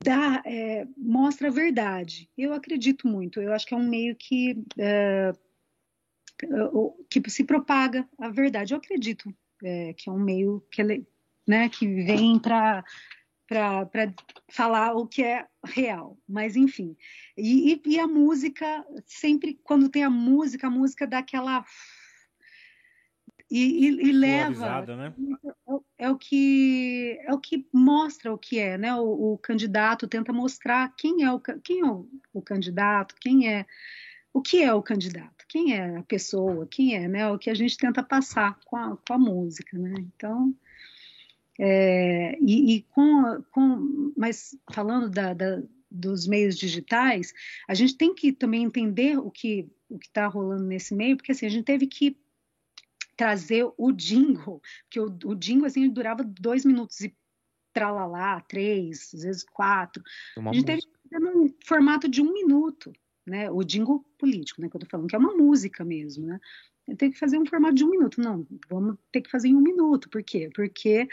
dá, 0.05 0.45
é, 0.47 0.87
mostra 0.97 1.49
a 1.49 1.51
verdade. 1.51 2.31
Eu 2.39 2.53
acredito 2.53 3.09
muito. 3.09 3.41
Eu 3.41 3.53
acho 3.53 3.67
que 3.67 3.75
é 3.75 3.77
um 3.77 3.89
meio 3.89 4.15
que 4.15 4.53
uh, 4.53 5.50
que 7.09 7.31
se 7.31 7.45
propaga 7.45 8.09
a 8.19 8.29
verdade. 8.29 8.73
Eu 8.73 8.79
acredito 8.79 9.35
é, 9.63 9.93
que 9.95 10.09
é 10.09 10.13
um 10.13 10.19
meio 10.19 10.65
que, 10.71 10.83
né, 11.47 11.69
que 11.69 11.87
vem 11.87 12.39
para 12.39 12.85
para 13.51 14.15
falar 14.49 14.95
o 14.95 15.09
que 15.09 15.25
é 15.25 15.45
real, 15.65 16.17
mas 16.29 16.55
enfim. 16.55 16.97
E, 17.37 17.73
e, 17.73 17.83
e, 17.85 17.99
a 17.99 18.07
música, 18.07 18.87
sempre 19.05 19.59
quando 19.65 19.89
tem 19.89 20.05
a 20.05 20.11
música, 20.11 20.69
a 20.69 20.71
música 20.71 21.05
dá 21.05 21.19
aquela. 21.19 21.65
E, 23.51 23.87
e 23.89 24.13
leva. 24.13 24.87
Né? 24.87 25.13
É, 25.99 26.05
é, 26.05 26.11
o 26.11 26.17
que, 26.17 27.19
é 27.25 27.35
o 27.35 27.41
que 27.41 27.67
mostra 27.73 28.33
o 28.33 28.39
que 28.39 28.61
é, 28.61 28.79
né? 28.79 28.95
O, 28.95 29.33
o 29.33 29.39
candidato 29.39 30.07
tenta 30.07 30.33
mostrar 30.33 30.95
quem 30.97 31.25
é 31.25 31.33
o, 31.33 31.41
quem 31.41 31.81
é 31.81 31.87
o, 31.87 32.09
o 32.33 32.41
candidato, 32.41 33.17
quem 33.21 33.53
é 33.53 33.67
o 34.33 34.41
que 34.41 34.63
é 34.63 34.73
o 34.73 34.83
candidato, 34.83 35.45
quem 35.49 35.75
é 35.75 35.97
a 35.97 36.03
pessoa, 36.03 36.67
quem 36.67 36.95
é, 36.95 37.09
né? 37.09 37.29
O 37.29 37.39
que 37.39 37.51
a 37.51 37.55
gente 37.55 37.77
tenta 37.77 38.03
passar 38.03 38.59
com 38.65 38.77
a, 38.77 38.97
com 38.97 39.15
a 39.15 39.19
música, 39.19 39.77
né? 39.77 39.95
Então, 39.99 40.55
é, 41.59 42.39
e, 42.41 42.77
e 42.77 42.83
com, 42.83 43.43
com, 43.51 44.13
mas 44.17 44.57
falando 44.73 45.11
da, 45.11 45.35
da, 45.35 45.63
dos 45.91 46.27
meios 46.27 46.57
digitais, 46.57 47.33
a 47.69 47.75
gente 47.75 47.97
tem 47.97 48.15
que 48.15 48.33
também 48.33 48.65
entender 48.65 49.19
o 49.19 49.31
que 49.31 49.69
o 49.89 49.99
que 49.99 50.07
está 50.07 50.29
rolando 50.29 50.63
nesse 50.63 50.95
meio, 50.95 51.17
porque 51.17 51.33
assim 51.33 51.47
a 51.47 51.51
gente 51.51 51.65
teve 51.65 51.85
que 51.85 52.17
trazer 53.17 53.69
o 53.77 53.93
jingle, 53.93 54.63
porque 54.85 55.01
o, 55.01 55.07
o 55.25 55.35
jingle 55.35 55.67
assim 55.67 55.89
durava 55.91 56.23
dois 56.23 56.65
minutos 56.65 57.01
e 57.01 57.15
tralalá, 57.73 58.41
três, 58.41 59.13
às 59.13 59.23
vezes 59.23 59.45
quatro. 59.45 60.03
Uma 60.37 60.51
a 60.51 60.55
gente 60.55 60.67
música. 60.67 60.89
teve 60.89 61.03
que 61.03 61.09
fazer 61.09 61.25
num 61.25 61.55
formato 61.67 62.09
de 62.09 62.23
um 62.23 62.33
minuto 62.33 62.93
né? 63.27 63.51
O 63.51 63.63
jingle 63.63 64.05
político, 64.19 64.61
né? 64.61 64.69
Que 64.69 64.77
eu 64.77 64.81
tô 64.81 64.87
falando, 64.87 65.09
que 65.09 65.17
é 65.17 65.19
uma 65.19 65.35
música 65.35 65.85
mesmo, 65.85 66.27
né? 66.27 66.41
Tem 66.97 67.11
que 67.11 67.19
fazer 67.19 67.39
um 67.39 67.47
formato 67.47 67.75
de 67.75 67.85
um 67.85 67.91
minuto. 67.91 68.21
Não, 68.21 68.47
vamos 68.69 68.97
ter 69.13 69.21
que 69.21 69.31
fazer 69.31 69.49
em 69.49 69.55
um 69.55 69.61
minuto. 69.61 70.09
Por 70.11 70.23
quê? 70.23 70.51
Porque 70.55 71.09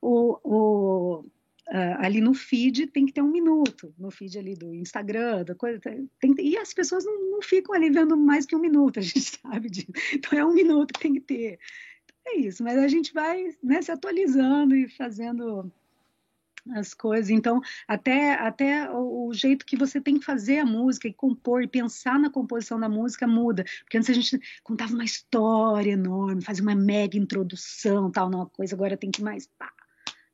o, 0.00 0.38
o 0.42 1.24
Uh, 1.70 1.94
ali 1.98 2.20
no 2.20 2.34
feed 2.34 2.88
tem 2.88 3.06
que 3.06 3.12
ter 3.12 3.22
um 3.22 3.30
minuto, 3.30 3.94
no 3.96 4.10
feed 4.10 4.36
ali 4.36 4.56
do 4.56 4.74
Instagram, 4.74 5.44
da 5.44 5.54
coisa, 5.54 5.78
tem, 5.78 6.34
e 6.40 6.56
as 6.56 6.74
pessoas 6.74 7.04
não, 7.04 7.30
não, 7.30 7.40
ficam 7.40 7.72
ali 7.72 7.88
vendo 7.88 8.16
mais 8.16 8.44
que 8.44 8.56
um 8.56 8.58
minuto, 8.58 8.98
a 8.98 9.02
gente 9.02 9.20
sabe 9.40 9.70
disso. 9.70 9.86
Então 10.12 10.36
é 10.36 10.44
um 10.44 10.52
minuto 10.52 10.92
que 10.92 10.98
tem 10.98 11.14
que 11.14 11.20
ter. 11.20 11.60
Então, 12.04 12.16
é 12.26 12.36
isso, 12.38 12.64
mas 12.64 12.76
a 12.76 12.88
gente 12.88 13.12
vai 13.12 13.54
né, 13.62 13.80
se 13.82 13.92
atualizando 13.92 14.74
e 14.74 14.88
fazendo 14.88 15.70
as 16.74 16.94
coisas. 16.94 17.30
Então, 17.30 17.60
até, 17.86 18.34
até 18.34 18.90
o, 18.90 19.32
jeito 19.32 19.64
que 19.64 19.76
você 19.76 20.00
tem 20.00 20.18
que 20.18 20.24
fazer 20.24 20.58
a 20.58 20.66
música 20.66 21.08
e 21.08 21.12
compor 21.12 21.62
e 21.62 21.68
pensar 21.68 22.18
na 22.18 22.30
composição 22.30 22.78
da 22.78 22.88
música 22.88 23.26
muda. 23.26 23.64
Porque 23.80 23.98
antes 23.98 24.10
a 24.10 24.14
gente 24.14 24.40
contava 24.62 24.92
uma 24.92 25.04
história 25.04 25.92
enorme, 25.92 26.42
fazia 26.42 26.62
uma 26.62 26.74
mega 26.74 27.16
introdução, 27.16 28.10
tal, 28.10 28.28
uma 28.28 28.46
coisa, 28.46 28.74
agora 28.74 28.96
tem 28.96 29.10
que 29.10 29.20
ir 29.20 29.24
mais 29.24 29.46
pá, 29.46 29.72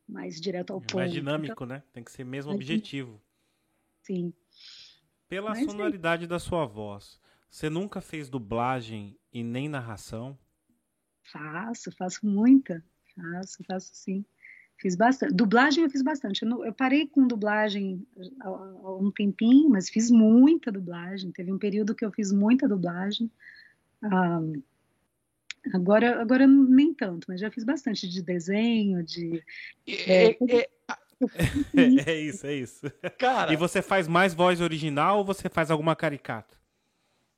mais 0.07 0.39
direto 0.39 0.71
ao 0.71 0.79
é 0.79 0.81
ponto. 0.81 0.97
Mais 0.97 1.11
dinâmico, 1.11 1.53
então, 1.53 1.67
né? 1.67 1.83
Tem 1.93 2.03
que 2.03 2.11
ser 2.11 2.23
mesmo 2.23 2.51
objetivo. 2.51 3.21
Sim. 4.03 4.33
Pela 5.27 5.49
Mas, 5.49 5.65
sonoridade 5.65 6.23
é. 6.23 6.27
da 6.27 6.39
sua 6.39 6.65
voz, 6.65 7.19
você 7.49 7.69
nunca 7.69 7.99
fez 7.99 8.29
dublagem 8.29 9.17
e 9.31 9.43
nem 9.43 9.67
narração? 9.67 10.37
Faço, 11.23 11.91
faço 11.91 12.25
muita. 12.25 12.83
Faço, 13.15 13.63
faço 13.63 13.91
sim. 13.93 14.25
Fiz 14.79 14.95
bastante. 14.95 15.33
Dublagem 15.33 15.83
eu 15.83 15.89
fiz 15.89 16.01
bastante. 16.01 16.43
Eu, 16.43 16.49
não, 16.49 16.65
eu 16.65 16.71
parei 16.71 17.07
com 17.07 17.27
dublagem 17.27 18.05
há, 18.39 18.47
há, 18.47 18.95
um 18.97 19.11
tempinho, 19.11 19.69
mas 19.69 19.89
fiz 19.89 20.11
muita 20.11 20.71
dublagem. 20.71 21.31
Teve 21.31 21.51
um 21.51 21.57
período 21.57 21.95
que 21.95 22.05
eu 22.05 22.11
fiz 22.11 22.31
muita 22.31 22.67
dublagem. 22.67 23.29
Ah, 24.03 24.39
agora, 25.73 26.21
agora 26.21 26.45
nem 26.45 26.93
tanto, 26.93 27.25
mas 27.27 27.41
já 27.41 27.49
fiz 27.49 27.63
bastante 27.63 28.07
de 28.07 28.21
desenho, 28.21 29.03
de. 29.03 29.43
É, 29.87 30.25
é, 30.25 30.37
é, 30.49 30.69
é 32.11 32.21
isso, 32.21 32.45
é 32.45 32.53
isso. 32.53 32.91
Cara... 33.17 33.51
E 33.51 33.55
você 33.55 33.81
faz 33.81 34.07
mais 34.07 34.33
voz 34.33 34.61
original 34.61 35.19
ou 35.19 35.25
você 35.25 35.49
faz 35.49 35.71
alguma 35.71 35.95
caricata? 35.95 36.56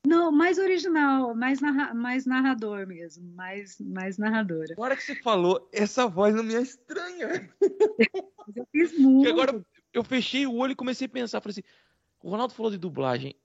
Não, 0.08 0.32
mais 0.32 0.58
original, 0.58 1.36
mais, 1.36 1.60
narra 1.60 1.94
mais 1.94 2.26
narrador 2.26 2.88
mesmo, 2.88 3.32
mais, 3.34 3.80
mais 3.80 4.18
narradora. 4.18 4.74
Agora 4.74 4.96
que 4.96 5.04
você 5.04 5.16
falou, 5.16 5.70
essa 5.74 6.08
voz 6.08 6.34
não 6.34 6.44
me 6.44 6.56
é 6.56 6.62
estranha. 6.62 7.54
eu 8.56 8.68
fiz 8.72 8.98
muito. 8.98 9.28
Porque 9.28 9.42
agora 9.42 9.66
eu 9.94 10.04
fechei 10.04 10.48
o 10.48 10.56
olho 10.56 10.72
e 10.72 10.76
comecei 10.76 11.06
a 11.06 11.10
pensar, 11.10 11.42
falei 11.42 11.52
assim, 11.52 11.64
o 12.24 12.30
Ronaldo 12.30 12.54
falou 12.54 12.72
de 12.72 12.78
dublagem. 12.78 13.36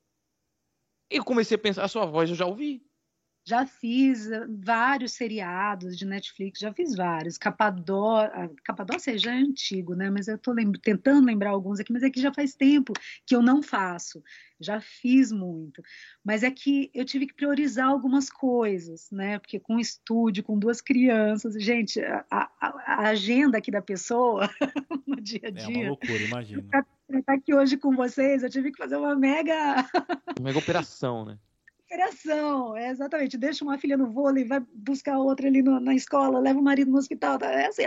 E 1.10 1.16
eu 1.16 1.24
comecei 1.24 1.56
a 1.56 1.58
pensar, 1.58 1.84
a 1.84 1.88
sua 1.88 2.06
voz 2.06 2.30
eu 2.30 2.36
já 2.36 2.46
ouvi. 2.46 2.84
Já 3.46 3.66
fiz 3.66 4.30
eh, 4.30 4.46
vários 4.48 5.12
seriados 5.12 5.98
de 5.98 6.06
Netflix, 6.06 6.58
já 6.58 6.72
fiz 6.72 6.96
vários. 6.96 7.36
Capadó... 7.36 8.26
Capadócia 8.64 9.18
já 9.18 9.34
é 9.34 9.38
antigo, 9.38 9.94
né? 9.94 10.08
Mas 10.08 10.28
eu 10.28 10.36
estou 10.36 10.54
lembra... 10.54 10.80
tentando 10.82 11.26
lembrar 11.26 11.50
alguns 11.50 11.78
aqui, 11.78 11.92
mas 11.92 12.02
é 12.02 12.08
que 12.08 12.20
já 12.20 12.32
faz 12.32 12.54
tempo 12.54 12.94
que 13.26 13.36
eu 13.36 13.42
não 13.42 13.62
faço. 13.62 14.22
Já 14.58 14.80
fiz 14.80 15.30
muito. 15.30 15.82
Mas 16.24 16.42
é 16.42 16.50
que 16.50 16.90
eu 16.94 17.04
tive 17.04 17.26
que 17.26 17.34
priorizar 17.34 17.88
algumas 17.88 18.30
coisas, 18.30 19.10
né? 19.10 19.38
Porque 19.38 19.60
com 19.60 19.78
estúdio, 19.78 20.42
com 20.42 20.58
duas 20.58 20.80
crianças, 20.80 21.54
gente, 21.62 22.00
a, 22.00 22.24
a, 22.30 22.48
a 22.86 23.08
agenda 23.08 23.58
aqui 23.58 23.70
da 23.70 23.82
pessoa 23.82 24.48
no 25.06 25.20
dia 25.20 25.48
a 25.48 25.50
dia. 25.50 25.64
É 25.64 25.80
uma 25.80 25.88
loucura, 25.88 26.22
imagina. 26.22 26.64
Estar 27.12 27.34
aqui 27.34 27.54
hoje 27.54 27.76
com 27.76 27.94
vocês, 27.94 28.42
eu 28.42 28.48
tive 28.48 28.72
que 28.72 28.78
fazer 28.78 28.96
uma 28.96 29.14
mega. 29.14 29.86
Uma 30.38 30.44
mega 30.44 30.58
operação, 30.58 31.26
né? 31.26 31.38
Recuperação, 31.90 32.76
é 32.76 32.90
exatamente. 32.90 33.36
Deixa 33.36 33.64
uma 33.64 33.78
filha 33.78 33.96
no 33.96 34.10
vôlei, 34.10 34.44
vai 34.44 34.60
buscar 34.74 35.18
outra 35.18 35.46
ali 35.46 35.62
no, 35.62 35.78
na 35.78 35.94
escola, 35.94 36.40
leva 36.40 36.58
o 36.58 36.62
marido 36.62 36.90
no 36.90 36.98
hospital, 36.98 37.38
tá? 37.38 37.50
É 37.50 37.66
assim. 37.66 37.84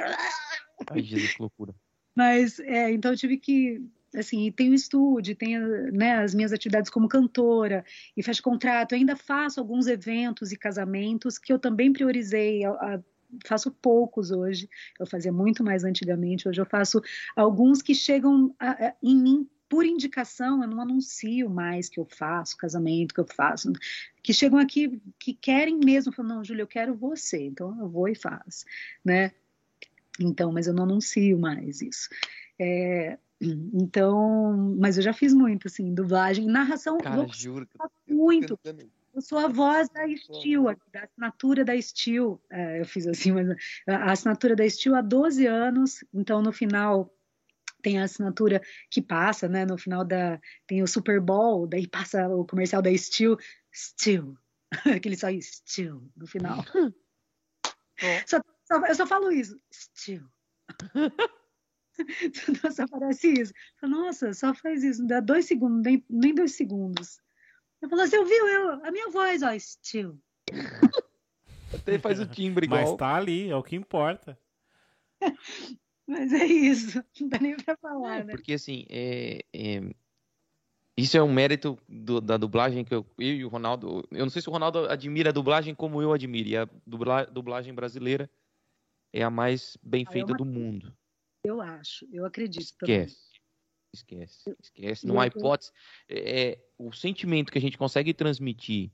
Ai, 0.90 1.02
Jesus, 1.02 1.34
que 1.34 1.42
loucura. 1.42 1.74
Mas, 2.16 2.60
é, 2.60 2.92
então 2.92 3.12
eu 3.12 3.18
tive 3.18 3.38
que, 3.38 3.82
assim, 4.16 4.52
tem 4.52 4.70
o 4.70 4.74
estúdio, 4.74 5.36
tem 5.36 5.60
né, 5.92 6.16
as 6.16 6.34
minhas 6.34 6.52
atividades 6.52 6.90
como 6.90 7.08
cantora, 7.08 7.86
e 8.16 8.24
fecho 8.24 8.42
contrato, 8.42 8.94
eu 8.94 8.98
ainda 8.98 9.16
faço 9.16 9.60
alguns 9.60 9.88
eventos 9.88 10.52
e 10.52 10.58
casamentos 10.58 11.38
que 11.38 11.52
eu 11.54 11.60
também 11.60 11.94
priorizei 11.94 12.64
a, 12.66 12.72
a 12.72 13.00
faço 13.46 13.70
poucos 13.72 14.32
hoje, 14.32 14.70
eu 15.00 15.06
fazia 15.06 15.32
muito 15.32 15.64
mais 15.64 15.84
antigamente, 15.84 16.48
hoje 16.48 16.62
eu 16.62 16.66
faço 16.66 17.02
alguns 17.36 17.82
que 17.82 17.94
chegam 17.94 18.56
a, 18.60 18.96
em 19.04 19.16
mim 19.16 19.50
por 19.70 19.86
indicação, 19.86 20.62
eu 20.62 20.68
não 20.68 20.82
anuncio 20.82 21.50
mais 21.50 21.90
que 21.90 22.00
eu 22.00 22.06
faço, 22.06 22.58
casamento 22.58 23.14
que 23.14 23.20
eu 23.20 23.28
faço, 23.28 23.72
que 24.24 24.34
chegam 24.34 24.60
aqui 24.60 25.02
que 25.20 25.34
querem 25.34 25.78
mesmo, 25.78 26.14
falam, 26.14 26.38
não, 26.38 26.44
Júlia, 26.44 26.64
eu 26.64 26.68
quero 26.68 26.96
você, 26.96 27.46
então 27.46 27.78
eu 27.80 27.90
vou 27.90 28.08
e 28.08 28.16
faço, 28.16 28.66
né? 29.04 29.32
Então, 30.20 30.52
mas 30.52 30.68
eu 30.68 30.74
não 30.74 30.84
anuncio 30.84 31.38
mais 31.38 31.82
isso. 31.82 32.10
É, 32.60 33.18
então, 33.40 34.76
mas 34.80 34.98
eu 34.98 35.04
já 35.04 35.14
fiz 35.14 35.34
muito, 35.34 35.68
assim, 35.68 35.94
dublagem, 35.94 36.48
narração, 36.48 36.98
Cara, 36.98 37.28
juro 37.28 37.68
muito. 38.08 38.60
Eu 39.14 39.22
sou 39.22 39.40
a 39.40 39.48
voz 39.48 39.90
da 39.90 40.04
Steel, 40.16 40.66
da 40.92 41.04
assinatura 41.04 41.66
da 41.66 41.82
Steel. 41.82 42.40
É, 42.52 42.82
eu 42.82 42.86
fiz 42.86 43.08
assim, 43.08 43.32
mas 43.32 43.50
a 43.88 44.12
assinatura 44.12 44.56
da 44.56 44.68
Steel 44.70 44.96
há 44.96 45.02
12 45.02 45.46
anos, 45.46 46.04
então 46.14 46.42
no 46.42 46.52
final 46.52 47.12
tem 47.82 48.00
a 48.00 48.04
assinatura 48.04 48.62
que 48.90 49.02
passa, 49.02 49.48
né? 49.48 49.66
No 49.66 49.78
final 49.78 50.06
da. 50.06 50.40
Tem 50.66 50.82
o 50.82 50.88
Super 50.88 51.20
Bowl, 51.20 51.68
daí 51.68 51.88
passa 51.88 52.28
o 52.28 52.46
comercial 52.46 52.82
da 52.82 52.96
Steel, 52.96 53.38
Steel. 53.74 54.36
Aquele 55.00 55.16
só 55.16 55.28
Steel 55.40 56.04
no 56.16 56.28
final. 56.28 56.64
Só, 58.28 58.40
só, 58.64 58.86
eu 58.86 58.94
só 58.94 59.08
falo 59.08 59.32
isso, 59.32 59.60
Steel. 59.74 60.22
só 62.72 62.84
aparece 62.84 63.34
isso. 63.34 63.52
Nossa, 63.82 64.36
só 64.36 64.54
faz 64.54 64.84
isso, 64.84 65.04
dá 65.08 65.20
dois 65.20 65.46
segundos, 65.46 65.82
nem, 65.82 66.06
nem 66.08 66.36
dois 66.36 66.52
segundos. 66.52 67.20
Eu 67.82 67.90
falo, 67.90 68.06
você 68.06 68.20
ouviu 68.20 68.48
eu, 68.48 68.86
a 68.86 68.92
minha 68.92 69.10
voz, 69.10 69.42
ó, 69.42 69.58
Steel. 69.58 70.16
Até 71.74 71.98
faz 71.98 72.20
o 72.20 72.28
timbre 72.28 72.66
igual. 72.66 72.82
Mas 72.82 72.96
tá 72.96 73.16
ali, 73.16 73.50
é 73.50 73.56
o 73.56 73.64
que 73.64 73.76
importa. 73.76 74.40
Mas 76.08 76.32
é 76.32 76.46
isso, 76.46 77.04
não 77.20 77.28
dá 77.28 77.40
nem 77.40 77.58
pra 77.58 77.76
falar, 77.78 78.20
é, 78.20 78.24
né? 78.24 78.34
Porque 78.34 78.54
assim, 78.54 78.86
é, 78.90 79.44
é, 79.54 79.82
isso 80.98 81.16
é 81.16 81.22
um 81.22 81.32
mérito 81.32 81.78
do, 81.88 82.20
da 82.20 82.38
dublagem 82.38 82.84
que 82.84 82.94
eu, 82.94 83.06
eu, 83.20 83.36
e 83.36 83.46
o 83.46 83.50
Ronaldo. 83.50 84.08
Eu 84.10 84.26
não 84.26 84.30
sei 84.32 84.42
se 84.42 84.50
o 84.50 84.52
Ronaldo 84.52 84.90
admira 84.90 85.30
a 85.30 85.34
dublagem 85.34 85.76
como 85.76 86.02
eu 86.02 86.12
admiro. 86.12 86.50
E 86.50 86.58
a 86.58 86.68
dubla, 86.86 87.26
dublagem 87.26 87.72
brasileira 87.72 88.28
é 89.14 89.22
a 89.22 89.30
mais 89.30 89.78
bem 89.84 90.06
ah, 90.08 90.12
feita 90.12 90.34
do 90.34 90.44
mundo. 90.44 90.92
Eu 91.44 91.62
acho, 91.62 92.08
eu 92.12 92.26
acredito 92.26 92.74
também. 92.80 93.04
Esquece. 93.04 93.28
Esquece, 93.94 94.56
esquece. 94.60 95.08
Não 95.08 95.20
há 95.20 95.28
hipótese. 95.28 95.72
É, 96.10 96.42
é, 96.42 96.66
o 96.80 96.92
sentimento 96.92 97.52
que 97.52 97.58
a 97.58 97.62
gente 97.62 97.78
consegue 97.78 98.14
transmitir 98.14 98.92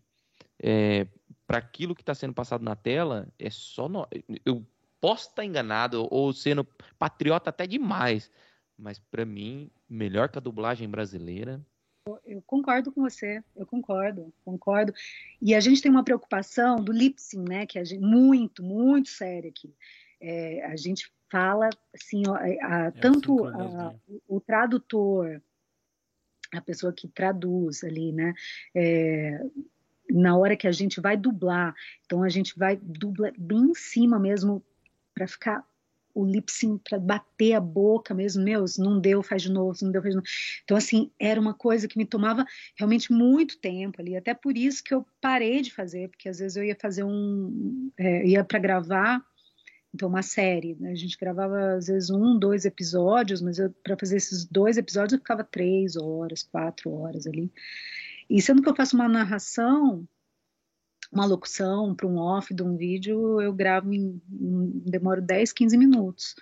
é, 0.61 1.07
para 1.47 1.57
aquilo 1.57 1.95
que 1.95 2.01
está 2.01 2.13
sendo 2.13 2.33
passado 2.33 2.63
na 2.63 2.75
tela 2.75 3.31
é 3.39 3.49
só. 3.49 3.87
No... 3.87 4.07
Eu 4.45 4.65
posso 5.03 5.27
estar 5.27 5.43
enganado 5.43 6.07
ou 6.09 6.31
sendo 6.31 6.63
patriota 6.97 7.49
até 7.49 7.67
demais, 7.67 8.31
mas 8.77 8.99
para 8.99 9.25
mim, 9.25 9.69
melhor 9.89 10.29
que 10.29 10.37
a 10.37 10.41
dublagem 10.41 10.87
brasileira. 10.87 11.61
Eu 12.25 12.41
concordo 12.43 12.89
com 12.89 13.01
você, 13.01 13.43
eu 13.53 13.65
concordo, 13.65 14.33
concordo. 14.45 14.93
E 15.41 15.53
a 15.53 15.59
gente 15.59 15.81
tem 15.81 15.91
uma 15.91 16.05
preocupação 16.05 16.77
do 16.77 16.93
lip 16.93 17.21
sync, 17.21 17.49
né, 17.49 17.65
que 17.65 17.77
é 17.77 17.83
muito, 17.99 18.63
muito 18.63 19.09
séria 19.09 19.49
aqui. 19.49 19.75
É, 20.21 20.65
a 20.67 20.77
gente 20.77 21.11
fala 21.29 21.69
assim, 21.93 22.23
ó, 22.25 22.37
é, 22.37 22.57
a, 22.61 22.83
a, 22.83 22.85
é 22.85 22.91
tanto 22.91 23.45
a, 23.45 23.93
o 24.25 24.39
tradutor, 24.39 25.41
a 26.53 26.61
pessoa 26.61 26.93
que 26.93 27.09
traduz 27.09 27.83
ali, 27.83 28.13
né, 28.13 28.33
é, 28.73 29.37
na 30.09 30.37
hora 30.37 30.55
que 30.55 30.67
a 30.67 30.71
gente 30.71 31.01
vai 31.01 31.17
dublar, 31.17 31.75
então 32.05 32.23
a 32.23 32.29
gente 32.29 32.57
vai 32.57 32.77
dublar 32.77 33.33
bem 33.37 33.71
em 33.71 33.73
cima 33.73 34.17
mesmo 34.17 34.63
para 35.13 35.27
ficar 35.27 35.65
o 36.13 36.25
lip 36.25 36.51
sync 36.51 36.83
para 36.87 36.99
bater 36.99 37.53
a 37.53 37.59
boca 37.59 38.13
mesmo, 38.13 38.43
meu, 38.43 38.65
não 38.77 38.99
deu, 38.99 39.23
faz 39.23 39.41
de 39.41 39.51
novo, 39.51 39.77
não 39.81 39.91
deu, 39.91 40.01
faz 40.01 40.13
de 40.13 40.17
novo. 40.17 40.27
Então, 40.63 40.77
assim, 40.77 41.11
era 41.19 41.41
uma 41.41 41.53
coisa 41.53 41.87
que 41.87 41.97
me 41.97 42.05
tomava 42.05 42.45
realmente 42.77 43.11
muito 43.11 43.57
tempo 43.57 43.99
ali, 43.99 44.15
até 44.15 44.33
por 44.33 44.55
isso 44.55 44.83
que 44.83 44.93
eu 44.93 45.05
parei 45.19 45.61
de 45.61 45.73
fazer, 45.73 46.09
porque 46.09 46.29
às 46.29 46.39
vezes 46.39 46.55
eu 46.55 46.63
ia 46.63 46.77
fazer 46.79 47.03
um, 47.03 47.91
é, 47.97 48.27
ia 48.27 48.43
para 48.43 48.59
gravar, 48.59 49.23
então 49.93 50.09
uma 50.09 50.21
série, 50.21 50.75
né? 50.79 50.91
a 50.91 50.95
gente 50.95 51.17
gravava 51.17 51.75
às 51.75 51.87
vezes 51.87 52.09
um, 52.09 52.37
dois 52.37 52.65
episódios, 52.65 53.41
mas 53.41 53.57
para 53.83 53.97
fazer 53.97 54.17
esses 54.17 54.45
dois 54.45 54.77
episódios 54.77 55.13
eu 55.13 55.19
ficava 55.19 55.43
três 55.43 55.95
horas, 55.95 56.43
quatro 56.43 56.91
horas 56.91 57.27
ali. 57.27 57.51
E 58.29 58.41
sendo 58.41 58.61
que 58.61 58.69
eu 58.69 58.75
faço 58.75 58.95
uma 58.95 59.07
narração, 59.07 60.07
uma 61.13 61.25
locução 61.25 61.93
para 61.95 62.07
um 62.07 62.17
off 62.17 62.53
de 62.53 62.63
um 62.63 62.75
vídeo, 62.75 63.41
eu 63.41 63.53
gravo 63.53 63.93
em, 63.93 64.21
em 64.31 64.79
demoro 64.85 65.21
10, 65.21 65.53
15 65.53 65.77
minutos, 65.77 66.35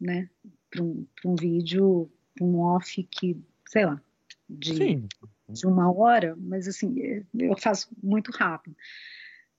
né? 0.00 0.28
Para 0.70 0.82
um, 0.82 1.06
um 1.24 1.34
vídeo, 1.34 2.10
um 2.40 2.58
off 2.60 3.02
que, 3.04 3.40
sei 3.66 3.86
lá, 3.86 4.00
de, 4.48 5.02
de 5.48 5.66
uma 5.66 5.90
hora, 5.90 6.36
mas 6.36 6.68
assim, 6.68 7.24
eu 7.34 7.56
faço 7.56 7.88
muito 8.02 8.30
rápido. 8.30 8.76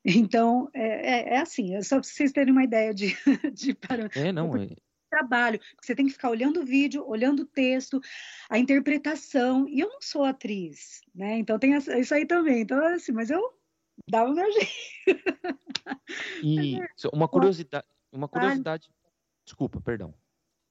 Então, 0.05 0.69
é, 0.73 1.33
é, 1.33 1.33
é 1.35 1.37
assim, 1.39 1.75
é 1.75 1.81
só 1.81 1.99
para 1.99 2.07
vocês 2.07 2.31
terem 2.31 2.53
uma 2.53 2.63
ideia 2.63 2.93
de, 2.93 3.15
de 3.53 3.73
parâmetro. 3.73 4.19
É, 4.19 4.31
não, 4.31 4.55
é 4.55 4.69
trabalho, 5.09 5.59
você 5.81 5.95
tem 5.95 6.05
que 6.05 6.13
ficar 6.13 6.29
olhando 6.29 6.61
o 6.61 6.65
vídeo, 6.65 7.07
olhando 7.07 7.41
o 7.41 7.45
texto, 7.45 8.01
a 8.49 8.59
interpretação, 8.59 9.67
e 9.67 9.79
eu 9.79 9.89
não 9.89 10.01
sou 10.01 10.23
atriz, 10.23 11.01
né? 11.15 11.37
Então 11.39 11.57
tem 11.57 11.75
isso 11.75 12.13
aí 12.13 12.25
também. 12.25 12.61
Então, 12.61 12.85
assim, 12.87 13.11
mas 13.11 13.29
eu 13.29 13.56
dá 14.09 14.23
o 14.23 14.33
meu 14.33 14.51
jeito. 14.51 14.71
E 16.43 16.79
uma 17.13 17.27
curiosidade, 17.27 17.87
uma 18.11 18.27
curiosidade. 18.27 18.89
Desculpa, 19.45 19.79
perdão. 19.79 20.13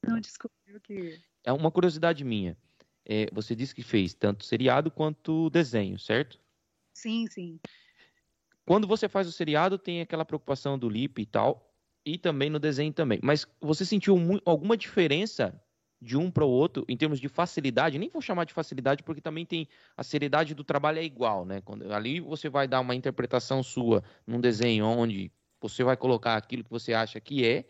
Não, 0.06 0.20
desculpa. 0.20 0.54
Que... 0.84 1.18
É 1.44 1.52
uma 1.52 1.70
curiosidade 1.70 2.22
minha. 2.24 2.56
É, 3.04 3.28
você 3.32 3.54
disse 3.54 3.74
que 3.74 3.82
fez 3.82 4.12
tanto 4.14 4.44
seriado 4.44 4.90
quanto 4.90 5.48
desenho, 5.50 5.98
certo? 5.98 6.40
Sim, 6.92 7.26
sim. 7.28 7.60
Quando 8.64 8.86
você 8.86 9.08
faz 9.08 9.28
o 9.28 9.32
seriado, 9.32 9.78
tem 9.78 10.00
aquela 10.00 10.24
preocupação 10.24 10.78
do 10.78 10.88
lip 10.88 11.22
e 11.22 11.26
tal, 11.26 11.72
e 12.04 12.18
também 12.18 12.50
no 12.50 12.58
desenho 12.58 12.92
também. 12.92 13.20
Mas 13.22 13.46
você 13.60 13.84
sentiu 13.84 14.16
alguma 14.44 14.76
diferença 14.76 15.60
de 16.00 16.16
um 16.16 16.30
para 16.30 16.44
o 16.44 16.48
outro 16.48 16.84
em 16.88 16.96
termos 16.96 17.18
de 17.18 17.28
facilidade, 17.28 17.98
nem 17.98 18.08
vou 18.08 18.20
chamar 18.20 18.44
de 18.44 18.52
facilidade 18.52 19.02
porque 19.02 19.20
também 19.20 19.46
tem 19.46 19.68
a 19.96 20.02
seriedade 20.02 20.54
do 20.54 20.62
trabalho 20.62 20.98
é 20.98 21.04
igual, 21.04 21.44
né? 21.44 21.60
Quando, 21.62 21.92
ali 21.92 22.20
você 22.20 22.48
vai 22.48 22.68
dar 22.68 22.80
uma 22.80 22.94
interpretação 22.94 23.62
sua 23.62 24.02
num 24.26 24.40
desenho 24.40 24.86
onde 24.86 25.32
você 25.60 25.82
vai 25.82 25.96
colocar 25.96 26.36
aquilo 26.36 26.62
que 26.62 26.70
você 26.70 26.92
acha 26.92 27.18
que 27.20 27.44
é, 27.44 27.64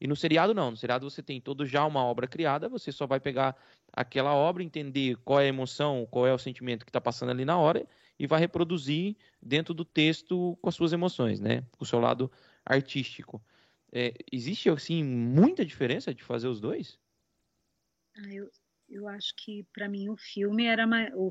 e 0.00 0.06
no 0.06 0.16
seriado 0.16 0.54
não, 0.54 0.70
no 0.70 0.76
seriado 0.76 1.08
você 1.08 1.22
tem 1.22 1.40
todo 1.40 1.66
já 1.66 1.84
uma 1.84 2.02
obra 2.02 2.26
criada, 2.26 2.68
você 2.68 2.90
só 2.90 3.06
vai 3.06 3.20
pegar 3.20 3.54
aquela 3.92 4.34
obra, 4.34 4.62
entender 4.62 5.16
qual 5.24 5.40
é 5.40 5.44
a 5.44 5.48
emoção, 5.48 6.06
qual 6.10 6.26
é 6.26 6.32
o 6.32 6.38
sentimento 6.38 6.84
que 6.84 6.90
está 6.90 7.00
passando 7.00 7.30
ali 7.30 7.44
na 7.44 7.58
hora 7.58 7.86
e 8.18 8.26
vai 8.26 8.40
reproduzir 8.40 9.16
dentro 9.42 9.74
do 9.74 9.84
texto 9.84 10.58
com 10.60 10.68
as 10.68 10.74
suas 10.74 10.92
emoções, 10.92 11.38
né? 11.38 11.62
Com 11.76 11.84
o 11.84 11.86
seu 11.86 12.00
lado 12.00 12.30
artístico. 12.64 13.42
É, 13.92 14.14
existe 14.32 14.70
assim 14.70 15.04
muita 15.04 15.64
diferença 15.64 16.14
de 16.14 16.22
fazer 16.22 16.48
os 16.48 16.60
dois? 16.60 16.98
Ah, 18.16 18.32
eu, 18.32 18.50
eu 18.88 19.08
acho 19.08 19.34
que 19.36 19.66
para 19.72 19.88
mim 19.88 20.08
o 20.08 20.16
filme 20.16 20.66
era 20.66 20.86
mais. 20.86 21.12
O, 21.14 21.30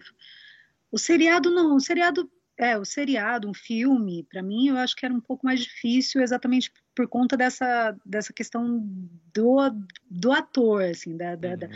o 0.92 0.98
seriado 0.98 1.52
não, 1.52 1.76
o 1.76 1.80
seriado. 1.80 2.30
É, 2.58 2.78
o 2.78 2.84
seriado, 2.84 3.48
um 3.48 3.54
filme, 3.54 4.28
para 4.30 4.44
mim 4.44 4.68
eu 4.68 4.76
acho 4.76 4.94
que 4.94 5.06
era 5.06 5.16
um 5.16 5.22
pouco 5.22 5.46
mais 5.46 5.62
difícil 5.62 6.22
exatamente 6.22 6.70
por 6.94 7.08
conta 7.08 7.38
dessa, 7.38 7.98
dessa 8.06 8.34
questão 8.34 8.82
do, 9.34 9.58
do 10.12 10.34
ator, 10.34 10.84
assim, 10.84 11.16
da, 11.16 11.38
da, 11.38 11.52
uhum. 11.52 11.58
da, 11.58 11.68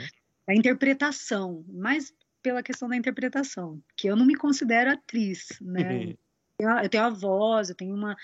da 0.48 0.54
interpretação, 0.54 1.64
mais 1.70 2.14
pela 2.42 2.62
questão 2.62 2.90
da 2.90 2.98
interpretação, 2.98 3.82
que 3.96 4.10
eu 4.10 4.16
não 4.18 4.26
me 4.26 4.36
considero 4.36 4.92
atriz, 4.92 5.48
né? 5.62 6.14
eu 6.70 6.90
tenho 6.90 7.04
a 7.04 7.10
voz, 7.10 7.70
eu 7.70 7.76
tenho 7.76 7.96
uma, 7.96 8.16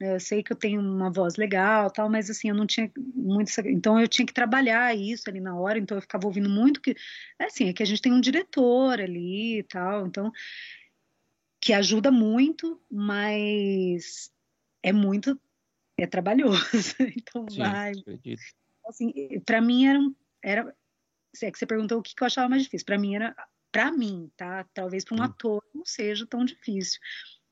né, 0.00 0.14
eu 0.14 0.20
sei 0.20 0.42
que 0.42 0.52
eu 0.52 0.56
tenho 0.56 0.80
uma 0.80 1.10
voz 1.10 1.36
legal, 1.36 1.90
tal, 1.90 2.08
mas 2.10 2.28
assim 2.28 2.48
eu 2.48 2.54
não 2.54 2.66
tinha 2.66 2.90
muito, 2.96 3.50
então 3.66 4.00
eu 4.00 4.08
tinha 4.08 4.26
que 4.26 4.32
trabalhar 4.32 4.94
isso 4.96 5.28
ali 5.28 5.40
na 5.40 5.58
hora, 5.58 5.78
então 5.78 5.96
eu 5.96 6.02
ficava 6.02 6.26
ouvindo 6.26 6.48
muito 6.48 6.80
que, 6.80 6.96
é 7.38 7.44
assim, 7.44 7.68
é 7.68 7.72
que 7.72 7.82
a 7.82 7.86
gente 7.86 8.02
tem 8.02 8.12
um 8.12 8.20
diretor 8.20 9.00
ali 9.00 9.58
e 9.58 9.62
tal, 9.62 10.06
então 10.06 10.32
que 11.60 11.72
ajuda 11.72 12.10
muito, 12.10 12.80
mas 12.90 14.30
é 14.82 14.92
muito 14.92 15.40
é 15.98 16.06
trabalhoso, 16.06 16.60
então 17.16 17.46
Sim, 17.48 17.58
vai. 17.58 17.92
Assim, 18.86 19.12
para 19.46 19.60
mim 19.60 19.86
era 19.86 19.98
era 20.42 20.76
é 21.42 21.50
que 21.50 21.58
você 21.58 21.66
perguntou 21.66 21.98
o 21.98 22.02
que, 22.02 22.14
que 22.14 22.22
eu 22.22 22.26
achava 22.26 22.48
mais 22.48 22.62
difícil. 22.62 22.84
Para 22.84 22.98
mim 22.98 23.14
era 23.14 23.34
para 23.72 23.90
mim, 23.90 24.30
tá? 24.36 24.64
Talvez 24.74 25.04
para 25.04 25.16
um 25.16 25.20
hum. 25.20 25.24
ator 25.24 25.64
não 25.74 25.84
seja 25.84 26.26
tão 26.26 26.44
difícil 26.44 27.00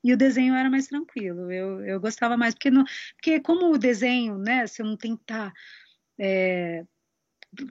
e 0.03 0.13
o 0.13 0.17
desenho 0.17 0.53
era 0.53 0.69
mais 0.69 0.87
tranquilo. 0.87 1.51
Eu, 1.51 1.85
eu 1.85 1.99
gostava 1.99 2.35
mais, 2.35 2.53
porque, 2.53 2.69
não, 2.69 2.83
porque 3.15 3.39
como 3.39 3.71
o 3.71 3.77
desenho, 3.77 4.37
né, 4.37 4.65
não 4.79 4.97
tem 4.97 5.15
que 5.15 5.23
estar. 5.23 5.51
Tá, 5.51 5.53
é, 6.19 6.85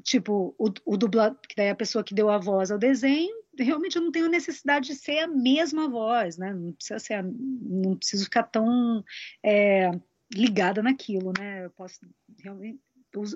tipo, 0.02 0.54
o, 0.58 0.72
o 0.84 0.96
dublador, 0.96 1.38
que 1.40 1.56
daí 1.56 1.70
a 1.70 1.74
pessoa 1.74 2.04
que 2.04 2.14
deu 2.14 2.30
a 2.30 2.38
voz 2.38 2.70
ao 2.70 2.78
desenho, 2.78 3.34
realmente 3.58 3.96
eu 3.96 4.02
não 4.02 4.12
tenho 4.12 4.28
necessidade 4.28 4.86
de 4.86 4.94
ser 4.94 5.18
a 5.20 5.26
mesma 5.26 5.88
voz, 5.88 6.36
né? 6.36 6.54
Não 6.54 6.72
precisa 6.72 6.98
ser, 6.98 7.22
não 7.24 7.96
preciso 7.96 8.24
ficar 8.24 8.44
tão 8.44 9.04
é, 9.42 9.90
ligada 10.32 10.82
naquilo, 10.82 11.32
né? 11.38 11.64
Eu 11.64 11.70
posso 11.70 12.00
realmente 12.42 12.80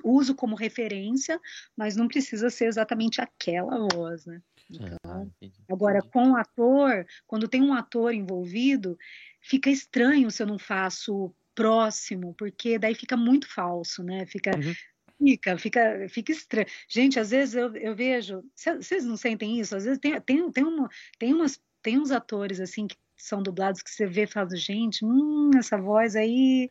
uso 0.02 0.34
como 0.34 0.56
referência, 0.56 1.38
mas 1.76 1.96
não 1.96 2.08
precisa 2.08 2.48
ser 2.48 2.66
exatamente 2.66 3.20
aquela 3.20 3.86
voz, 3.92 4.24
né? 4.24 4.40
Então, 4.70 4.98
ah, 5.04 5.24
agora, 5.70 6.00
com 6.02 6.32
o 6.32 6.36
ator, 6.36 7.06
quando 7.26 7.48
tem 7.48 7.62
um 7.62 7.72
ator 7.72 8.12
envolvido, 8.12 8.98
fica 9.40 9.70
estranho 9.70 10.30
se 10.30 10.42
eu 10.42 10.46
não 10.46 10.58
faço 10.58 11.34
próximo, 11.54 12.34
porque 12.34 12.78
daí 12.78 12.94
fica 12.94 13.16
muito 13.16 13.52
falso, 13.52 14.02
né? 14.02 14.26
Fica. 14.26 14.50
Uhum. 14.56 14.74
Fica, 15.18 15.56
fica, 15.56 16.06
fica 16.10 16.30
estranho. 16.30 16.66
Gente, 16.86 17.18
às 17.18 17.30
vezes 17.30 17.54
eu, 17.54 17.74
eu 17.76 17.96
vejo. 17.96 18.42
Vocês 18.54 19.02
não 19.02 19.16
sentem 19.16 19.58
isso? 19.58 19.74
Às 19.74 19.84
vezes 19.84 19.98
tem, 19.98 20.20
tem, 20.20 20.50
tem, 20.50 20.62
uma, 20.62 20.90
tem, 21.18 21.32
umas, 21.32 21.58
tem 21.80 21.98
uns 21.98 22.10
atores 22.10 22.60
assim 22.60 22.86
que 22.86 22.96
são 23.16 23.42
dublados 23.42 23.80
que 23.80 23.90
você 23.90 24.06
vê 24.06 24.24
e 24.24 24.26
fala, 24.26 24.54
gente, 24.54 25.02
hum, 25.02 25.50
essa 25.56 25.78
voz 25.78 26.14
aí 26.14 26.70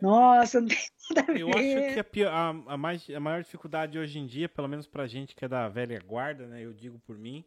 nossa, 0.00 0.60
não 0.60 0.68
tem 0.68 0.78
nada 1.10 1.20
a 1.20 1.34
ver. 1.34 1.40
Eu 1.40 1.48
acho 1.48 1.94
que 1.94 2.00
a, 2.00 2.04
pior, 2.04 2.32
a, 2.32 2.48
a, 2.48 2.76
mais, 2.76 3.08
a 3.08 3.20
maior 3.20 3.42
dificuldade 3.42 3.98
hoje 3.98 4.18
em 4.18 4.26
dia, 4.26 4.48
pelo 4.48 4.68
menos 4.68 4.86
pra 4.86 5.06
gente 5.06 5.34
que 5.34 5.44
é 5.44 5.48
da 5.48 5.68
velha 5.68 5.98
guarda, 6.00 6.46
né? 6.46 6.64
Eu 6.64 6.72
digo 6.72 6.98
por 6.98 7.16
mim, 7.16 7.44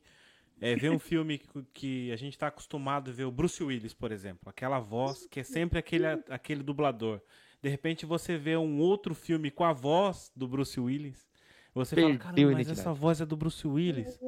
é 0.59 0.75
ver 0.75 0.89
um 0.89 0.99
filme 0.99 1.37
que, 1.37 1.63
que 1.73 2.11
a 2.11 2.15
gente 2.15 2.33
está 2.33 2.47
acostumado 2.47 3.11
a 3.11 3.13
ver 3.13 3.25
o 3.25 3.31
Bruce 3.31 3.63
Willis, 3.63 3.93
por 3.93 4.11
exemplo. 4.11 4.49
Aquela 4.49 4.79
voz 4.79 5.27
que 5.27 5.39
é 5.39 5.43
sempre 5.43 5.77
aquele, 5.77 6.05
aquele 6.29 6.63
dublador. 6.63 7.21
De 7.61 7.69
repente 7.69 8.05
você 8.05 8.37
vê 8.37 8.55
um 8.57 8.79
outro 8.79 9.13
filme 9.13 9.51
com 9.51 9.63
a 9.63 9.73
voz 9.73 10.31
do 10.35 10.47
Bruce 10.47 10.79
Willis. 10.79 11.27
Você 11.73 11.95
Perdeu 11.95 12.17
fala, 12.17 12.33
caramba, 12.33 12.53
mas 12.53 12.69
essa 12.69 12.93
voz 12.93 13.21
é 13.21 13.25
do 13.25 13.37
Bruce 13.37 13.67
Willis. 13.67 14.19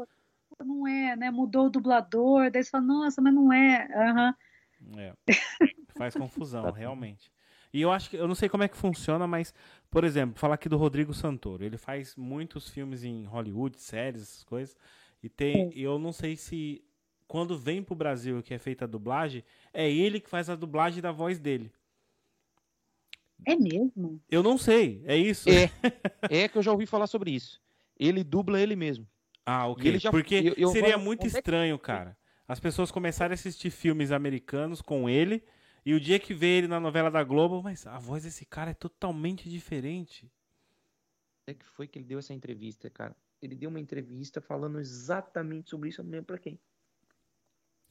Não 0.59 0.87
é, 0.87 1.15
né? 1.15 1.31
Mudou 1.31 1.65
o 1.65 1.69
dublador. 1.69 2.51
Daí 2.51 2.63
você 2.63 2.69
fala, 2.69 2.83
nossa, 2.83 3.21
mas 3.21 3.33
não 3.33 3.51
é. 3.51 3.87
Uhum. 3.95 4.99
É. 4.99 5.13
Faz 5.95 6.13
confusão, 6.13 6.69
realmente. 6.71 7.31
E 7.73 7.81
eu 7.81 7.91
acho 7.91 8.09
que 8.09 8.17
eu 8.17 8.27
não 8.27 8.35
sei 8.35 8.49
como 8.49 8.63
é 8.63 8.67
que 8.67 8.75
funciona, 8.75 9.25
mas, 9.25 9.53
por 9.89 10.03
exemplo, 10.03 10.37
falar 10.37 10.55
aqui 10.55 10.67
do 10.67 10.77
Rodrigo 10.77 11.13
Santoro. 11.13 11.63
Ele 11.63 11.77
faz 11.77 12.15
muitos 12.15 12.69
filmes 12.69 13.03
em 13.03 13.25
Hollywood, 13.25 13.79
séries, 13.79 14.21
essas 14.21 14.43
coisas. 14.43 14.75
E 15.23 15.29
tem. 15.29 15.71
Eu 15.75 15.97
não 15.97 16.11
sei 16.11 16.35
se 16.35 16.83
quando 17.27 17.57
vem 17.57 17.81
pro 17.81 17.95
Brasil 17.95 18.43
que 18.43 18.53
é 18.53 18.57
feita 18.57 18.83
a 18.83 18.87
dublagem, 18.87 19.43
é 19.73 19.89
ele 19.89 20.19
que 20.19 20.29
faz 20.29 20.49
a 20.49 20.55
dublagem 20.55 21.01
da 21.01 21.11
voz 21.11 21.39
dele. 21.39 21.71
É 23.45 23.55
mesmo? 23.55 24.21
Eu 24.29 24.43
não 24.43 24.57
sei, 24.57 25.01
é 25.05 25.15
isso? 25.15 25.49
É, 25.49 25.71
é 26.29 26.47
que 26.47 26.57
eu 26.57 26.61
já 26.61 26.71
ouvi 26.71 26.85
falar 26.85 27.07
sobre 27.07 27.31
isso. 27.31 27.61
Ele 27.97 28.23
dubla 28.23 28.59
ele 28.59 28.75
mesmo. 28.75 29.07
Ah, 29.45 29.67
ok. 29.67 29.97
Já, 29.97 30.11
Porque 30.11 30.35
eu, 30.35 30.53
eu 30.57 30.69
seria 30.69 30.97
vou... 30.97 31.05
muito 31.05 31.25
estranho, 31.25 31.79
cara. 31.79 32.17
As 32.47 32.59
pessoas 32.59 32.91
começarem 32.91 33.31
a 33.31 33.35
assistir 33.35 33.69
filmes 33.69 34.11
americanos 34.11 34.81
com 34.81 35.09
ele 35.09 35.41
e 35.85 35.93
o 35.93 35.99
dia 35.99 36.19
que 36.19 36.33
vê 36.33 36.57
ele 36.57 36.67
na 36.67 36.79
novela 36.79 37.09
da 37.09 37.23
Globo, 37.23 37.61
mas 37.63 37.87
a 37.87 37.97
voz 37.97 38.23
desse 38.23 38.45
cara 38.45 38.71
é 38.71 38.73
totalmente 38.73 39.49
diferente. 39.49 40.31
É 41.47 41.53
que 41.53 41.65
foi 41.65 41.87
que 41.87 41.97
ele 41.97 42.05
deu 42.05 42.19
essa 42.19 42.33
entrevista, 42.33 42.89
cara? 42.89 43.15
Ele 43.41 43.55
deu 43.55 43.69
uma 43.69 43.79
entrevista 43.79 44.39
falando 44.39 44.79
exatamente 44.79 45.69
sobre 45.69 45.89
isso, 45.89 46.01
eu 46.01 46.05
não 46.05 46.11
lembro 46.11 46.27
pra 46.27 46.37
quem. 46.37 46.59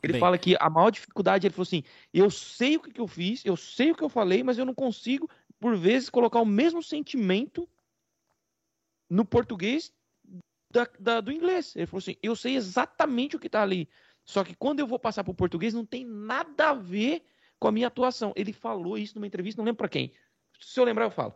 Ele 0.02 0.14
Bem. 0.14 0.20
fala 0.20 0.38
que 0.38 0.56
a 0.58 0.70
maior 0.70 0.90
dificuldade, 0.90 1.46
ele 1.46 1.52
falou 1.52 1.64
assim: 1.64 1.82
eu 2.14 2.30
sei 2.30 2.76
o 2.76 2.80
que, 2.80 2.92
que 2.92 3.00
eu 3.00 3.08
fiz, 3.08 3.44
eu 3.44 3.56
sei 3.56 3.90
o 3.90 3.94
que 3.94 4.02
eu 4.02 4.08
falei, 4.08 4.42
mas 4.42 4.56
eu 4.56 4.64
não 4.64 4.74
consigo, 4.74 5.28
por 5.58 5.76
vezes, 5.76 6.08
colocar 6.08 6.40
o 6.40 6.46
mesmo 6.46 6.82
sentimento 6.82 7.68
no 9.08 9.24
português 9.24 9.92
da, 10.70 10.88
da, 10.98 11.20
do 11.20 11.32
inglês. 11.32 11.74
Ele 11.76 11.86
falou 11.86 11.98
assim: 11.98 12.16
eu 12.22 12.34
sei 12.34 12.54
exatamente 12.54 13.36
o 13.36 13.38
que 13.38 13.50
tá 13.50 13.62
ali. 13.62 13.88
Só 14.24 14.44
que 14.44 14.54
quando 14.54 14.80
eu 14.80 14.86
vou 14.86 14.98
passar 14.98 15.24
pro 15.24 15.34
português, 15.34 15.74
não 15.74 15.84
tem 15.84 16.04
nada 16.04 16.70
a 16.70 16.74
ver 16.74 17.24
com 17.60 17.68
a 17.68 17.72
minha 17.72 17.86
atuação. 17.86 18.32
Ele 18.34 18.52
falou 18.52 18.96
isso 18.96 19.14
numa 19.14 19.26
entrevista, 19.26 19.60
não 19.60 19.66
lembro 19.66 19.78
para 19.78 19.88
quem. 19.88 20.12
Se 20.60 20.80
eu 20.80 20.84
lembrar, 20.84 21.04
eu 21.04 21.10
falo. 21.10 21.34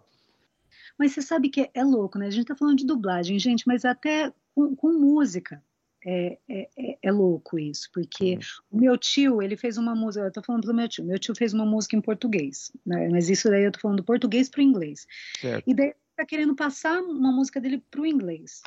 Mas 0.99 1.13
você 1.13 1.23
sabe 1.23 1.51
que 1.51 1.71
é 1.73 1.85
louco, 1.85 2.19
né? 2.19 2.27
A 2.27 2.31
gente 2.31 2.47
tá 2.47 2.57
falando 2.57 2.79
de 2.79 2.87
dublagem, 2.87 3.39
gente, 3.39 3.67
mas 3.67 3.85
até 3.85 4.33
com, 4.55 4.75
com 4.75 4.93
música. 4.93 5.63
É, 6.07 6.39
é, 6.47 6.69
é, 6.77 6.99
é, 7.03 7.11
louco 7.11 7.59
isso, 7.59 7.89
porque 7.91 8.35
uhum. 8.35 8.41
o 8.73 8.77
meu 8.79 8.99
tio, 8.99 9.41
ele 9.41 9.57
fez 9.57 9.79
uma 9.79 9.95
música, 9.95 10.27
eu 10.27 10.31
tô 10.31 10.43
falando 10.43 10.67
do 10.67 10.75
meu 10.75 10.87
tio, 10.87 11.03
meu 11.03 11.19
tio 11.19 11.35
fez 11.35 11.55
uma 11.55 11.65
música 11.65 11.97
em 11.97 12.01
português, 12.03 12.71
né? 12.85 13.09
mas 13.09 13.31
isso 13.31 13.49
daí 13.49 13.65
eu 13.65 13.73
tô 13.73 13.81
falando 13.81 13.97
do 13.97 14.05
português 14.05 14.51
pro 14.51 14.61
inglês. 14.61 15.07
Certo. 15.41 15.65
E 15.67 15.73
daí 15.73 15.95
tá 16.15 16.27
querendo 16.27 16.55
passar 16.55 17.01
uma 17.01 17.33
música 17.33 17.59
dele 17.59 17.83
pro 17.91 18.05
inglês. 18.05 18.61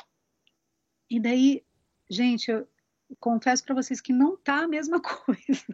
E 1.08 1.20
daí, 1.20 1.62
gente, 2.10 2.50
eu 2.50 2.66
confesso 3.20 3.64
para 3.64 3.74
vocês 3.74 4.00
que 4.00 4.12
não 4.12 4.36
tá 4.36 4.64
a 4.64 4.68
mesma 4.68 5.00
coisa. 5.02 5.64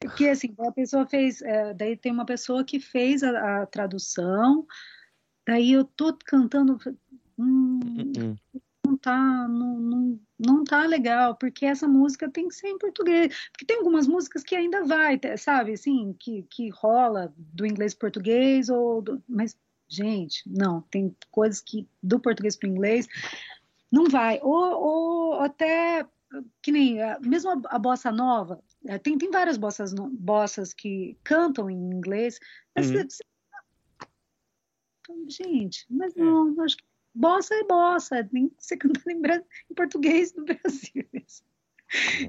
Porque 0.00 0.28
assim, 0.28 0.54
a 0.58 0.72
pessoa 0.72 1.06
fez, 1.06 1.42
é, 1.42 1.74
daí 1.74 1.96
tem 1.96 2.12
uma 2.12 2.26
pessoa 2.26 2.64
que 2.64 2.80
fez 2.80 3.22
a, 3.22 3.62
a 3.62 3.66
tradução, 3.66 4.66
daí 5.46 5.72
eu 5.72 5.84
tô 5.84 6.16
cantando, 6.24 6.78
hum, 7.38 7.80
uhum 8.16 8.36
não 8.90 8.96
tá, 8.96 9.48
não, 9.48 9.78
não, 9.78 10.20
não 10.38 10.64
tá 10.64 10.84
legal, 10.86 11.36
porque 11.36 11.64
essa 11.64 11.86
música 11.86 12.28
tem 12.28 12.48
que 12.48 12.54
ser 12.54 12.68
em 12.68 12.78
português. 12.78 13.48
Porque 13.52 13.64
tem 13.64 13.78
algumas 13.78 14.06
músicas 14.06 14.42
que 14.42 14.56
ainda 14.56 14.84
vai, 14.84 15.18
sabe, 15.38 15.72
assim, 15.72 16.14
que, 16.18 16.42
que 16.50 16.68
rola 16.70 17.32
do 17.36 17.66
inglês 17.66 17.94
para 17.94 18.08
português, 18.08 18.68
ou 18.68 19.00
do, 19.00 19.22
mas, 19.28 19.56
gente, 19.88 20.42
não, 20.46 20.82
tem 20.82 21.14
coisas 21.30 21.60
que 21.60 21.88
do 22.02 22.18
português 22.18 22.56
para 22.56 22.68
inglês 22.68 23.06
não 23.90 24.06
vai. 24.06 24.40
Ou, 24.42 25.34
ou 25.34 25.40
até, 25.40 26.06
que 26.62 26.70
nem, 26.70 26.98
mesmo 27.20 27.50
a, 27.50 27.60
a 27.76 27.78
bossa 27.78 28.10
nova, 28.10 28.62
é, 28.86 28.98
tem, 28.98 29.18
tem 29.18 29.30
várias 29.30 29.56
bossas, 29.56 29.92
bossas 29.94 30.72
que 30.72 31.16
cantam 31.24 31.68
em 31.68 31.76
inglês, 31.76 32.38
mas 32.74 32.90
uhum. 32.90 32.96
você, 33.08 33.24
gente, 35.28 35.86
mas 35.90 36.16
é. 36.16 36.20
não, 36.20 36.60
acho 36.62 36.76
que 36.76 36.84
bossa 37.14 37.54
é 37.54 37.64
bossa, 37.64 38.24
que 38.24 38.52
ser 38.58 38.76
cantada 38.76 39.12
em, 39.12 39.20
em 39.70 39.74
português 39.74 40.34
no 40.34 40.44
Brasil. 40.46 41.08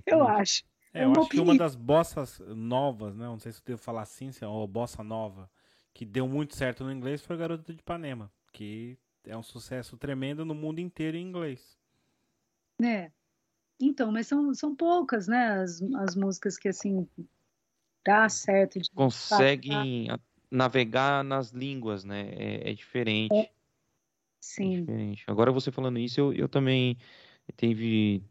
Eu 0.06 0.28
acho. 0.28 0.64
É, 0.94 1.06
eu 1.06 1.12
acho 1.12 1.30
que 1.30 1.40
uma 1.40 1.56
das 1.56 1.76
bossas 1.76 2.40
novas, 2.40 3.16
né? 3.16 3.26
Não 3.26 3.40
sei 3.40 3.52
se 3.52 3.60
eu 3.60 3.64
devo 3.66 3.82
falar 3.82 4.02
assim, 4.02 4.32
se 4.32 4.44
é 4.44 4.48
bossa 4.68 5.04
nova, 5.04 5.50
que 5.94 6.06
deu 6.06 6.28
muito 6.28 6.56
certo 6.56 6.84
no 6.84 6.92
inglês 6.92 7.22
foi 7.22 7.38
Garota 7.38 7.72
de 7.72 7.80
Ipanema, 7.80 8.32
que 8.52 8.98
é 9.26 9.38
um 9.38 9.44
sucesso 9.44 9.96
tremendo 9.98 10.44
no 10.44 10.56
mundo 10.56 10.80
inteiro 10.80 11.16
em 11.16 11.22
inglês. 11.22 11.78
É. 12.82 13.12
Então, 13.82 14.12
mas 14.12 14.28
são, 14.28 14.54
são 14.54 14.76
poucas, 14.76 15.28
né? 15.28 15.62
As, 15.62 15.82
as 15.82 16.16
músicas 16.16 16.58
que 16.58 16.70
assim 16.70 17.08
dá 18.06 18.28
certo. 18.30 18.80
De 18.80 18.90
Conseguem 18.92 20.08
navegar 20.50 21.24
nas 21.24 21.52
línguas, 21.52 22.04
né? 22.04 22.30
É, 22.32 22.72
é 22.72 22.74
diferente. 22.74 23.34
É. 23.34 23.42
É 23.42 23.50
Sim. 24.42 24.78
É 24.78 24.80
diferente. 24.80 25.24
Agora 25.28 25.52
você 25.52 25.72
falando 25.72 26.00
isso, 26.00 26.20
eu, 26.20 26.34
eu 26.34 26.50
também 26.50 26.98
teve 27.56 28.24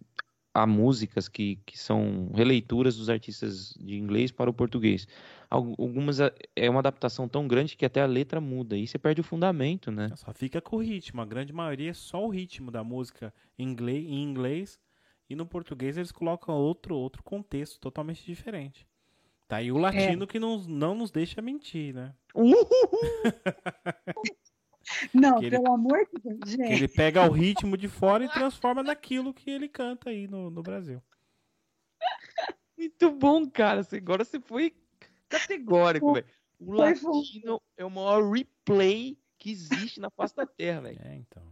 há 0.52 0.66
músicas 0.66 1.28
que, 1.28 1.56
que 1.64 1.78
são 1.78 2.30
releituras 2.34 2.96
dos 2.96 3.08
artistas 3.08 3.72
de 3.78 3.96
inglês 3.96 4.32
para 4.32 4.50
o 4.50 4.54
português. 4.54 5.06
Algumas 5.48 6.18
é 6.56 6.68
uma 6.68 6.80
adaptação 6.80 7.28
tão 7.28 7.46
grande 7.46 7.76
que 7.76 7.84
até 7.84 8.00
a 8.00 8.06
letra 8.06 8.40
muda 8.40 8.76
e 8.76 8.86
você 8.86 8.98
perde 8.98 9.20
o 9.20 9.24
fundamento, 9.24 9.90
né? 9.90 10.10
Só 10.16 10.32
fica 10.32 10.60
com 10.60 10.76
o 10.76 10.80
ritmo. 10.80 11.20
A 11.20 11.26
grande 11.26 11.52
maioria 11.52 11.90
é 11.90 11.94
só 11.94 12.24
o 12.24 12.28
ritmo 12.28 12.70
da 12.70 12.82
música 12.82 13.32
em 13.58 13.68
inglês, 13.68 14.04
em 14.04 14.22
inglês 14.22 14.78
e 15.30 15.36
no 15.36 15.46
português 15.46 15.96
eles 15.96 16.10
colocam 16.10 16.56
outro 16.56 16.96
outro 16.96 17.22
contexto 17.22 17.78
totalmente 17.78 18.26
diferente. 18.26 18.86
Tá 19.46 19.56
aí 19.56 19.70
o 19.70 19.78
latino 19.78 20.24
é. 20.24 20.26
que 20.26 20.38
não, 20.38 20.58
não 20.58 20.94
nos 20.94 21.10
deixa 21.10 21.40
mentir, 21.40 21.94
né? 21.94 22.14
Não, 25.14 25.38
ele, 25.38 25.50
pelo 25.50 25.72
amor 25.72 26.04
de 26.12 26.20
Deus, 26.20 26.50
gente. 26.50 26.72
Ele 26.72 26.88
pega 26.88 27.28
o 27.28 27.32
ritmo 27.32 27.76
de 27.76 27.86
fora 27.86 28.24
e 28.24 28.28
transforma 28.28 28.82
naquilo 28.82 29.32
que 29.32 29.48
ele 29.48 29.68
canta 29.68 30.10
aí 30.10 30.26
no, 30.26 30.50
no 30.50 30.62
Brasil. 30.62 31.00
Muito 32.76 33.10
bom, 33.12 33.48
cara. 33.48 33.86
Agora 33.92 34.24
você 34.24 34.40
foi 34.40 34.74
categórico, 35.28 36.12
velho. 36.14 36.26
O 36.58 36.72
latino 36.72 37.60
é 37.76 37.84
o 37.84 37.90
maior 37.90 38.30
replay 38.30 39.16
que 39.38 39.50
existe 39.50 40.00
na 40.00 40.10
face 40.10 40.34
da 40.34 40.46
Terra, 40.46 40.80
velho. 40.80 41.00
É, 41.04 41.14
então. 41.14 41.42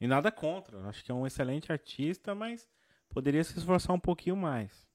E 0.00 0.06
nada 0.06 0.32
contra. 0.32 0.80
Acho 0.88 1.04
que 1.04 1.10
é 1.10 1.14
um 1.14 1.26
excelente 1.26 1.70
artista, 1.70 2.34
mas 2.34 2.68
poderia 3.10 3.44
se 3.44 3.58
esforçar 3.58 3.94
um 3.94 4.00
pouquinho 4.00 4.36
mais. 4.36 4.88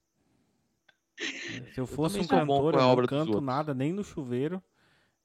Se 1.73 1.79
eu 1.79 1.85
fosse 1.85 2.17
eu 2.17 2.23
um 2.23 2.27
cantor, 2.27 2.73
eu 2.73 2.79
não 2.79 3.05
canto 3.05 3.39
nada, 3.39 3.73
nem 3.73 3.93
no 3.93 4.03
chuveiro. 4.03 4.61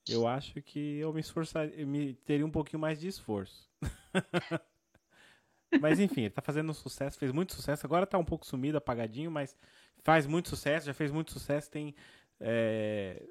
Eu 0.09 0.27
acho 0.27 0.61
que 0.63 0.99
eu 0.99 1.13
me 1.13 1.21
esforçaria, 1.21 1.85
me 1.87 2.15
teria 2.15 2.47
um 2.47 2.51
pouquinho 2.51 2.81
mais 2.81 2.99
de 2.99 3.07
esforço. 3.09 3.71
mas 5.81 6.01
enfim, 6.01 6.23
ele 6.23 6.31
tá 6.31 6.43
fazendo 6.43 6.73
sucesso, 6.75 7.19
fez 7.19 7.33
muito 7.33 7.55
sucesso. 7.55 7.87
Agora 7.87 8.07
tá 8.07 8.19
um 8.19 8.25
pouco 8.25 8.47
sumido, 8.47 8.79
apagadinho, 8.79 9.31
mas 9.31 9.57
faz 10.03 10.27
muito 10.27 10.49
sucesso, 10.49 10.87
já 10.87 10.95
fez 10.95 11.11
muito 11.11 11.33
sucesso. 11.33 11.71
Tem 11.71 11.95
é, 12.41 13.23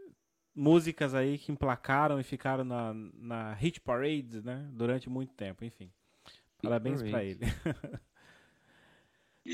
músicas 0.56 1.14
aí 1.14 1.38
que 1.38 1.52
emplacaram 1.52 2.20
e 2.20 2.24
ficaram 2.24 2.64
na, 2.64 2.94
na 2.94 3.54
Hit 3.54 3.82
Parade, 3.82 4.42
né? 4.42 4.70
Durante 4.72 5.10
muito 5.10 5.34
tempo, 5.34 5.66
enfim. 5.66 5.92
Parabéns 6.62 7.02
para 7.02 7.24
ele. 7.24 7.40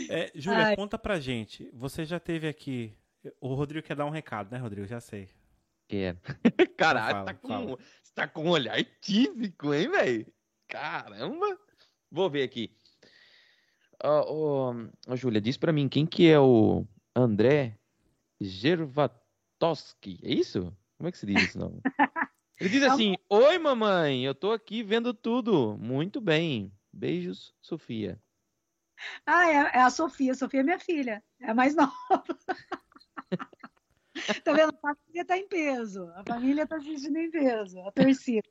é, 0.10 0.32
Júlia, 0.36 0.76
conta 0.76 0.98
pra 0.98 1.20
gente. 1.20 1.70
Você 1.74 2.06
já 2.06 2.20
teve 2.20 2.48
aqui. 2.48 2.94
O 3.40 3.54
Rodrigo 3.54 3.86
quer 3.86 3.96
dar 3.96 4.06
um 4.06 4.12
recado, 4.12 4.52
né, 4.52 4.58
Rodrigo? 4.58 4.86
Já 4.86 5.00
sei. 5.00 5.30
Quero. 5.88 6.20
Caralho, 6.78 7.16
fala, 7.16 7.26
tá, 7.26 7.34
com, 7.34 7.78
tá 8.14 8.28
com 8.28 8.46
um 8.46 8.50
olhar 8.50 8.84
típico, 9.02 9.74
hein, 9.74 9.90
velho? 9.90 10.26
Caramba! 10.68 11.60
Vou 12.12 12.30
ver 12.30 12.44
aqui. 12.44 12.72
Ô, 14.04 14.08
oh, 14.08 14.76
oh, 15.08 15.16
Júlia, 15.16 15.42
diz 15.42 15.58
pra 15.58 15.72
mim, 15.72 15.88
quem 15.88 16.06
que 16.06 16.28
é 16.28 16.40
o 16.40 16.86
André 17.16 17.78
Gervatoski? 18.42 20.20
É 20.24 20.34
isso? 20.34 20.76
Como 20.98 21.08
é 21.08 21.12
que 21.12 21.18
se 21.18 21.26
diz 21.26 21.44
isso, 21.44 21.60
não? 21.60 21.80
Ele 22.60 22.70
diz 22.70 22.84
assim, 22.84 23.16
Oi, 23.30 23.58
mamãe, 23.58 24.24
eu 24.24 24.34
tô 24.34 24.52
aqui 24.52 24.82
vendo 24.82 25.14
tudo. 25.14 25.78
Muito 25.78 26.22
bem. 26.22 26.72
Beijos, 26.92 27.54
Sofia. 27.62 28.22
Ah, 29.26 29.50
é, 29.50 29.54
é 29.54 29.82
a 29.82 29.90
Sofia. 29.90 30.34
Sofia 30.36 30.62
é 30.62 30.64
minha 30.64 30.80
filha. 30.80 31.24
É 31.40 31.52
a 31.52 31.54
mais 31.54 31.76
nova. 31.76 32.24
tá 34.44 34.54
vendo? 34.54 34.74
A 34.74 34.96
família 34.96 35.26
tá 35.26 35.38
em 35.38 35.48
peso. 35.48 36.10
A 36.16 36.24
família 36.24 36.68
tá 36.68 36.78
assistindo 36.78 37.18
em 37.18 37.30
peso. 37.30 37.80
A 37.82 37.92
torcida. 37.92 38.48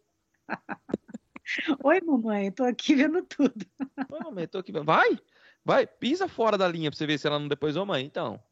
Oi, 1.84 2.00
mamãe, 2.00 2.50
tô 2.50 2.64
aqui 2.64 2.94
vendo 2.94 3.22
tudo. 3.22 3.66
Oi, 4.10 4.18
mamãe, 4.20 4.46
tô 4.46 4.58
aqui 4.58 4.72
vendo. 4.72 4.84
Vai, 4.84 5.18
vai, 5.64 5.86
pisa 5.86 6.26
fora 6.26 6.56
da 6.56 6.66
linha 6.66 6.90
pra 6.90 6.96
você 6.96 7.06
ver 7.06 7.18
se 7.18 7.26
ela 7.26 7.38
não 7.38 7.48
depois, 7.48 7.76
ô 7.76 7.84
mãe, 7.84 8.04
então. 8.04 8.42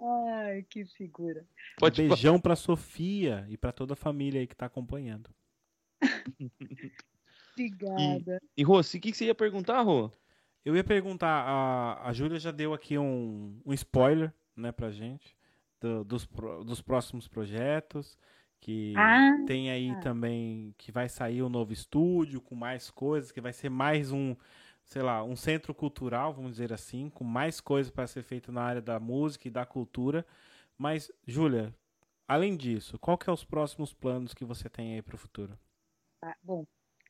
Ai, 0.00 0.62
que 0.64 0.84
figura. 0.86 1.46
Pode 1.78 2.02
Beijão 2.02 2.40
pra 2.40 2.56
Sofia 2.56 3.46
e 3.48 3.56
pra 3.56 3.72
toda 3.72 3.92
a 3.92 3.96
família 3.96 4.40
aí 4.40 4.46
que 4.46 4.56
tá 4.56 4.66
acompanhando. 4.66 5.30
Obrigada. 7.54 8.40
E, 8.56 8.60
e 8.60 8.64
Rô, 8.64 8.80
o 8.80 8.84
que, 8.84 9.00
que 9.00 9.14
você 9.14 9.26
ia 9.26 9.34
perguntar, 9.34 9.80
Rô? 9.80 10.10
Eu 10.64 10.74
ia 10.74 10.84
perguntar, 10.84 11.28
a, 11.28 12.08
a 12.08 12.12
Júlia 12.12 12.38
já 12.38 12.50
deu 12.50 12.72
aqui 12.72 12.96
um, 12.98 13.60
um 13.64 13.72
spoiler 13.72 14.32
né, 14.56 14.72
pra 14.72 14.90
gente 14.90 15.36
do, 15.80 16.04
dos, 16.04 16.26
dos 16.64 16.80
próximos 16.80 17.28
projetos. 17.28 18.18
Que 18.60 18.94
ah, 18.96 19.44
tem 19.46 19.70
aí 19.70 19.94
também 20.00 20.74
que 20.78 20.90
vai 20.90 21.06
sair 21.06 21.42
um 21.42 21.50
novo 21.50 21.70
estúdio 21.70 22.40
com 22.40 22.54
mais 22.54 22.90
coisas, 22.90 23.30
que 23.30 23.40
vai 23.40 23.52
ser 23.52 23.68
mais 23.68 24.10
um, 24.10 24.34
sei 24.86 25.02
lá, 25.02 25.22
um 25.22 25.36
centro 25.36 25.74
cultural, 25.74 26.32
vamos 26.32 26.52
dizer 26.52 26.72
assim, 26.72 27.10
com 27.10 27.24
mais 27.24 27.60
coisas 27.60 27.92
para 27.92 28.06
ser 28.06 28.22
feito 28.22 28.50
na 28.50 28.62
área 28.62 28.80
da 28.80 28.98
música 28.98 29.48
e 29.48 29.50
da 29.50 29.66
cultura. 29.66 30.24
Mas, 30.78 31.12
Júlia, 31.26 31.74
além 32.26 32.56
disso, 32.56 32.98
qual 32.98 33.18
que 33.18 33.28
é 33.28 33.32
os 33.32 33.44
próximos 33.44 33.92
planos 33.92 34.32
que 34.32 34.46
você 34.46 34.70
tem 34.70 34.94
aí 34.94 35.02
para 35.02 35.14
o 35.16 35.18
futuro? 35.18 35.58
Ah, 36.22 36.34
bom, 36.42 36.64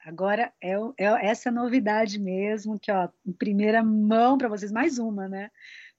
agora 0.05 0.53
é, 0.61 0.75
é, 0.99 1.27
essa 1.27 1.51
novidade 1.51 2.21
mesmo, 2.21 2.79
que 2.79 2.93
ó, 2.93 3.09
em 3.27 3.33
primeira 3.33 3.83
mão 3.83 4.37
para 4.37 4.49
vocês, 4.49 4.71
mais 4.71 4.99
uma, 4.99 5.29
né? 5.29 5.51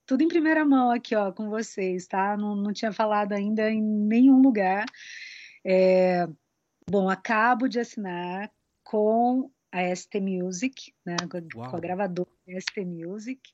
Tudo 0.06 0.22
em 0.22 0.28
primeira 0.28 0.64
mão 0.64 0.90
aqui, 0.90 1.16
ó, 1.16 1.32
com 1.32 1.50
vocês, 1.50 2.06
tá? 2.06 2.36
Não, 2.36 2.54
não 2.54 2.72
tinha 2.72 2.92
falado 2.92 3.32
ainda 3.32 3.68
em 3.70 3.82
nenhum 3.82 4.40
lugar. 4.40 4.86
É, 5.64 6.28
bom, 6.88 7.10
acabo 7.10 7.68
de 7.68 7.80
assinar 7.80 8.50
com 8.84 9.50
a 9.72 9.94
ST 9.94 10.20
Music, 10.20 10.94
né, 11.04 11.16
com, 11.28 11.62
a 11.64 11.80
gravadora 11.80 12.30
ST 12.60 12.84
Music, 12.84 13.52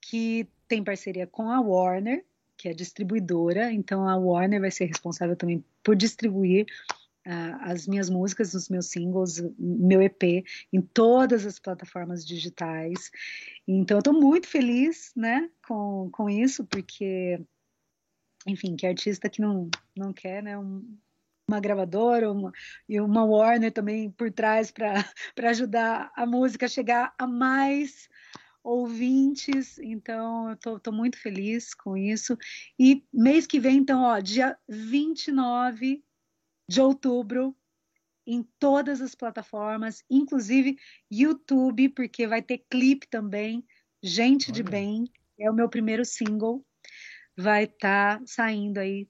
que 0.00 0.46
tem 0.68 0.84
parceria 0.84 1.26
com 1.26 1.50
a 1.50 1.60
Warner, 1.60 2.24
que 2.56 2.68
é 2.68 2.74
distribuidora, 2.74 3.72
então 3.72 4.06
a 4.06 4.16
Warner 4.16 4.60
vai 4.60 4.70
ser 4.70 4.84
responsável 4.84 5.36
também 5.36 5.64
por 5.82 5.96
distribuir 5.96 6.66
as 7.60 7.86
minhas 7.86 8.08
músicas, 8.08 8.54
os 8.54 8.68
meus 8.68 8.86
singles, 8.86 9.42
meu 9.58 10.00
EP 10.00 10.44
em 10.72 10.80
todas 10.80 11.44
as 11.44 11.58
plataformas 11.58 12.24
digitais. 12.24 13.10
Então 13.66 13.98
eu 13.98 14.00
estou 14.00 14.14
muito 14.14 14.46
feliz, 14.46 15.12
né, 15.14 15.50
com, 15.66 16.08
com 16.10 16.30
isso, 16.30 16.64
porque, 16.64 17.38
enfim, 18.46 18.76
que 18.76 18.86
artista 18.86 19.28
que 19.28 19.42
não, 19.42 19.70
não 19.96 20.12
quer, 20.12 20.42
né, 20.42 20.58
um, 20.58 20.82
uma 21.46 21.60
gravadora 21.60 22.32
uma, 22.32 22.52
e 22.88 23.00
uma 23.00 23.24
Warner 23.24 23.72
também 23.72 24.10
por 24.10 24.30
trás 24.30 24.70
para 24.70 25.04
ajudar 25.50 26.10
a 26.16 26.24
música 26.24 26.66
a 26.66 26.68
chegar 26.68 27.14
a 27.18 27.26
mais 27.26 28.08
ouvintes, 28.62 29.78
então 29.78 30.50
eu 30.50 30.56
tô, 30.56 30.78
tô, 30.78 30.92
muito 30.92 31.18
feliz 31.18 31.72
com 31.74 31.96
isso. 31.96 32.36
E 32.78 33.02
mês 33.12 33.46
que 33.46 33.58
vem, 33.58 33.78
então, 33.78 34.02
ó, 34.02 34.18
dia 34.18 34.58
29 34.68 36.04
de 36.68 36.80
outubro, 36.80 37.56
em 38.26 38.46
todas 38.58 39.00
as 39.00 39.14
plataformas, 39.14 40.04
inclusive 40.10 40.76
YouTube, 41.10 41.88
porque 41.90 42.26
vai 42.26 42.42
ter 42.42 42.58
clipe 42.70 43.08
também, 43.08 43.64
Gente 44.02 44.50
Olha. 44.50 44.54
de 44.54 44.62
Bem, 44.62 45.04
é 45.40 45.50
o 45.50 45.54
meu 45.54 45.68
primeiro 45.68 46.04
single, 46.04 46.64
vai 47.36 47.64
estar 47.64 48.18
tá 48.18 48.24
saindo 48.26 48.78
aí 48.78 49.08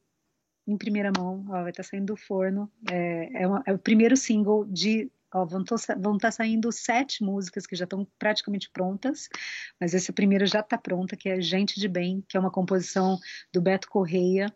em 0.69 0.77
primeira 0.77 1.11
mão, 1.17 1.45
ó, 1.49 1.63
vai 1.63 1.71
estar 1.71 1.83
tá 1.83 1.89
saindo 1.89 2.07
do 2.07 2.17
forno. 2.17 2.71
É, 2.91 3.43
é, 3.43 3.47
uma, 3.47 3.63
é, 3.67 3.73
o 3.73 3.79
primeiro 3.79 4.17
single 4.17 4.65
de. 4.67 5.11
Ó, 5.35 5.45
vão 5.45 5.63
estar 5.63 5.97
tá 6.21 6.31
saindo 6.31 6.71
sete 6.73 7.23
músicas 7.23 7.67
que 7.67 7.77
já 7.77 7.85
estão 7.85 8.07
praticamente 8.19 8.71
prontas, 8.71 9.29
mas 9.79 9.95
essa 9.95 10.11
primeira 10.13 10.47
já 10.47 10.61
está 10.61 10.79
pronta, 10.79 11.17
que 11.17 11.29
é 11.29 11.41
Gente 11.41 11.79
de 11.79 11.87
Bem, 11.89 12.25
que 12.27 12.37
é 12.37 12.41
uma 12.41 12.51
composição 12.51 13.19
do 13.53 13.61
Beto 13.61 13.89
Correia 13.91 14.47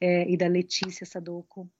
é, 0.00 0.28
e 0.28 0.36
da 0.36 0.48
Letícia 0.48 1.06
Sadoco. 1.06 1.70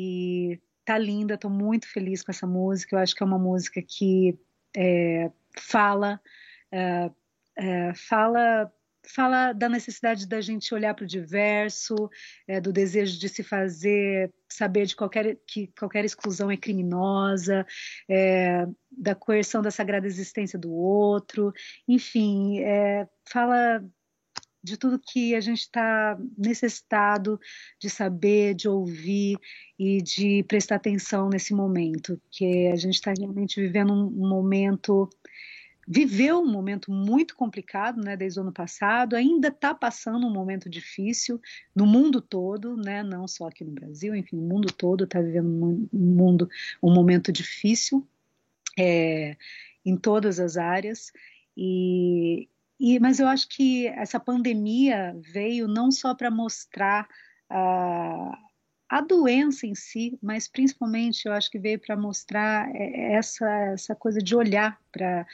E 0.00 0.60
tá 0.84 0.96
linda, 0.96 1.34
estou 1.34 1.50
muito 1.50 1.88
feliz 1.88 2.22
com 2.22 2.30
essa 2.30 2.46
música. 2.46 2.94
Eu 2.94 3.00
acho 3.00 3.16
que 3.16 3.22
é 3.22 3.26
uma 3.26 3.38
música 3.38 3.82
que 3.82 4.38
é, 4.76 5.28
fala, 5.58 6.20
é, 6.70 7.10
é, 7.56 7.94
fala 7.94 8.72
fala 9.08 9.52
da 9.52 9.68
necessidade 9.68 10.28
da 10.28 10.40
gente 10.40 10.74
olhar 10.74 10.94
para 10.94 11.04
o 11.04 11.06
diverso, 11.06 11.94
é, 12.46 12.60
do 12.60 12.72
desejo 12.72 13.18
de 13.18 13.28
se 13.28 13.42
fazer 13.42 14.32
saber 14.48 14.86
de 14.86 14.94
qualquer 14.94 15.36
que 15.46 15.68
qualquer 15.78 16.04
exclusão 16.04 16.50
é 16.50 16.56
criminosa, 16.56 17.66
é, 18.08 18.66
da 18.90 19.14
coerção 19.14 19.62
da 19.62 19.70
sagrada 19.70 20.06
existência 20.06 20.58
do 20.58 20.70
outro, 20.70 21.52
enfim, 21.88 22.60
é, 22.60 23.08
fala 23.24 23.82
de 24.68 24.76
tudo 24.76 24.98
que 24.98 25.34
a 25.34 25.40
gente 25.40 25.60
está 25.60 26.18
necessitado 26.36 27.40
de 27.78 27.88
saber, 27.88 28.54
de 28.54 28.68
ouvir 28.68 29.38
e 29.78 30.02
de 30.02 30.44
prestar 30.44 30.76
atenção 30.76 31.28
nesse 31.28 31.54
momento, 31.54 32.20
que 32.30 32.68
a 32.68 32.76
gente 32.76 32.94
está 32.94 33.12
realmente 33.16 33.60
vivendo 33.60 33.92
um 33.92 34.28
momento 34.28 35.08
viveu 35.90 36.40
um 36.40 36.52
momento 36.52 36.92
muito 36.92 37.34
complicado, 37.34 38.02
né, 38.04 38.14
desde 38.14 38.38
o 38.38 38.42
ano 38.42 38.52
passado, 38.52 39.16
ainda 39.16 39.48
está 39.48 39.74
passando 39.74 40.26
um 40.26 40.32
momento 40.32 40.68
difícil 40.68 41.40
no 41.74 41.86
mundo 41.86 42.20
todo, 42.20 42.76
né, 42.76 43.02
não 43.02 43.26
só 43.26 43.48
aqui 43.48 43.64
no 43.64 43.72
Brasil, 43.72 44.14
enfim, 44.14 44.36
o 44.36 44.42
mundo 44.42 44.70
todo 44.70 45.04
está 45.04 45.18
vivendo 45.22 45.48
um 45.48 45.88
mundo 45.90 46.48
um 46.82 46.92
momento 46.92 47.32
difícil 47.32 48.06
é, 48.78 49.34
em 49.82 49.96
todas 49.96 50.38
as 50.38 50.58
áreas 50.58 51.10
e, 51.56 52.50
e 52.78 52.98
mas 53.00 53.18
eu 53.18 53.26
acho 53.28 53.48
que 53.48 53.86
essa 53.88 54.20
pandemia 54.20 55.16
veio 55.32 55.66
não 55.66 55.90
só 55.90 56.14
para 56.14 56.30
mostrar 56.30 57.08
a 57.50 58.38
a 58.88 59.02
doença 59.02 59.66
em 59.66 59.74
si, 59.74 60.18
mas 60.22 60.48
principalmente 60.48 61.26
eu 61.26 61.32
acho 61.32 61.50
que 61.50 61.58
veio 61.58 61.78
para 61.78 61.94
mostrar 61.94 62.74
é, 62.74 63.12
essa, 63.12 63.46
essa 63.72 63.94
coisa 63.94 64.18
de 64.18 64.34
olhar 64.34 64.80
para 64.90 65.26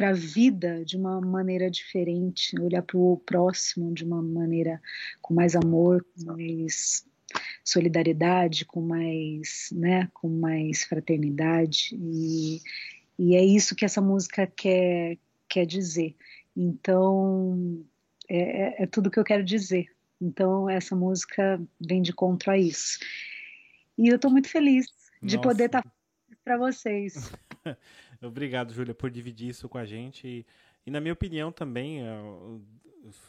a 0.00 0.12
vida 0.12 0.82
de 0.84 0.96
uma 0.96 1.20
maneira 1.20 1.70
diferente, 1.70 2.58
olhar 2.58 2.82
para 2.82 2.96
o 2.96 3.18
próximo 3.18 3.92
de 3.92 4.02
uma 4.02 4.22
maneira 4.22 4.80
com 5.20 5.34
mais 5.34 5.54
amor, 5.54 6.04
com 6.14 6.32
mais 6.32 7.06
solidariedade, 7.62 8.64
com 8.64 8.80
mais, 8.80 9.68
né, 9.72 10.08
com 10.14 10.28
mais 10.28 10.84
fraternidade 10.84 11.90
e, 11.92 12.60
e 13.18 13.36
é 13.36 13.44
isso 13.44 13.76
que 13.76 13.84
essa 13.84 14.00
música 14.00 14.46
quer, 14.46 15.18
quer 15.48 15.66
dizer. 15.66 16.16
Então 16.56 17.84
é, 18.28 18.38
é, 18.38 18.82
é 18.82 18.86
tudo 18.86 19.10
que 19.10 19.18
eu 19.18 19.24
quero 19.24 19.44
dizer 19.44 19.88
então, 20.22 20.70
essa 20.70 20.94
música 20.94 21.60
vem 21.80 22.00
de 22.00 22.12
contra 22.12 22.56
isso. 22.56 23.00
E 23.98 24.06
eu 24.06 24.14
estou 24.14 24.30
muito 24.30 24.48
feliz 24.48 24.86
de 25.20 25.36
Nossa. 25.36 25.48
poder 25.48 25.64
estar 25.64 25.82
tá 25.82 25.92
para 26.44 26.56
vocês. 26.56 27.32
Obrigado, 28.22 28.72
Júlia, 28.72 28.94
por 28.94 29.10
dividir 29.10 29.48
isso 29.48 29.68
com 29.68 29.78
a 29.78 29.84
gente. 29.84 30.28
E, 30.28 30.46
e 30.86 30.90
na 30.92 31.00
minha 31.00 31.12
opinião 31.12 31.50
também, 31.50 32.06
é, 32.06 32.16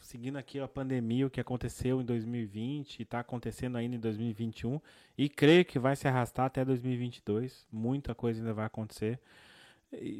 seguindo 0.02 0.36
aqui 0.36 0.60
a 0.60 0.68
pandemia, 0.68 1.26
o 1.26 1.30
que 1.30 1.40
aconteceu 1.40 2.00
em 2.00 2.04
2020 2.04 3.00
e 3.00 3.02
está 3.02 3.18
acontecendo 3.18 3.76
ainda 3.76 3.96
em 3.96 4.00
2021, 4.00 4.80
e 5.18 5.28
creio 5.28 5.64
que 5.64 5.80
vai 5.80 5.96
se 5.96 6.06
arrastar 6.06 6.46
até 6.46 6.64
2022, 6.64 7.66
muita 7.72 8.14
coisa 8.14 8.40
ainda 8.40 8.54
vai 8.54 8.66
acontecer. 8.66 9.18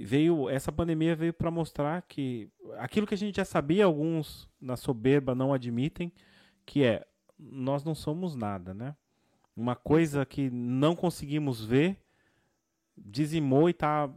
Veio 0.01 0.49
essa 0.49 0.71
pandemia 0.71 1.17
veio 1.17 1.33
para 1.33 1.51
mostrar 1.51 2.03
que 2.03 2.51
aquilo 2.79 3.07
que 3.07 3.15
a 3.15 3.19
gente 3.19 3.37
já 3.37 3.45
sabia, 3.45 3.85
alguns 3.85 4.49
na 4.61 4.77
soberba 4.77 5.35
não 5.35 5.53
admitem, 5.53 6.13
que 6.65 6.85
é 6.85 7.07
nós 7.39 7.85
não 7.85 7.95
somos 7.95 8.35
nada, 8.35 8.73
né? 8.73 8.95
Uma 9.57 9.77
coisa 9.77 10.25
que 10.25 10.51
não 10.51 10.97
conseguimos 10.97 11.65
ver 11.65 11.99
dizimou 12.97 13.69
e 13.69 13.73
está 13.73 14.11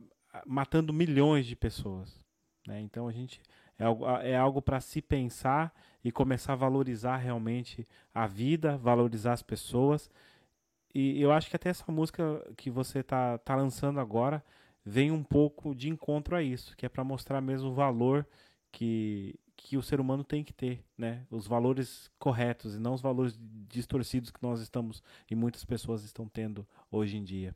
matando 0.45 0.93
milhões 0.93 1.45
de 1.45 1.55
pessoas. 1.55 2.19
Né? 2.67 2.81
Então 2.81 3.07
a 3.07 3.11
gente 3.11 3.41
é 3.77 3.85
algo, 3.85 4.05
é 4.07 4.35
algo 4.35 4.61
para 4.61 4.79
se 4.79 5.01
pensar 5.01 5.73
e 6.03 6.11
começar 6.11 6.53
a 6.53 6.57
valorizar 6.57 7.17
realmente 7.17 7.87
a 8.13 8.27
vida, 8.27 8.77
valorizar 8.77 9.33
as 9.33 9.41
pessoas. 9.41 10.09
E 10.93 11.21
eu 11.21 11.31
acho 11.31 11.49
que 11.49 11.55
até 11.55 11.69
essa 11.69 11.91
música 11.91 12.43
que 12.55 12.69
você 12.69 13.03
tá, 13.03 13.37
tá 13.39 13.55
lançando 13.55 13.99
agora 13.99 14.43
vem 14.88 15.11
um 15.11 15.21
pouco 15.21 15.75
de 15.75 15.89
encontro 15.89 16.33
a 16.33 16.41
isso, 16.41 16.75
que 16.77 16.85
é 16.85 16.89
para 16.89 17.03
mostrar 17.03 17.41
mesmo 17.41 17.69
o 17.69 17.73
valor 17.73 18.25
que, 18.71 19.35
que 19.53 19.75
o 19.75 19.83
ser 19.83 19.99
humano 19.99 20.23
tem 20.23 20.45
que 20.45 20.53
ter, 20.53 20.81
né? 20.97 21.27
Os 21.29 21.45
valores 21.45 22.09
corretos 22.17 22.73
e 22.73 22.79
não 22.79 22.93
os 22.93 23.01
valores 23.01 23.38
distorcidos 23.67 24.31
que 24.31 24.41
nós 24.41 24.61
estamos 24.61 25.03
e 25.29 25.35
muitas 25.35 25.65
pessoas 25.65 26.05
estão 26.05 26.25
tendo 26.25 26.65
hoje 26.89 27.17
em 27.17 27.23
dia. 27.23 27.53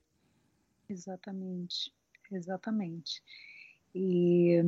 Exatamente, 0.89 1.93
exatamente. 2.29 3.23
E, 3.95 4.61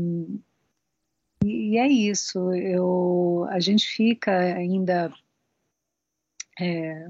e 1.43 1.78
é 1.78 1.88
isso. 1.88 2.53
Eu, 2.53 3.45
a 3.49 3.59
gente 3.59 3.86
fica 3.86 4.32
ainda 4.32 5.14
é, 6.57 7.09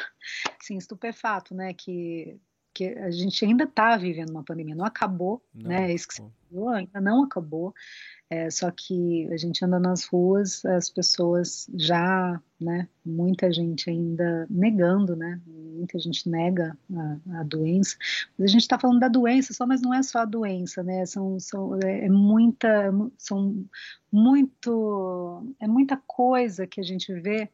assim, 0.58 0.78
estupefato, 0.78 1.54
né? 1.54 1.74
Que 1.74 2.40
que 2.74 2.88
a 2.88 3.10
gente 3.10 3.44
ainda 3.44 3.64
está 3.64 3.96
vivendo 3.96 4.30
uma 4.30 4.42
pandemia, 4.42 4.74
não 4.74 4.84
acabou, 4.84 5.40
não, 5.54 5.68
né? 5.68 5.94
Isso 5.94 6.08
que 6.08 6.14
você 6.14 6.24
falou, 6.50 6.68
ainda 6.70 7.00
não 7.00 7.22
acabou. 7.22 7.72
É, 8.28 8.50
só 8.50 8.70
que 8.70 9.28
a 9.32 9.36
gente 9.36 9.64
anda 9.64 9.78
nas 9.78 10.06
ruas, 10.06 10.64
as 10.64 10.90
pessoas 10.90 11.68
já, 11.74 12.40
né, 12.60 12.88
muita 13.04 13.52
gente 13.52 13.88
ainda 13.88 14.46
negando, 14.50 15.14
né, 15.14 15.40
muita 15.46 15.98
gente 16.00 16.28
nega 16.28 16.76
a, 16.92 17.40
a 17.40 17.42
doença. 17.44 17.96
Mas 18.36 18.48
a 18.48 18.52
gente 18.52 18.62
está 18.62 18.78
falando 18.78 18.98
da 18.98 19.08
doença 19.08 19.52
só, 19.52 19.66
mas 19.66 19.82
não 19.82 19.94
é 19.94 20.02
só 20.02 20.20
a 20.20 20.24
doença, 20.24 20.82
né, 20.82 21.06
são, 21.06 21.38
são 21.38 21.78
é, 21.84 22.06
é 22.06 22.08
muita, 22.08 22.90
são 23.16 23.64
muito, 24.10 25.54
é 25.60 25.68
muita 25.68 25.96
coisa 26.06 26.66
que 26.66 26.80
a 26.80 26.84
gente 26.84 27.12
vê 27.12 27.48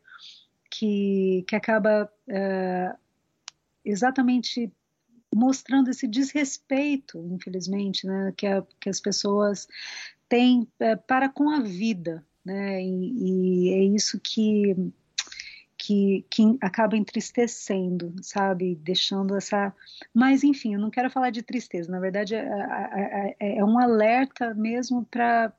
que, 0.70 1.44
que 1.46 1.56
acaba 1.56 2.10
é, 2.28 2.94
exatamente 3.84 4.72
mostrando 5.34 5.90
esse 5.90 6.08
desrespeito, 6.08 7.18
infelizmente, 7.30 8.06
né, 8.06 8.32
que, 8.36 8.46
a, 8.46 8.62
que 8.80 8.88
as 8.88 9.00
pessoas 9.00 9.68
tem 10.28 10.66
é, 10.78 10.96
para 10.96 11.28
com 11.28 11.50
a 11.50 11.60
vida, 11.60 12.24
né? 12.44 12.82
E, 12.82 13.68
e, 13.68 13.74
é 13.74 13.84
isso 13.84 14.18
que, 14.20 14.74
que, 15.76 16.24
que 16.30 16.58
acaba 16.60 16.96
entristecendo, 16.96 18.14
sabe? 18.22 18.76
Deixando 18.76 19.36
essa. 19.36 19.74
Mas, 20.14 20.44
enfim, 20.44 20.74
eu 20.74 20.80
não 20.80 20.90
quero 20.90 21.10
falar 21.10 21.30
de 21.30 21.42
tristeza, 21.42 21.90
na 21.90 22.00
verdade, 22.00 22.34
é, 22.34 22.38
é, 22.40 23.36
é, 23.40 23.58
é 23.58 23.64
um 23.64 23.78
alerta 23.78 24.54
mesmo 24.54 25.04
para 25.04 25.52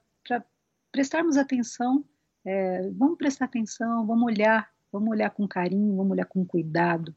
prestarmos 0.91 1.37
atenção. 1.37 2.03
É, 2.43 2.89
vamos 2.91 3.17
prestar 3.17 3.45
atenção, 3.45 4.05
vamos 4.07 4.25
olhar, 4.25 4.69
vamos 4.91 5.09
olhar 5.09 5.29
com 5.29 5.47
carinho, 5.47 5.95
vamos 5.95 6.11
olhar 6.11 6.25
com 6.25 6.45
cuidado, 6.45 7.13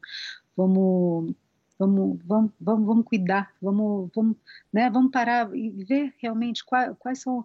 vamos 0.55 1.33
vamos, 1.77 2.19
vamos, 2.25 2.51
vamos, 2.59 2.85
vamos 2.85 3.05
cuidar, 3.05 3.53
vamos, 3.61 4.09
vamos, 4.15 4.37
né, 4.71 4.89
vamos 4.89 5.11
parar 5.11 5.53
e 5.55 5.69
ver 5.83 6.13
realmente 6.17 6.63
quais, 6.63 6.95
quais 6.97 7.21
são, 7.21 7.43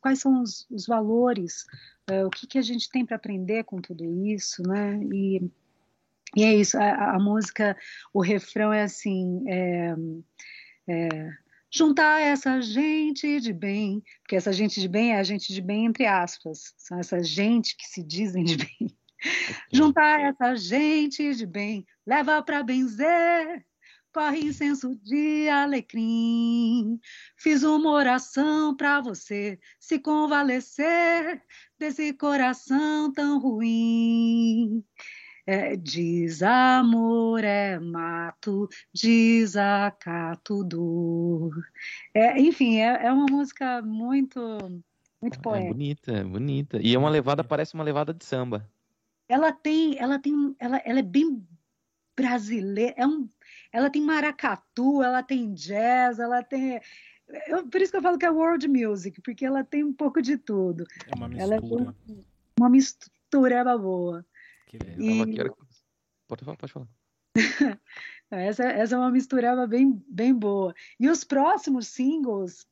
quais, 0.00 0.20
são 0.20 0.42
os, 0.42 0.66
os 0.70 0.86
valores, 0.86 1.64
uh, 2.10 2.26
o 2.26 2.30
que, 2.30 2.46
que 2.46 2.58
a 2.58 2.62
gente 2.62 2.88
tem 2.90 3.04
para 3.04 3.16
aprender 3.16 3.64
com 3.64 3.80
tudo 3.80 4.04
isso, 4.26 4.62
né? 4.62 5.00
E, 5.12 5.50
e 6.36 6.42
é 6.42 6.54
isso, 6.54 6.76
a, 6.78 7.14
a 7.14 7.18
música, 7.18 7.76
o 8.12 8.20
refrão 8.20 8.72
é 8.72 8.82
assim, 8.82 9.44
é, 9.48 9.94
é, 10.88 11.30
juntar 11.70 12.20
essa 12.20 12.60
gente 12.60 13.40
de 13.40 13.52
bem, 13.52 14.02
porque 14.22 14.36
essa 14.36 14.52
gente 14.52 14.80
de 14.80 14.88
bem 14.88 15.12
é 15.12 15.18
a 15.18 15.24
gente 15.24 15.52
de 15.52 15.60
bem 15.60 15.86
entre 15.86 16.06
aspas, 16.06 16.74
são 16.76 16.98
essa 16.98 17.22
gente 17.22 17.76
que 17.76 17.86
se 17.86 18.02
dizem 18.02 18.44
de 18.44 18.56
bem. 18.56 18.96
Juntar 19.72 20.20
essa 20.20 20.54
gente 20.56 21.34
de 21.34 21.46
bem, 21.46 21.86
leva 22.06 22.42
para 22.42 22.62
benzer, 22.62 23.64
corre 24.12 24.40
incenso 24.46 24.94
de 25.02 25.48
alecrim. 25.48 27.00
Fiz 27.36 27.64
uma 27.64 27.90
oração 27.90 28.76
para 28.76 29.00
você 29.00 29.58
se 29.80 29.98
convalescer 29.98 31.42
desse 31.78 32.12
coração 32.12 33.12
tão 33.12 33.40
ruim. 33.40 34.84
É, 35.46 35.76
desamor 35.76 37.44
é 37.44 37.78
mato, 37.78 38.66
desacato 38.94 40.64
dor. 40.64 41.52
É, 42.14 42.40
enfim, 42.40 42.78
é, 42.78 43.06
é 43.06 43.12
uma 43.12 43.26
música 43.28 43.82
muito, 43.82 44.40
muito 45.20 45.38
é 45.38 45.42
poética. 45.42 45.70
É 45.70 45.72
bonita, 45.72 46.12
é 46.12 46.24
bonita. 46.24 46.78
E 46.80 46.94
é 46.94 46.98
uma 46.98 47.10
levada, 47.10 47.44
parece 47.44 47.74
uma 47.74 47.84
levada 47.84 48.14
de 48.14 48.24
samba 48.24 48.66
ela 49.28 49.52
tem, 49.52 49.98
ela 49.98 50.18
tem, 50.18 50.54
ela, 50.58 50.78
ela 50.84 50.98
é 50.98 51.02
bem 51.02 51.46
brasileira, 52.16 52.94
é 52.96 53.06
um, 53.06 53.28
ela 53.72 53.90
tem 53.90 54.02
maracatu, 54.02 55.02
ela 55.02 55.22
tem 55.22 55.52
jazz, 55.52 56.18
ela 56.18 56.42
tem 56.42 56.80
eu, 57.46 57.66
por 57.68 57.80
isso 57.80 57.90
que 57.90 57.96
eu 57.96 58.02
falo 58.02 58.18
que 58.18 58.26
é 58.26 58.30
world 58.30 58.68
music, 58.68 59.20
porque 59.22 59.44
ela 59.44 59.64
tem 59.64 59.82
um 59.82 59.92
pouco 59.92 60.20
de 60.20 60.36
tudo. 60.36 60.84
É 61.06 61.16
uma 61.16 61.28
mistura. 61.28 61.42
Ela 61.42 61.54
é 61.54 61.60
uma, 61.60 61.96
uma 62.58 62.68
mistura 62.68 63.78
boa. 63.78 64.26
Que 64.66 64.76
e... 64.76 65.34
Quero... 65.34 65.56
Pode 66.28 66.44
falar, 66.44 66.56
pode 66.56 66.72
falar. 66.72 66.88
essa, 68.30 68.64
essa 68.64 68.94
é 68.94 68.98
uma 68.98 69.10
mistureba 69.10 69.66
bem, 69.66 70.02
bem 70.08 70.34
boa. 70.34 70.74
E 71.00 71.08
os 71.08 71.24
próximos 71.24 71.88
singles, 71.88 72.66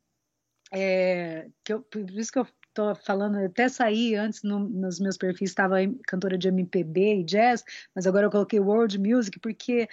é, 0.71 1.51
que 1.65 1.73
eu, 1.73 1.83
por 1.83 2.11
isso 2.11 2.33
que 2.33 2.39
eu 2.39 2.47
tô 2.75 2.95
falando, 2.95 3.39
até 3.39 3.69
saí 3.69 4.15
antes 4.15 4.43
no, 4.43 4.61
nos 4.61 4.99
meus 4.99 5.17
perfis, 5.17 5.51
estava 5.51 5.77
cantora 6.07 6.39
de 6.39 6.49
MPB 6.49 7.21
e 7.21 7.25
jazz, 7.25 7.65
mas 7.95 8.07
agora 8.07 8.27
eu 8.27 8.31
coloquei 8.31 8.61
world 8.61 8.99
music, 8.99 9.39
porque 9.41 9.89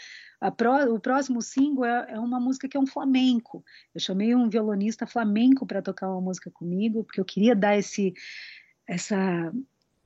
pro, 0.56 0.94
o 0.94 1.00
próximo 1.00 1.42
single 1.42 1.86
é, 1.86 2.14
é, 2.14 2.20
uma 2.20 2.40
música 2.40 2.68
que 2.68 2.78
é 2.78 2.80
um 2.80 2.88
flamenco. 2.88 3.64
Eu 3.94 4.00
chamei 4.00 4.34
um 4.34 4.50
violonista 4.50 5.06
flamenco 5.06 5.66
para 5.66 5.82
tocar 5.82 6.10
uma 6.10 6.22
música 6.22 6.50
comigo, 6.52 7.04
porque 7.04 7.20
eu 7.20 7.26
queria 7.26 7.56
dar 7.56 7.78
esse, 7.78 8.14
essa, 8.88 9.52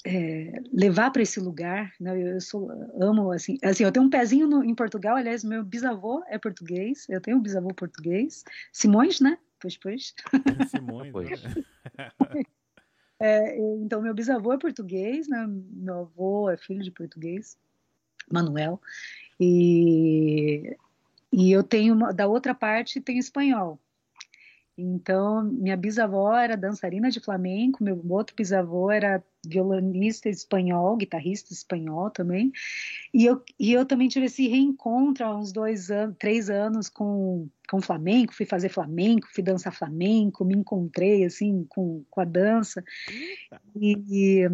é, 0.06 0.62
levar 0.72 1.12
para 1.12 1.22
esse 1.22 1.40
lugar, 1.40 1.94
né? 2.00 2.12
Eu, 2.12 2.28
eu 2.34 2.42
sou, 2.42 2.70
amo 3.00 3.32
assim, 3.32 3.58
assim, 3.64 3.84
eu 3.84 3.92
tenho 3.92 4.06
um 4.06 4.10
pezinho 4.10 4.48
no, 4.48 4.64
em 4.64 4.76
Portugal, 4.76 5.16
aliás, 5.16 5.44
meu 5.44 5.64
bisavô 5.64 6.24
é 6.28 6.38
português, 6.38 7.06
eu 7.08 7.22
tenho 7.22 7.38
um 7.38 7.42
bisavô 7.42 7.74
português, 7.74 8.44
Simões, 8.72 9.20
né? 9.20 9.38
Pois, 9.60 9.78
pois. 9.78 10.14
Simões, 10.70 11.12
pois. 11.12 11.30
É, 13.20 13.58
então, 13.58 14.02
meu 14.02 14.14
bisavô 14.14 14.54
é 14.54 14.58
português, 14.58 15.28
né? 15.28 15.46
meu 15.48 16.00
avô 16.02 16.50
é 16.50 16.58
filho 16.58 16.84
de 16.84 16.92
português, 16.92 17.58
Manuel, 18.32 18.82
e, 19.40 20.76
e 21.32 21.52
eu 21.52 21.64
tenho, 21.64 21.96
da 22.14 22.28
outra 22.28 22.54
parte, 22.54 23.00
tem 23.02 23.18
espanhol. 23.18 23.80
Então, 24.78 25.44
minha 25.44 25.78
bisavó 25.78 26.36
era 26.36 26.58
dançarina 26.58 27.12
de 27.12 27.20
flamenco, 27.20 27.84
meu 27.84 28.02
outro 28.10 28.36
bisavô 28.36 28.90
era 28.90 29.24
violonista 29.46 30.30
espanhol, 30.30 30.98
guitarrista 30.98 31.54
espanhol 31.54 32.10
também. 32.10 32.52
E 33.14 33.26
eu, 33.26 33.44
e 33.60 33.72
eu 33.72 33.86
também 33.86 34.08
tive 34.08 34.26
esse 34.26 34.48
reencontro 34.48 35.26
há 35.26 35.38
uns 35.38 35.52
dois 35.52 35.92
anos, 35.92 36.16
três 36.18 36.50
anos 36.50 36.90
com, 36.90 37.48
com 37.70 37.82
flamenco, 37.82 38.34
fui 38.34 38.46
fazer 38.46 38.70
flamenco, 38.70 39.28
fui 39.32 39.44
dançar 39.44 39.74
flamenco, 39.74 40.44
me 40.44 40.56
encontrei 40.56 41.24
assim 41.24 41.66
com, 41.70 42.04
com 42.10 42.22
a 42.22 42.26
dança. 42.26 42.84
E, 43.76 43.98
e 44.10 44.50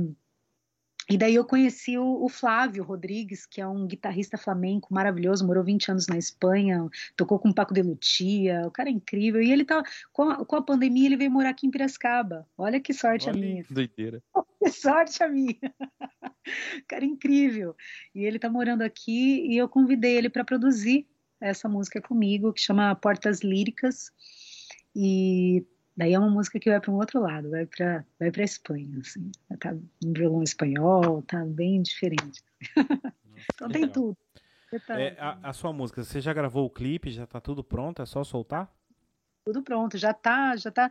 e 1.10 1.18
daí 1.18 1.34
eu 1.34 1.44
conheci 1.44 1.98
o, 1.98 2.24
o, 2.24 2.30
Flávio 2.30 2.84
Rodrigues, 2.84 3.46
que 3.46 3.60
é 3.60 3.68
um 3.68 3.88
guitarrista 3.88 4.38
flamenco 4.38 4.94
maravilhoso, 4.94 5.46
morou 5.46 5.64
20 5.64 5.90
anos 5.90 6.08
na 6.08 6.18
Espanha, 6.18 6.88
tocou 7.16 7.40
com 7.40 7.50
o 7.50 7.54
Paco 7.54 7.74
de 7.74 7.82
Lucia, 7.82 8.62
o 8.68 8.72
cara 8.72 8.90
é 8.90 8.92
incrível. 8.92 9.42
E 9.42 9.52
ele 9.52 9.66
tá, 9.66 9.82
com 10.14 10.30
a, 10.30 10.46
com 10.46 10.56
a 10.56 10.62
pandemia, 10.62 11.08
ele 11.08 11.18
veio 11.18 11.32
morar 11.32 11.50
aqui 11.50 11.66
em 11.66 11.72
Piracicaba. 11.72 12.48
Olha 12.56 12.80
que 12.80 12.94
sorte 12.94 13.28
Olha, 13.28 13.38
a 13.38 13.42
minha. 13.42 13.66
Doideira. 13.70 14.22
Que 14.62 14.72
sorte 14.72 15.24
a 15.24 15.30
minha. 15.30 15.56
cara 16.86 17.06
incrível. 17.06 17.74
E 18.14 18.26
ele 18.26 18.38
tá 18.38 18.50
morando 18.50 18.82
aqui 18.82 19.48
e 19.48 19.58
eu 19.58 19.70
convidei 19.70 20.18
ele 20.18 20.30
para 20.30 20.44
produzir 20.44 21.08
essa 21.40 21.70
música 21.70 22.02
comigo, 22.02 22.52
que 22.52 22.60
chama 22.60 22.94
Portas 22.94 23.40
Líricas. 23.40 24.12
E 24.94 25.66
Daí 26.00 26.14
é 26.14 26.20
uma 26.20 26.30
música 26.30 26.58
que 26.58 26.70
vai 26.70 26.80
para 26.80 26.92
um 26.92 26.96
outro 26.96 27.20
lado, 27.20 27.50
vai 27.50 27.66
para 27.66 28.06
vai 28.18 28.32
para 28.32 28.42
Espanha, 28.42 29.00
assim. 29.02 29.30
Tá 29.60 29.74
um 29.74 30.14
violão 30.14 30.42
espanhol, 30.42 31.22
tá 31.24 31.44
bem 31.44 31.82
diferente. 31.82 32.42
Nossa, 32.78 33.46
então 33.54 33.70
tem 33.70 33.86
tudo. 33.86 34.18
É, 34.92 35.18
a, 35.20 35.50
a, 35.50 35.52
sua 35.52 35.74
música, 35.74 36.02
você 36.02 36.22
já 36.22 36.32
gravou 36.32 36.66
o 36.66 36.70
clipe, 36.70 37.12
já 37.12 37.28
tá 37.28 37.42
tudo 37.42 37.62
pronto, 37.62 38.02
é 38.02 38.06
só 38.06 38.24
soltar? 38.24 38.74
Tudo 39.44 39.62
pronto, 39.62 39.98
já 39.98 40.14
tá, 40.14 40.56
já 40.56 40.72
tá, 40.72 40.90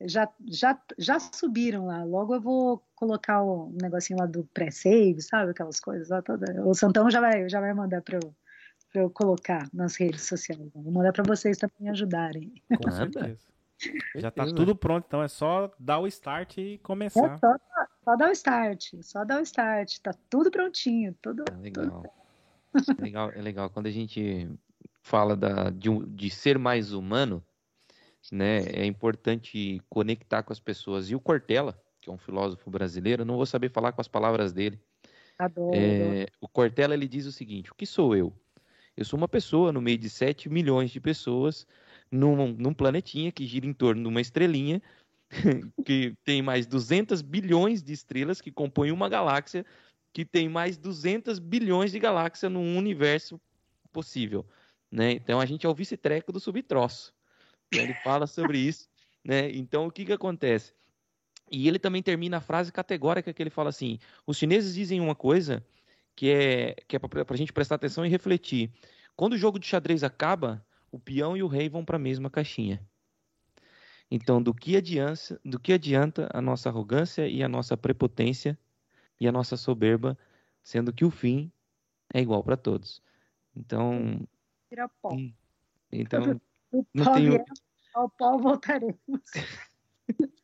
já, 0.00 0.28
já, 0.48 0.82
já 0.98 1.20
subiram 1.20 1.86
lá. 1.86 2.02
Logo 2.02 2.34
eu 2.34 2.40
vou 2.40 2.82
colocar 2.96 3.40
o 3.40 3.72
negocinho 3.80 4.18
lá 4.18 4.26
do 4.26 4.42
pré-save, 4.52 5.22
sabe? 5.22 5.52
Aquelas 5.52 5.78
coisas 5.78 6.08
lá 6.08 6.20
toda. 6.20 6.66
O 6.66 6.74
Santão 6.74 7.08
já 7.08 7.20
vai, 7.20 7.48
já 7.48 7.60
vai 7.60 7.72
mandar 7.72 8.02
para 8.02 8.16
eu, 8.16 8.34
pra 8.92 9.02
eu 9.02 9.10
colocar 9.10 9.68
nas 9.72 9.94
redes 9.94 10.22
sociais. 10.22 10.68
Vou 10.74 10.90
mandar 10.90 11.12
para 11.12 11.22
vocês 11.22 11.56
também 11.58 11.88
ajudarem. 11.90 12.52
Com 12.82 12.90
certeza. 12.90 13.57
Já 14.16 14.30
tá 14.30 14.44
tudo 14.46 14.74
pronto, 14.74 15.04
então 15.06 15.22
é 15.22 15.28
só 15.28 15.72
dar 15.78 15.98
o 15.98 16.06
start 16.06 16.58
e 16.58 16.78
começar. 16.78 17.34
É 17.34 17.38
só, 17.38 17.54
só 18.04 18.16
dar 18.16 18.28
o 18.28 18.32
start, 18.32 18.94
só 19.02 19.24
dar 19.24 19.40
o 19.40 19.42
start, 19.42 19.98
tá 20.00 20.12
tudo 20.28 20.50
prontinho, 20.50 21.14
tudo. 21.22 21.44
É 21.50 21.56
legal. 21.56 22.02
Tudo... 22.72 22.98
é 22.98 23.02
legal, 23.02 23.30
é 23.34 23.40
legal 23.40 23.70
quando 23.70 23.86
a 23.86 23.90
gente 23.90 24.48
fala 25.00 25.36
da, 25.36 25.70
de, 25.70 25.88
de 26.06 26.30
ser 26.30 26.58
mais 26.58 26.92
humano, 26.92 27.42
né? 28.32 28.64
É 28.66 28.84
importante 28.84 29.80
conectar 29.88 30.42
com 30.42 30.52
as 30.52 30.60
pessoas. 30.60 31.10
E 31.10 31.14
o 31.14 31.20
Cortella, 31.20 31.80
que 32.00 32.10
é 32.10 32.12
um 32.12 32.18
filósofo 32.18 32.70
brasileiro, 32.70 33.24
não 33.24 33.36
vou 33.36 33.46
saber 33.46 33.70
falar 33.70 33.92
com 33.92 34.00
as 34.00 34.08
palavras 34.08 34.52
dele. 34.52 34.78
Adoro. 35.38 35.70
É, 35.74 36.26
o 36.40 36.48
Cortella 36.48 36.94
ele 36.94 37.06
diz 37.06 37.26
o 37.26 37.32
seguinte: 37.32 37.70
o 37.70 37.74
que 37.74 37.86
sou 37.86 38.16
eu? 38.16 38.32
Eu 38.96 39.04
sou 39.04 39.16
uma 39.16 39.28
pessoa 39.28 39.72
no 39.72 39.80
meio 39.80 39.96
de 39.96 40.10
7 40.10 40.48
milhões 40.48 40.90
de 40.90 41.00
pessoas 41.00 41.64
num, 42.10 42.52
num 42.52 42.74
planetinha 42.74 43.32
que 43.32 43.46
gira 43.46 43.66
em 43.66 43.72
torno 43.72 44.02
de 44.02 44.08
uma 44.08 44.20
estrelinha 44.20 44.82
que 45.84 46.14
tem 46.24 46.42
mais 46.42 46.66
200 46.66 47.22
bilhões 47.22 47.82
de 47.82 47.92
estrelas 47.92 48.40
que 48.40 48.50
compõem 48.50 48.90
uma 48.90 49.08
galáxia 49.08 49.64
que 50.12 50.24
tem 50.24 50.48
mais 50.48 50.78
200 50.78 51.38
bilhões 51.38 51.92
de 51.92 51.98
galáxias 51.98 52.50
no 52.50 52.60
universo 52.60 53.40
possível, 53.92 54.46
né? 54.90 55.12
Então 55.12 55.40
a 55.40 55.46
gente 55.46 55.66
é 55.66 55.68
o 55.68 55.74
vice-treco 55.74 56.32
do 56.32 56.40
subtroço. 56.40 57.12
Então, 57.66 57.84
ele 57.84 57.94
fala 58.02 58.26
sobre 58.26 58.58
isso, 58.58 58.88
né? 59.22 59.50
Então 59.50 59.86
o 59.86 59.90
que 59.90 60.04
que 60.04 60.12
acontece? 60.12 60.72
E 61.50 61.68
ele 61.68 61.78
também 61.78 62.02
termina 62.02 62.38
a 62.38 62.40
frase 62.40 62.72
categórica 62.72 63.32
que 63.32 63.42
ele 63.42 63.50
fala 63.50 63.68
assim: 63.68 63.98
os 64.26 64.36
chineses 64.36 64.74
dizem 64.74 65.00
uma 65.00 65.14
coisa 65.14 65.64
que 66.16 66.30
é 66.30 66.74
que 66.86 66.96
é 66.96 66.98
para 66.98 67.24
a 67.28 67.36
gente 67.36 67.52
prestar 67.52 67.76
atenção 67.76 68.04
e 68.04 68.08
refletir. 68.08 68.70
Quando 69.14 69.34
o 69.34 69.38
jogo 69.38 69.58
de 69.58 69.66
xadrez 69.66 70.02
acaba, 70.04 70.64
o 70.90 70.98
peão 70.98 71.36
e 71.36 71.42
o 71.42 71.46
rei 71.46 71.68
vão 71.68 71.84
para 71.84 71.96
a 71.96 72.00
mesma 72.00 72.30
caixinha. 72.30 72.80
Então, 74.10 74.42
do 74.42 74.54
que, 74.54 74.76
adianta, 74.76 75.38
do 75.44 75.60
que 75.60 75.72
adianta 75.72 76.28
a 76.32 76.40
nossa 76.40 76.68
arrogância 76.68 77.28
e 77.28 77.42
a 77.42 77.48
nossa 77.48 77.76
prepotência 77.76 78.58
e 79.20 79.28
a 79.28 79.32
nossa 79.32 79.56
soberba, 79.56 80.16
sendo 80.62 80.92
que 80.92 81.04
o 81.04 81.10
fim 81.10 81.52
é 82.12 82.20
igual 82.20 82.42
para 82.42 82.56
todos. 82.56 83.02
Então. 83.54 84.26
Tira 84.68 84.88
pó. 85.02 85.10
Então. 85.92 86.40
não 86.94 87.12
tenho... 87.12 87.44
Ao 87.94 88.08
pó 88.08 88.38
voltaremos. 88.38 88.98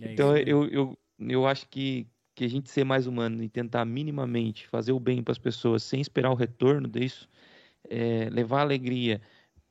então, 0.00 0.36
eu, 0.36 0.66
eu, 0.68 0.98
eu 1.18 1.46
acho 1.46 1.66
que 1.68 2.06
que 2.34 2.44
a 2.44 2.48
gente 2.48 2.68
ser 2.68 2.84
mais 2.84 3.06
humano 3.06 3.42
e 3.42 3.48
tentar 3.48 3.84
minimamente 3.84 4.66
fazer 4.66 4.92
o 4.92 4.98
bem 4.98 5.22
para 5.22 5.32
as 5.32 5.38
pessoas 5.38 5.82
sem 5.82 6.00
esperar 6.00 6.30
o 6.30 6.34
retorno 6.34 6.88
disso, 6.88 7.28
é, 7.88 8.28
levar 8.30 8.62
alegria 8.62 9.20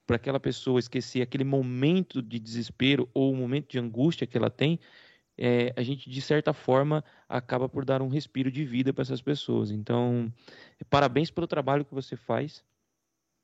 para 0.06 0.18
aquela 0.18 0.40
pessoa 0.40 0.80
esquecer 0.80 1.22
aquele 1.22 1.44
momento 1.44 2.22
de 2.22 2.40
desespero 2.40 3.10
ou 3.14 3.32
o 3.32 3.36
momento 3.36 3.70
de 3.70 3.80
angústia 3.80 4.28
que 4.28 4.38
ela 4.38 4.50
tem, 4.50 4.80
é, 5.38 5.74
a 5.76 5.82
gente 5.82 6.10
de 6.10 6.22
certa 6.22 6.54
forma 6.54 7.04
acaba 7.28 7.68
por 7.68 7.86
dar 7.86 8.02
um 8.02 8.08
respiro 8.08 8.52
de 8.52 8.66
vida 8.66 8.94
para 8.94 9.02
essas 9.02 9.22
pessoas. 9.22 9.72
Então, 9.72 10.32
parabéns 10.90 11.32
pelo 11.32 11.48
trabalho 11.48 11.86
que 11.86 11.94
você 11.94 12.16
faz, 12.16 12.64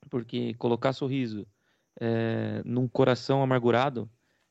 porque 0.09 0.53
colocar 0.55 0.93
sorriso 0.93 1.47
é, 1.99 2.61
num 2.65 2.87
coração 2.87 3.41
amargurado 3.41 4.09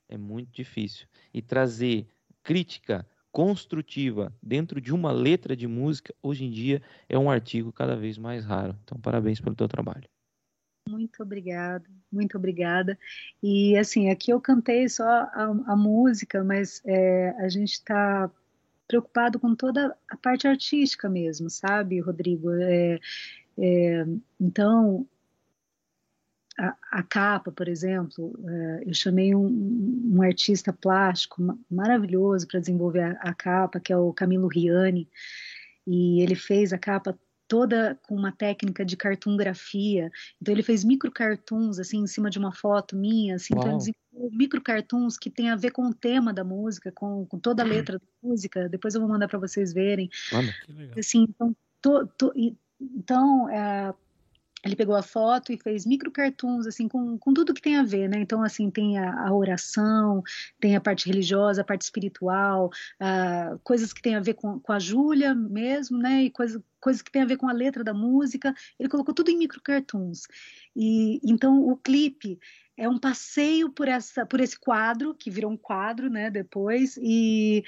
é 0.09 0.17
muito 0.17 0.51
difícil 0.51 1.07
e 1.33 1.41
trazer 1.41 2.07
crítica 2.43 3.07
construtiva 3.33 4.33
dentro 4.43 4.81
de 4.81 4.93
uma 4.93 5.13
letra 5.13 5.57
de 5.57 5.67
música 5.67 6.15
hoje 6.23 6.45
em 6.45 6.51
dia 6.51 6.83
é 7.09 7.19
um 7.19 7.31
artigo 7.31 7.73
cada 7.73 7.97
vez 7.97 8.19
mais 8.19 8.45
raro. 8.45 8.77
Então, 8.85 8.99
parabéns 9.01 9.41
pelo 9.41 9.55
teu 9.55 9.69
trabalho. 9.69 10.09
Muito 10.89 11.23
obrigada, 11.23 11.85
muito 12.11 12.39
obrigada. 12.39 12.99
E 13.43 13.77
assim, 13.77 14.11
aqui 14.11 14.31
eu 14.31 14.41
cantei 14.41 14.89
só 14.89 15.05
a, 15.05 15.55
a 15.67 15.77
música, 15.77 16.43
mas 16.43 16.81
é, 16.87 17.31
a 17.39 17.49
gente 17.49 17.73
está 17.73 18.31
preocupado 18.87 19.39
com 19.39 19.55
toda 19.55 19.95
a 20.11 20.17
parte 20.17 20.49
artística 20.49 21.09
mesmo, 21.11 21.51
sabe, 21.51 22.01
Rodrigo? 22.01 22.51
É, 22.53 22.99
é, 23.59 24.07
então, 24.41 25.07
a, 26.59 26.77
a, 26.91 27.03
capa, 27.03 27.53
por 27.53 27.69
exemplo, 27.69 28.39
é, 28.47 28.83
eu 28.87 28.95
chamei 28.95 29.35
um, 29.35 30.13
um, 30.13 30.23
artista 30.23 30.73
plástico 30.73 31.59
maravilhoso 31.71 32.47
para 32.49 32.61
desenvolver 32.61 33.03
a, 33.03 33.13
a, 33.21 33.35
capa, 33.35 33.79
que 33.79 33.93
é 33.93 33.97
o 33.97 34.13
Camilo 34.13 34.49
Riani, 34.49 35.09
e 35.87 36.21
ele 36.21 36.35
fez 36.35 36.73
a 36.73 36.79
capa 36.79 37.17
toda 37.47 37.99
com 38.03 38.15
uma 38.15 38.33
técnica 38.33 38.85
de 38.85 38.97
cartografia. 38.97 40.11
Então 40.41 40.53
ele 40.53 40.63
fez 40.63 40.85
micro 40.85 41.11
cartoons 41.11 41.79
assim 41.79 42.01
em 42.01 42.07
cima 42.07 42.29
de 42.29 42.39
uma 42.39 42.53
foto 42.53 42.95
minha, 42.97 43.37
assim, 43.37 43.55
então 43.57 43.79
ele 43.79 44.37
micro 44.37 44.61
cartoons 44.61 45.17
que 45.17 45.31
tem 45.31 45.49
a 45.49 45.57
ver 45.57 45.71
com 45.71 45.87
o 45.87 45.95
tema 45.95 46.33
da 46.33 46.45
música, 46.45 46.91
com, 46.93 47.25
com 47.27 47.39
toda 47.39 47.63
a 47.63 47.67
letra 47.67 47.99
da 47.99 48.07
música. 48.23 48.69
Depois 48.69 48.95
eu 48.95 49.01
vou 49.01 49.09
mandar 49.09 49.29
para 49.29 49.39
vocês 49.39 49.73
verem. 49.73 50.11
Olha, 50.33 50.53
que 50.65 50.73
legal. 50.73 50.99
Assim, 50.99 51.23
então, 51.29 51.57
to, 51.81 52.07
to, 52.19 52.33
então 52.81 53.49
é, 53.49 53.95
ele 54.65 54.75
pegou 54.75 54.97
a 54.97 55.03
foto 55.03 55.53
e 55.53 55.57
fez 55.57 55.87
micro 55.87 56.11
cartoons 56.11 56.67
assim 56.67 56.89
com, 56.89 57.17
com 57.19 57.33
tudo 57.33 57.55
que 57.55 57.63
tem 57.63 57.77
a 57.77 57.85
ver, 57.85 58.09
né? 58.09 58.19
Então 58.21 58.43
assim 58.43 58.71
tem 58.71 58.99
a, 58.99 59.29
a 59.29 59.33
oração, 59.33 60.23
tem 60.59 60.75
a 60.75 60.81
parte 60.81 61.07
religiosa, 61.07 61.61
a 61.61 61.65
parte 61.65 61.83
espiritual, 61.83 62.71
coisas 63.63 63.93
que 63.93 64.03
tem 64.03 64.17
a 64.17 64.21
ver 64.21 64.35
com, 64.35 64.59
com 64.59 64.73
a 64.73 64.79
Júlia 64.79 65.35
mesmo, 65.35 65.99
né? 65.99 66.25
E 66.25 66.31
coisas 66.31 67.03
que 67.03 67.11
tem 67.11 67.23
a 67.23 67.27
ver 67.27 67.37
com 67.37 67.49
a 67.49 67.53
letra 67.53 67.85
da 67.85 67.95
música. 67.95 68.55
Ele 68.79 68.89
colocou 68.89 69.15
tudo 69.15 69.31
em 69.31 69.39
micro 69.39 69.61
cartoons. 69.63 70.23
E 70.75 71.21
então 71.23 71.69
o 71.69 71.77
clipe 71.77 72.39
é 72.77 72.89
um 72.89 72.99
passeio 72.99 73.71
por 73.71 73.89
essa 73.89 74.27
por 74.27 74.41
esse 74.41 74.59
quadro 74.59 75.15
que 75.15 75.31
virou 75.31 75.53
um 75.53 75.57
quadro, 75.57 76.11
né? 76.11 76.31
Depois 76.31 76.99
e 77.01 77.65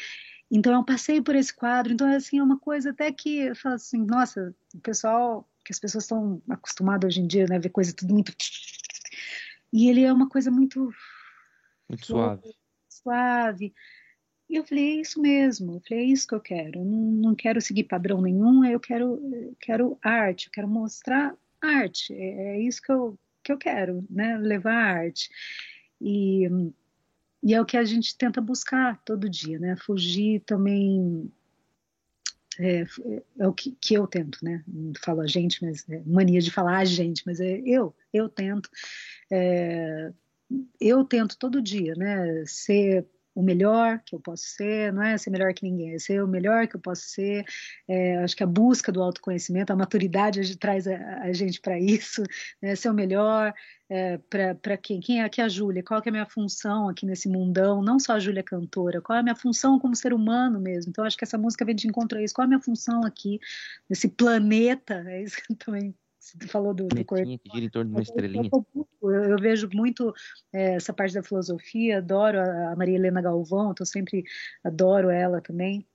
então 0.51 0.73
é 0.73 0.79
um 0.79 0.85
passeio 0.85 1.23
por 1.23 1.37
esse 1.37 1.55
quadro. 1.55 1.93
Então 1.93 2.09
assim 2.09 2.39
é 2.39 2.43
uma 2.43 2.59
coisa 2.59 2.91
até 2.91 3.13
que 3.13 3.39
eu 3.39 3.55
falo 3.55 3.77
assim, 3.77 4.05
nossa, 4.05 4.55
o 4.75 4.81
pessoal 4.81 5.49
que 5.71 5.75
as 5.75 5.79
pessoas 5.79 6.03
estão 6.03 6.43
acostumadas 6.51 7.13
hoje 7.13 7.21
em 7.21 7.27
dia, 7.29 7.47
né, 7.47 7.61
ver 7.61 7.69
coisa 7.69 7.95
tudo 7.95 8.13
muito 8.13 8.35
e 9.73 9.89
ele 9.89 10.03
é 10.03 10.13
uma 10.13 10.29
coisa 10.29 10.51
muito 10.51 10.93
muito 11.89 12.07
suave, 12.07 12.55
suave. 12.89 13.73
E 14.49 14.57
eu 14.57 14.65
falei, 14.65 14.85
é 14.85 15.01
isso 15.01 15.21
mesmo, 15.21 15.75
eu 15.75 15.81
falei, 15.89 16.05
é 16.05 16.07
isso 16.09 16.27
que 16.27 16.35
eu 16.35 16.41
quero. 16.41 16.81
Eu 16.81 16.85
não, 16.85 17.37
quero 17.37 17.61
seguir 17.61 17.85
padrão 17.85 18.21
nenhum, 18.21 18.65
eu 18.65 18.81
quero, 18.81 19.21
quero 19.61 19.97
arte, 20.03 20.47
eu 20.47 20.53
quero 20.53 20.67
mostrar 20.67 21.37
arte. 21.61 22.13
É, 22.13 22.57
é 22.57 22.61
isso 22.61 22.83
que 22.83 22.91
eu, 22.91 23.17
que 23.45 23.53
eu 23.53 23.59
quero, 23.59 24.05
né? 24.11 24.37
Levar 24.39 24.75
arte. 24.75 25.31
E, 26.01 26.49
e 27.45 27.55
é 27.55 27.61
o 27.61 27.65
que 27.65 27.77
a 27.77 27.85
gente 27.85 28.17
tenta 28.17 28.41
buscar 28.41 29.01
todo 29.05 29.31
dia, 29.31 29.61
né? 29.61 29.77
Fugir 29.77 30.41
também 30.41 31.33
é, 32.61 32.85
é, 33.39 33.49
o 33.49 33.53
que, 33.55 33.73
que, 33.81 33.95
eu 33.95 34.07
tento, 34.07 34.39
né? 34.43 34.63
Não 34.69 34.93
falo 35.03 35.23
a 35.23 35.27
gente, 35.27 35.65
mas 35.65 35.89
é 35.89 36.03
mania 36.05 36.41
de 36.41 36.51
falar 36.51 36.79
a 36.79 36.85
gente, 36.85 37.23
mas 37.25 37.41
é 37.41 37.59
eu, 37.65 37.95
eu 38.13 38.29
tento. 38.29 38.69
É, 39.31 40.13
eu 40.79 41.05
tento 41.05 41.39
todo 41.39 41.63
dia, 41.63 41.95
né? 41.95 42.45
Ser 42.47 43.07
o 43.35 43.43
melhor 43.43 44.01
que 44.05 44.15
eu 44.15 44.21
posso 44.21 44.45
ser, 44.45 44.93
não 44.93 45.03
é 45.03 45.17
ser 45.17 45.31
melhor 45.31 45.53
que 45.55 45.65
ninguém, 45.65 45.95
é 45.95 45.99
ser 45.99 46.23
o 46.23 46.29
melhor 46.29 46.67
que 46.67 46.77
eu 46.77 46.81
posso 46.81 47.03
ser. 47.03 47.45
É, 47.89 48.17
acho 48.19 48.37
que 48.37 48.43
a 48.43 48.47
busca 48.47 48.91
do 48.91 49.03
autoconhecimento, 49.03 49.73
a 49.73 49.77
maturidade 49.77 50.57
traz 50.57 50.87
a, 50.87 51.23
a 51.23 51.33
gente 51.33 51.61
para 51.61 51.79
isso, 51.79 52.23
né? 52.61 52.75
ser 52.75 52.91
o 52.91 52.95
melhor. 52.95 53.55
É, 53.89 54.19
para 54.61 54.77
quem? 54.77 55.01
Quem 55.01 55.21
é 55.21 55.25
aqui 55.25 55.41
a 55.41 55.49
Júlia? 55.49 55.83
Qual 55.83 56.01
é 56.05 56.09
a 56.09 56.13
minha 56.13 56.27
função 56.27 56.89
aqui 56.89 57.05
nesse 57.05 57.29
mundão? 57.29 57.83
Não 57.83 57.99
só 57.99 58.13
a 58.15 58.21
Júlia 58.21 58.43
cantora, 58.43 59.01
qual 59.01 59.17
é 59.17 59.21
a 59.21 59.23
minha 59.23 59.35
função 59.35 59.81
como 59.81 59.97
ser 59.97 60.13
humano 60.13 60.61
mesmo? 60.61 60.91
Então, 60.91 61.05
acho 61.05 61.17
que 61.17 61.25
essa 61.25 61.37
música 61.37 61.65
vem 61.65 61.75
de 61.75 61.89
encontro 61.89 62.19
a 62.19 62.23
isso. 62.23 62.35
Qual 62.35 62.45
é 62.45 62.47
a 62.47 62.49
minha 62.49 62.61
função 62.61 63.05
aqui 63.05 63.41
nesse 63.89 64.09
planeta? 64.09 65.03
É 65.09 65.23
isso 65.23 65.37
que 65.43 65.55
também 65.57 65.95
você 66.21 66.47
falou 66.47 66.75
do, 66.75 66.87
do 66.87 67.05
corpo. 67.05 67.25
que 67.25 67.51
gira 67.51 67.65
em 67.65 67.71
torno 67.71 67.91
de 67.91 67.97
uma 67.97 68.03
estrelinha. 68.03 68.51
Eu, 68.53 69.11
eu 69.11 69.39
vejo 69.39 69.69
muito 69.73 70.15
é, 70.53 70.75
essa 70.75 70.93
parte 70.93 71.15
da 71.15 71.23
filosofia, 71.23 71.99
adoro 71.99 72.39
a, 72.39 72.73
a 72.73 72.77
Maria 72.77 72.97
Helena 72.97 73.23
Galvão, 73.23 73.75
eu 73.79 73.87
sempre 73.87 74.23
adoro 74.63 75.09
ela 75.09 75.41
também, 75.41 75.87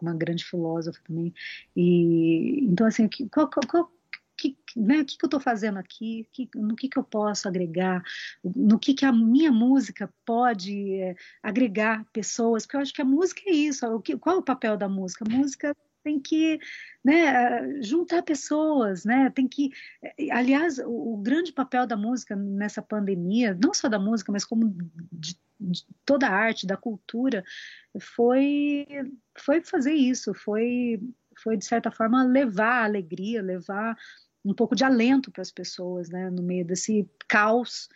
uma 0.00 0.14
grande 0.14 0.44
filósofa 0.44 1.00
também. 1.04 1.34
E 1.74 2.64
então 2.64 2.86
assim, 2.86 3.08
qual, 3.28 3.50
qual, 3.50 3.66
qual 3.66 3.92
que, 4.36 4.56
né, 4.76 5.00
o 5.00 5.04
que, 5.04 5.18
que 5.18 5.24
eu 5.24 5.28
estou 5.28 5.40
fazendo 5.40 5.78
aqui, 5.78 6.28
que, 6.32 6.48
no 6.54 6.76
que, 6.76 6.88
que 6.88 6.98
eu 6.98 7.04
posso 7.04 7.48
agregar, 7.48 8.04
no 8.44 8.78
que, 8.78 8.94
que 8.94 9.04
a 9.04 9.12
minha 9.12 9.50
música 9.50 10.12
pode 10.24 10.94
é, 11.00 11.16
agregar 11.42 12.06
pessoas, 12.12 12.64
porque 12.64 12.76
eu 12.76 12.80
acho 12.82 12.94
que 12.94 13.02
a 13.02 13.06
música 13.06 13.40
é 13.46 13.52
isso, 13.52 13.84
o 13.86 14.00
que, 14.00 14.16
qual 14.16 14.36
é 14.36 14.38
o 14.38 14.44
papel 14.44 14.76
da 14.76 14.88
música? 14.88 15.24
A 15.26 15.34
música 15.36 15.76
tem 16.06 16.20
que 16.20 16.60
né, 17.04 17.82
juntar 17.82 18.22
pessoas, 18.22 19.04
né? 19.04 19.28
Tem 19.30 19.48
que, 19.48 19.70
aliás, 20.30 20.78
o, 20.78 21.14
o, 21.14 21.16
grande 21.16 21.52
papel 21.52 21.84
da 21.84 21.96
música 21.96 22.36
nessa 22.36 22.80
pandemia, 22.80 23.58
não 23.60 23.74
só 23.74 23.88
da 23.88 23.98
música, 23.98 24.30
mas 24.30 24.44
como 24.44 24.72
de, 25.10 25.36
de 25.60 25.84
toda 26.04 26.28
a 26.28 26.32
arte, 26.32 26.64
da 26.64 26.76
cultura, 26.76 27.44
foi 27.98 28.86
foi 29.36 29.60
fazer 29.62 29.94
isso, 29.94 30.32
foi 30.32 31.00
foi 31.42 31.56
de 31.56 31.64
certa 31.64 31.90
forma 31.90 32.22
levar 32.22 32.84
alegria, 32.84 33.42
levar 33.42 33.96
um 34.44 34.54
pouco 34.54 34.76
de 34.76 34.84
alento 34.84 35.32
para 35.32 35.42
as 35.42 35.50
pessoas, 35.50 36.08
né? 36.08 36.30
No 36.30 36.42
meio 36.42 36.64
desse 36.64 37.08
caos, 37.26 37.88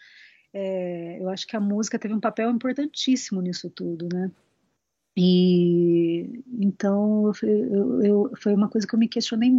é, 0.52 1.18
eu 1.20 1.28
acho 1.28 1.46
que 1.46 1.56
a 1.56 1.60
música 1.60 1.96
teve 1.96 2.12
um 2.12 2.20
papel 2.20 2.50
importantíssimo 2.50 3.40
nisso 3.40 3.70
tudo, 3.70 4.08
né? 4.12 4.32
E 5.22 6.42
então 6.58 7.30
eu, 7.42 8.02
eu, 8.02 8.32
foi 8.40 8.54
uma 8.54 8.70
coisa 8.70 8.86
que 8.86 8.94
eu 8.94 8.98
me 8.98 9.06
questionei, 9.06 9.50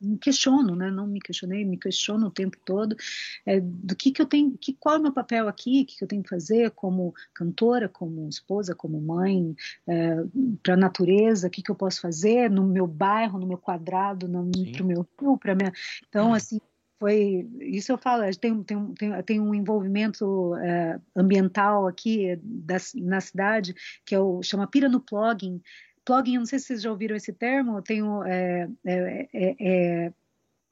me 0.00 0.16
questiono, 0.16 0.74
né? 0.74 0.90
Não 0.90 1.06
me 1.06 1.20
questionei, 1.20 1.62
me 1.62 1.76
questiono 1.76 2.28
o 2.28 2.30
tempo 2.30 2.56
todo 2.64 2.96
é, 3.44 3.60
do 3.60 3.94
que 3.94 4.10
que 4.10 4.22
eu 4.22 4.24
tenho, 4.24 4.56
que 4.56 4.72
qual 4.72 4.94
é 4.94 4.98
o 4.98 5.02
meu 5.02 5.12
papel 5.12 5.46
aqui, 5.46 5.82
o 5.82 5.86
que, 5.86 5.98
que 5.98 6.04
eu 6.04 6.08
tenho 6.08 6.22
que 6.22 6.30
fazer 6.30 6.70
como 6.70 7.14
cantora, 7.34 7.86
como 7.86 8.26
esposa, 8.30 8.74
como 8.74 8.98
mãe, 8.98 9.54
é, 9.86 10.24
para 10.62 10.72
a 10.72 10.78
natureza, 10.78 11.48
o 11.48 11.50
que 11.50 11.62
que 11.62 11.70
eu 11.70 11.76
posso 11.76 12.00
fazer 12.00 12.50
no 12.50 12.66
meu 12.66 12.86
bairro, 12.86 13.38
no 13.38 13.46
meu 13.46 13.58
quadrado, 13.58 14.26
no, 14.26 14.50
para 14.72 14.82
o 14.82 14.86
meu 14.86 15.06
rio, 15.20 15.36
para 15.36 15.54
minha, 15.54 15.72
então 16.08 16.30
hum. 16.30 16.34
assim 16.34 16.58
foi 16.98 17.48
isso 17.60 17.92
eu 17.92 17.98
falo 17.98 18.22
tem, 18.40 18.62
tem, 18.62 18.94
tem, 18.94 19.22
tem 19.22 19.40
um 19.40 19.54
envolvimento 19.54 20.54
é, 20.56 21.00
ambiental 21.16 21.86
aqui 21.86 22.38
da, 22.42 22.76
na 22.94 23.20
cidade 23.20 23.74
que 24.04 24.14
é 24.14 24.20
o 24.20 24.42
chama 24.42 24.66
pira 24.66 24.88
no 24.88 25.00
plugin 25.00 25.60
plugin 26.04 26.38
não 26.38 26.46
sei 26.46 26.58
se 26.58 26.66
vocês 26.66 26.82
já 26.82 26.90
ouviram 26.90 27.16
esse 27.16 27.32
termo 27.32 27.82
tem 27.82 28.02
é, 28.26 28.68
é, 28.84 29.28
é, 29.32 29.56
é, 29.60 30.12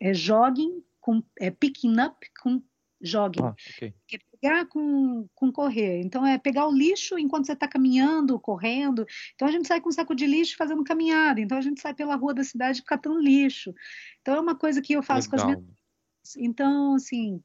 é 0.00 0.14
jogging 0.14 0.82
com 1.00 1.22
é 1.38 1.50
picking 1.50 2.00
up 2.00 2.16
com 2.40 2.62
jogging. 3.02 3.42
Ah, 3.42 3.54
okay. 3.74 3.92
é 4.12 4.18
pegar 4.40 4.66
com, 4.66 5.28
com 5.34 5.52
correr. 5.52 6.00
Então 6.00 6.24
é 6.24 6.38
pegar 6.38 6.66
o 6.66 6.72
lixo 6.72 7.18
enquanto 7.18 7.46
você 7.46 7.52
está 7.52 7.66
caminhando 7.66 8.38
correndo. 8.38 9.04
Então 9.34 9.48
a 9.48 9.50
gente 9.50 9.66
sai 9.66 9.80
com 9.80 9.88
um 9.88 9.92
saco 9.92 10.14
de 10.14 10.26
lixo 10.26 10.56
fazendo 10.56 10.84
caminhada. 10.84 11.40
Então 11.40 11.58
a 11.58 11.60
gente 11.60 11.80
sai 11.80 11.92
pela 11.92 12.14
rua 12.14 12.32
da 12.32 12.44
cidade 12.44 12.82
catando 12.82 13.20
lixo. 13.20 13.74
Então 14.20 14.36
é 14.36 14.40
uma 14.40 14.54
coisa 14.54 14.80
que 14.80 14.92
eu 14.92 15.02
faço 15.02 15.28
Legal. 15.30 15.46
com 15.46 15.52
as 15.52 15.56
minhas 15.58 15.72
então, 16.36 16.94
assim, 16.94 17.42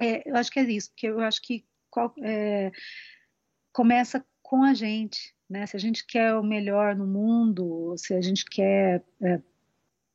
é, 0.00 0.28
eu 0.28 0.36
acho 0.36 0.50
que 0.50 0.60
é 0.60 0.62
isso, 0.64 0.90
porque 0.90 1.08
eu 1.08 1.20
acho 1.20 1.42
que 1.42 1.64
é, 2.22 2.70
começa 3.72 4.24
com 4.42 4.62
a 4.62 4.74
gente, 4.74 5.34
né? 5.48 5.66
Se 5.66 5.76
a 5.76 5.80
gente 5.80 6.06
quer 6.06 6.34
o 6.34 6.42
melhor 6.42 6.94
no 6.94 7.06
mundo, 7.06 7.94
se 7.96 8.14
a 8.14 8.20
gente 8.20 8.44
quer 8.44 9.04
é, 9.22 9.40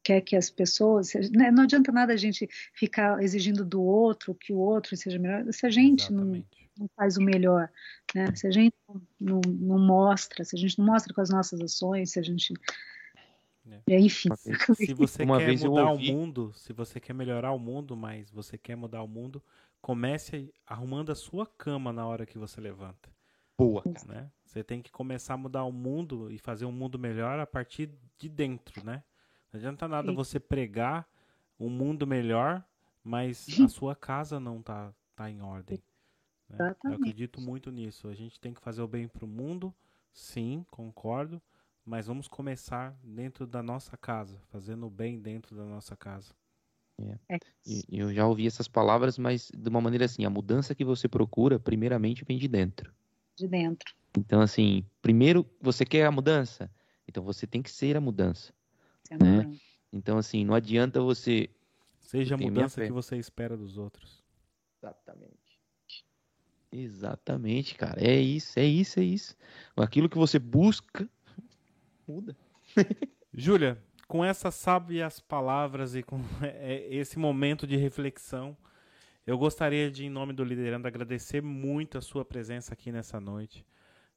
quer 0.03 0.21
que 0.21 0.35
as 0.35 0.49
pessoas, 0.49 1.13
né? 1.31 1.49
não 1.49 1.63
adianta 1.63 1.91
nada 1.91 2.13
a 2.13 2.17
gente 2.17 2.47
ficar 2.73 3.23
exigindo 3.23 3.63
do 3.63 3.81
outro 3.81 4.35
que 4.35 4.51
o 4.51 4.57
outro 4.57 4.97
seja 4.97 5.17
melhor, 5.17 5.45
se 5.51 5.65
a 5.65 5.69
gente 5.69 6.11
não, 6.11 6.43
não, 6.77 6.89
faz 6.95 7.15
o 7.15 7.21
melhor, 7.21 7.71
né? 8.13 8.35
Se 8.35 8.45
a 8.45 8.51
gente 8.51 8.75
não, 9.19 9.39
não, 9.45 9.79
mostra, 9.79 10.43
se 10.43 10.55
a 10.55 10.59
gente 10.59 10.77
não 10.77 10.85
mostra 10.85 11.13
com 11.13 11.21
as 11.21 11.29
nossas 11.29 11.61
ações, 11.61 12.11
se 12.11 12.19
a 12.19 12.23
gente 12.23 12.53
É. 13.69 13.99
Enfim. 13.99 14.29
Se 14.75 14.93
você 14.93 15.23
Uma 15.23 15.39
quer 15.39 15.57
mudar 15.57 15.91
o 15.91 15.99
mundo, 15.99 16.51
se 16.53 16.73
você 16.73 16.99
quer 16.99 17.13
melhorar 17.13 17.51
o 17.51 17.59
mundo, 17.59 17.95
mas 17.95 18.29
você 18.29 18.57
quer 18.57 18.75
mudar 18.75 19.01
o 19.01 19.07
mundo, 19.07 19.41
comece 19.81 20.53
arrumando 20.65 21.11
a 21.11 21.15
sua 21.15 21.45
cama 21.45 21.93
na 21.93 22.05
hora 22.05 22.25
que 22.25 22.37
você 22.37 22.59
levanta. 22.59 23.09
Boa. 23.57 23.83
Né? 24.05 24.29
Você 24.43 24.63
tem 24.63 24.81
que 24.81 24.91
começar 24.91 25.35
a 25.35 25.37
mudar 25.37 25.63
o 25.63 25.71
mundo 25.71 26.31
e 26.31 26.37
fazer 26.37 26.65
um 26.65 26.71
mundo 26.71 26.99
melhor 26.99 27.39
a 27.39 27.45
partir 27.45 27.89
de 28.17 28.27
dentro, 28.27 28.83
né? 28.83 29.03
Não 29.51 29.59
adianta 29.59 29.87
nada 29.87 30.09
Sim. 30.09 30.15
você 30.15 30.39
pregar 30.39 31.07
um 31.59 31.69
mundo 31.69 32.05
melhor, 32.05 32.63
mas 33.03 33.47
a 33.63 33.67
sua 33.67 33.95
casa 33.95 34.39
não 34.39 34.61
tá, 34.61 34.93
tá 35.15 35.29
em 35.29 35.41
ordem. 35.41 35.81
Né? 36.49 36.75
Eu 36.83 36.93
acredito 36.93 37.39
muito 37.39 37.71
nisso. 37.71 38.07
A 38.07 38.13
gente 38.13 38.39
tem 38.39 38.53
que 38.53 38.61
fazer 38.61 38.81
o 38.81 38.87
bem 38.87 39.07
para 39.07 39.25
o 39.25 39.27
mundo, 39.27 39.73
sim, 40.11 40.65
concordo, 40.69 41.41
mas 41.85 42.07
vamos 42.07 42.27
começar 42.27 42.97
dentro 43.03 43.45
da 43.45 43.61
nossa 43.61 43.97
casa, 43.97 44.39
fazendo 44.49 44.87
o 44.87 44.89
bem 44.89 45.19
dentro 45.19 45.55
da 45.55 45.65
nossa 45.65 45.95
casa. 45.95 46.33
É. 46.99 47.35
É. 47.35 47.39
Eu 47.89 48.13
já 48.13 48.25
ouvi 48.25 48.47
essas 48.47 48.67
palavras, 48.67 49.17
mas 49.17 49.51
de 49.53 49.69
uma 49.69 49.81
maneira 49.81 50.05
assim, 50.05 50.25
a 50.25 50.29
mudança 50.29 50.75
que 50.75 50.85
você 50.85 51.07
procura, 51.07 51.59
primeiramente, 51.59 52.23
vem 52.23 52.37
de 52.37 52.47
dentro. 52.47 52.93
De 53.35 53.47
dentro. 53.47 53.93
Então, 54.17 54.41
assim, 54.41 54.85
primeiro, 55.01 55.45
você 55.59 55.85
quer 55.85 56.05
a 56.05 56.11
mudança? 56.11 56.71
Então 57.07 57.23
você 57.23 57.47
tem 57.47 57.61
que 57.61 57.71
ser 57.71 57.97
a 57.97 58.01
mudança. 58.01 58.53
né? 59.11 59.51
Então, 59.91 60.17
assim, 60.17 60.45
não 60.45 60.53
adianta 60.53 61.01
você. 61.01 61.49
Seja 61.99 62.35
a 62.35 62.37
mudança 62.37 62.85
que 62.85 62.91
você 62.91 63.17
espera 63.17 63.57
dos 63.57 63.77
outros. 63.77 64.23
Exatamente. 64.77 65.33
Exatamente, 66.71 67.75
cara. 67.75 68.03
É 68.03 68.19
isso, 68.19 68.59
é 68.59 68.65
isso, 68.65 68.99
é 68.99 69.03
isso. 69.03 69.37
Aquilo 69.75 70.09
que 70.09 70.17
você 70.17 70.39
busca 70.39 71.07
muda. 72.07 72.35
Júlia, 73.33 73.81
com 74.07 74.23
essas 74.23 74.55
sábias 74.55 75.19
palavras 75.19 75.95
e 75.95 76.03
com 76.03 76.19
é, 76.41 76.87
esse 76.89 77.17
momento 77.17 77.65
de 77.65 77.75
reflexão, 77.75 78.55
eu 79.25 79.37
gostaria 79.37 79.89
de, 79.89 80.05
em 80.05 80.09
nome 80.09 80.33
do 80.33 80.43
Liderando, 80.43 80.87
agradecer 80.87 81.41
muito 81.41 81.97
a 81.97 82.01
sua 82.01 82.25
presença 82.25 82.73
aqui 82.73 82.91
nessa 82.91 83.19
noite. 83.19 83.65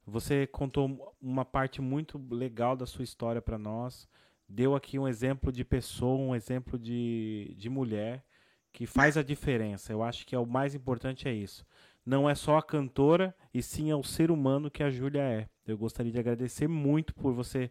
Você 0.05 0.47
contou 0.47 1.15
uma 1.21 1.43
parte 1.43 1.81
muito 1.81 2.17
legal 2.29 2.75
da 2.75 2.85
sua 2.85 3.03
história 3.03 3.41
para 3.41 3.57
nós. 3.57 4.07
Deu 4.47 4.75
aqui 4.75 4.97
um 4.97 5.07
exemplo 5.07 5.51
de 5.51 5.65
pessoa, 5.65 6.17
um 6.17 6.35
exemplo 6.35 6.77
de, 6.79 7.53
de 7.57 7.69
mulher 7.69 8.25
que 8.71 8.85
faz 8.85 9.17
a 9.17 9.23
diferença. 9.23 9.91
Eu 9.91 10.03
acho 10.03 10.25
que 10.25 10.35
é 10.35 10.39
o 10.39 10.45
mais 10.45 10.75
importante 10.75 11.27
é 11.27 11.33
isso. 11.33 11.65
Não 12.07 12.29
é 12.29 12.33
só 12.33 12.57
a 12.57 12.63
cantora, 12.63 13.35
e 13.53 13.61
sim 13.61 13.91
é 13.91 13.95
o 13.95 14.01
ser 14.01 14.31
humano 14.31 14.71
que 14.71 14.81
a 14.81 14.89
Júlia 14.89 15.19
é. 15.19 15.49
Eu 15.65 15.77
gostaria 15.77 16.09
de 16.09 16.17
agradecer 16.17 16.65
muito 16.65 17.13
por 17.13 17.33
você 17.33 17.69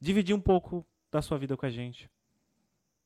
dividir 0.00 0.34
um 0.34 0.40
pouco 0.40 0.84
da 1.12 1.22
sua 1.22 1.38
vida 1.38 1.56
com 1.56 1.64
a 1.64 1.70
gente. 1.70 2.10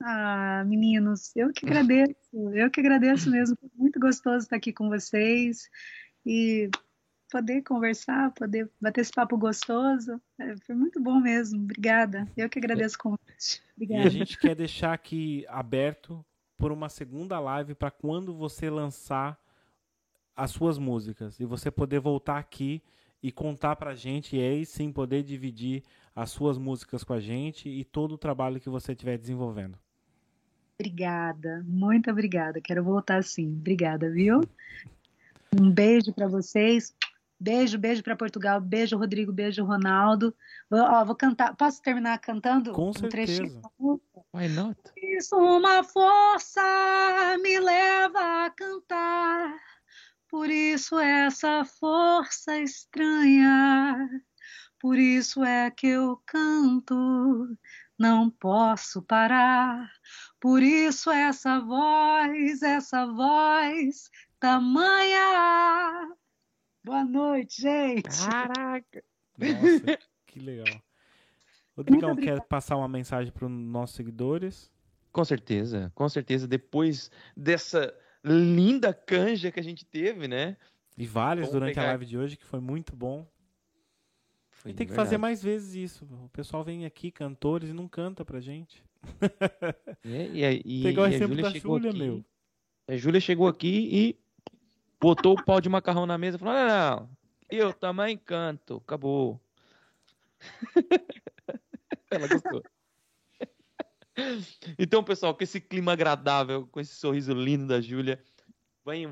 Ah, 0.03 0.65
meninos, 0.67 1.31
eu 1.37 1.53
que 1.53 1.67
agradeço, 1.67 2.17
eu 2.55 2.71
que 2.71 2.81
agradeço 2.81 3.31
mesmo. 3.31 3.55
Foi 3.61 3.69
muito 3.77 4.01
gostoso 4.01 4.47
estar 4.47 4.57
aqui 4.57 4.73
com 4.73 4.89
vocês 4.89 5.69
e 6.25 6.71
poder 7.31 7.61
conversar, 7.65 8.31
poder 8.31 8.71
bater 8.81 9.03
esse 9.03 9.13
papo 9.13 9.37
gostoso. 9.37 10.19
É, 10.39 10.57
foi 10.57 10.75
muito 10.75 10.99
bom 10.99 11.21
mesmo. 11.21 11.63
Obrigada. 11.65 12.27
Eu 12.35 12.49
que 12.49 12.59
agradeço 12.59 12.97
o 12.97 12.99
convite. 12.99 13.63
Obrigada. 13.77 14.05
E 14.05 14.07
a 14.07 14.11
gente 14.11 14.39
quer 14.39 14.55
deixar 14.55 14.95
aqui 14.95 15.45
aberto 15.49 16.25
por 16.57 16.73
uma 16.73 16.89
segunda 16.89 17.39
live 17.39 17.75
para 17.75 17.91
quando 17.91 18.35
você 18.35 18.71
lançar 18.71 19.39
as 20.37 20.51
suas 20.51 20.79
músicas 20.79 21.39
e 21.39 21.45
você 21.45 21.71
poder 21.71 22.01
voltar 22.01 22.39
aqui 22.39 22.83
e 23.23 23.31
contar 23.31 23.77
pra 23.77 23.95
gente 23.95 24.37
e 24.37 24.41
aí 24.41 24.67
sim 24.67 24.93
poder 24.93 25.23
dividir 25.23 25.83
as 26.15 26.31
suas 26.31 26.59
músicas 26.59 27.05
com 27.05 27.13
a 27.13 27.21
gente 27.21 27.69
e 27.69 27.85
todo 27.85 28.13
o 28.13 28.19
trabalho 28.19 28.61
que 28.61 28.69
você 28.69 28.93
estiver 28.93 29.17
desenvolvendo. 29.17 29.79
Obrigada, 30.79 31.63
muito 31.65 32.11
obrigada. 32.11 32.61
Quero 32.61 32.83
voltar 32.83 33.23
sim. 33.23 33.53
Obrigada, 33.53 34.11
viu? 34.11 34.41
Um 35.59 35.71
beijo 35.71 36.13
para 36.13 36.27
vocês. 36.27 36.95
Beijo, 37.39 37.79
beijo 37.79 38.03
para 38.03 38.17
Portugal. 38.17 38.61
Beijo, 38.61 38.97
Rodrigo. 38.97 39.33
Beijo, 39.33 39.65
Ronaldo. 39.65 40.35
Vou, 40.71 40.81
ó, 40.81 41.05
vou 41.05 41.15
cantar. 41.15 41.55
Posso 41.57 41.83
terminar 41.83 42.19
cantando? 42.19 42.73
Com 42.73 42.91
um 42.91 42.93
certeza. 42.93 43.43
Trechinho? 43.43 44.01
Why 44.33 44.49
not? 44.49 44.79
Isso, 44.97 45.37
uma 45.37 45.83
força 45.85 46.61
me 47.43 47.61
leva 47.61 48.47
a 48.47 48.51
cantar. 48.51 49.57
Por 50.33 50.49
isso 50.49 50.99
essa 50.99 51.63
força 51.63 52.59
estranha. 52.59 54.09
Por 54.81 54.99
isso 54.99 55.45
é 55.45 55.71
que 55.71 55.89
eu 55.89 56.23
canto. 56.25 57.55
Não 57.99 58.31
posso 58.31 59.03
parar 59.03 59.93
por 60.41 60.63
isso 60.63 61.11
essa 61.11 61.61
voz, 61.61 62.63
essa 62.63 63.05
voz 63.07 64.11
tamanha. 64.41 66.17
Boa 66.83 67.05
noite, 67.05 67.61
gente. 67.61 68.09
Caraca. 68.27 69.05
Nossa, 69.37 69.99
que 70.27 70.41
legal. 70.41 70.83
Rodrigão, 71.77 72.17
quer 72.17 72.41
passar 72.47 72.79
uma 72.79 72.89
mensagem 72.89 73.31
para 73.31 73.45
os 73.45 73.53
nossos 73.53 73.97
seguidores? 73.97 74.73
Com 75.13 75.27
certeza, 75.27 75.93
com 75.95 76.09
certeza. 76.09 76.49
Depois 76.49 77.11
dessa 77.37 77.95
linda 78.25 78.93
canja 78.95 79.51
que 79.51 79.61
a 79.61 79.63
gente 79.63 79.85
teve, 79.85 80.29
né? 80.29 80.57
E 80.97 81.07
várias 81.07 81.47
Vamos 81.47 81.61
durante 81.61 81.75
pegar... 81.75 81.89
a 81.89 81.91
live 81.91 82.07
de 82.07 82.19
hoje, 82.19 82.37
que 82.37 82.45
foi 82.45 82.61
muito 82.61 82.95
bom. 82.95 83.27
Foi 84.51 84.71
e 84.71 84.75
tem 84.75 84.87
que 84.87 84.93
verdade. 84.93 85.09
fazer 85.09 85.19
mais 85.19 85.43
vezes 85.43 85.75
isso. 85.75 86.05
O 86.05 86.29
pessoal 86.29 86.63
vem 86.63 86.85
aqui, 86.85 87.11
cantores, 87.11 87.71
e 87.71 87.73
não 87.73 87.89
canta 87.89 88.25
pra 88.25 88.41
gente. 88.41 88.85
É, 90.05 90.55
e, 90.55 90.63
e, 90.65 90.83
Pegar 90.83 91.03
o 91.03 91.07
exemplo 91.07 91.41
da 91.41 91.51
Júlia, 91.51 91.93
meu. 91.93 92.25
A 92.89 92.97
Júlia 92.97 93.21
chegou 93.21 93.47
aqui 93.49 93.89
e 93.93 94.17
botou 95.01 95.35
o 95.35 95.45
pau 95.45 95.61
de 95.61 95.69
macarrão 95.69 96.07
na 96.07 96.19
mesa 96.19 96.37
e 96.37 96.41
falou: 96.41 96.55
não, 96.55 96.67
não, 96.97 97.09
eu 97.51 97.73
também 97.73 98.17
canto. 98.17 98.83
Acabou. 98.85 99.41
Ela 102.11 102.29
gostou. 102.29 102.63
Então, 104.79 105.03
pessoal, 105.03 105.35
com 105.35 105.43
esse 105.43 105.61
clima 105.61 105.93
agradável, 105.93 106.67
com 106.67 106.81
esse 106.81 106.95
sorriso 106.95 107.33
lindo 107.33 107.67
da 107.67 107.81
Júlia, 107.81 108.23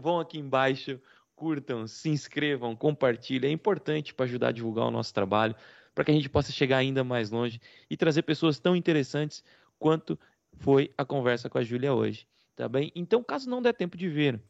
vão 0.00 0.20
aqui 0.20 0.38
embaixo, 0.38 1.00
curtam, 1.34 1.86
se 1.86 2.08
inscrevam, 2.10 2.76
compartilhem. 2.76 3.50
É 3.50 3.52
importante 3.52 4.12
para 4.12 4.26
ajudar 4.26 4.48
a 4.48 4.52
divulgar 4.52 4.86
o 4.86 4.90
nosso 4.90 5.14
trabalho, 5.14 5.54
para 5.94 6.04
que 6.04 6.10
a 6.10 6.14
gente 6.14 6.28
possa 6.28 6.52
chegar 6.52 6.78
ainda 6.78 7.02
mais 7.02 7.30
longe 7.30 7.60
e 7.88 7.96
trazer 7.96 8.22
pessoas 8.22 8.58
tão 8.58 8.76
interessantes 8.76 9.42
quanto 9.78 10.18
foi 10.58 10.92
a 10.98 11.04
conversa 11.04 11.48
com 11.48 11.58
a 11.58 11.62
Júlia 11.62 11.94
hoje, 11.94 12.26
tá 12.54 12.68
bem? 12.68 12.92
Então, 12.94 13.22
caso 13.22 13.48
não 13.48 13.62
der 13.62 13.72
tempo 13.72 13.96
de 13.96 14.08
ver, 14.08 14.40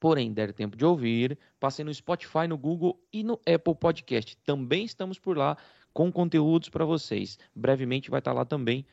porém 0.00 0.32
der 0.32 0.52
tempo 0.52 0.76
de 0.76 0.84
ouvir, 0.84 1.38
passem 1.60 1.84
no 1.84 1.94
Spotify, 1.94 2.48
no 2.48 2.58
Google 2.58 3.00
e 3.12 3.22
no 3.22 3.34
Apple 3.46 3.74
Podcast. 3.74 4.36
Também 4.38 4.84
estamos 4.84 5.18
por 5.18 5.36
lá 5.36 5.56
com 5.92 6.10
conteúdos 6.10 6.68
para 6.68 6.84
vocês. 6.84 7.38
Brevemente 7.54 8.10
vai 8.10 8.18
estar 8.18 8.32
lá 8.32 8.44
também 8.44 8.84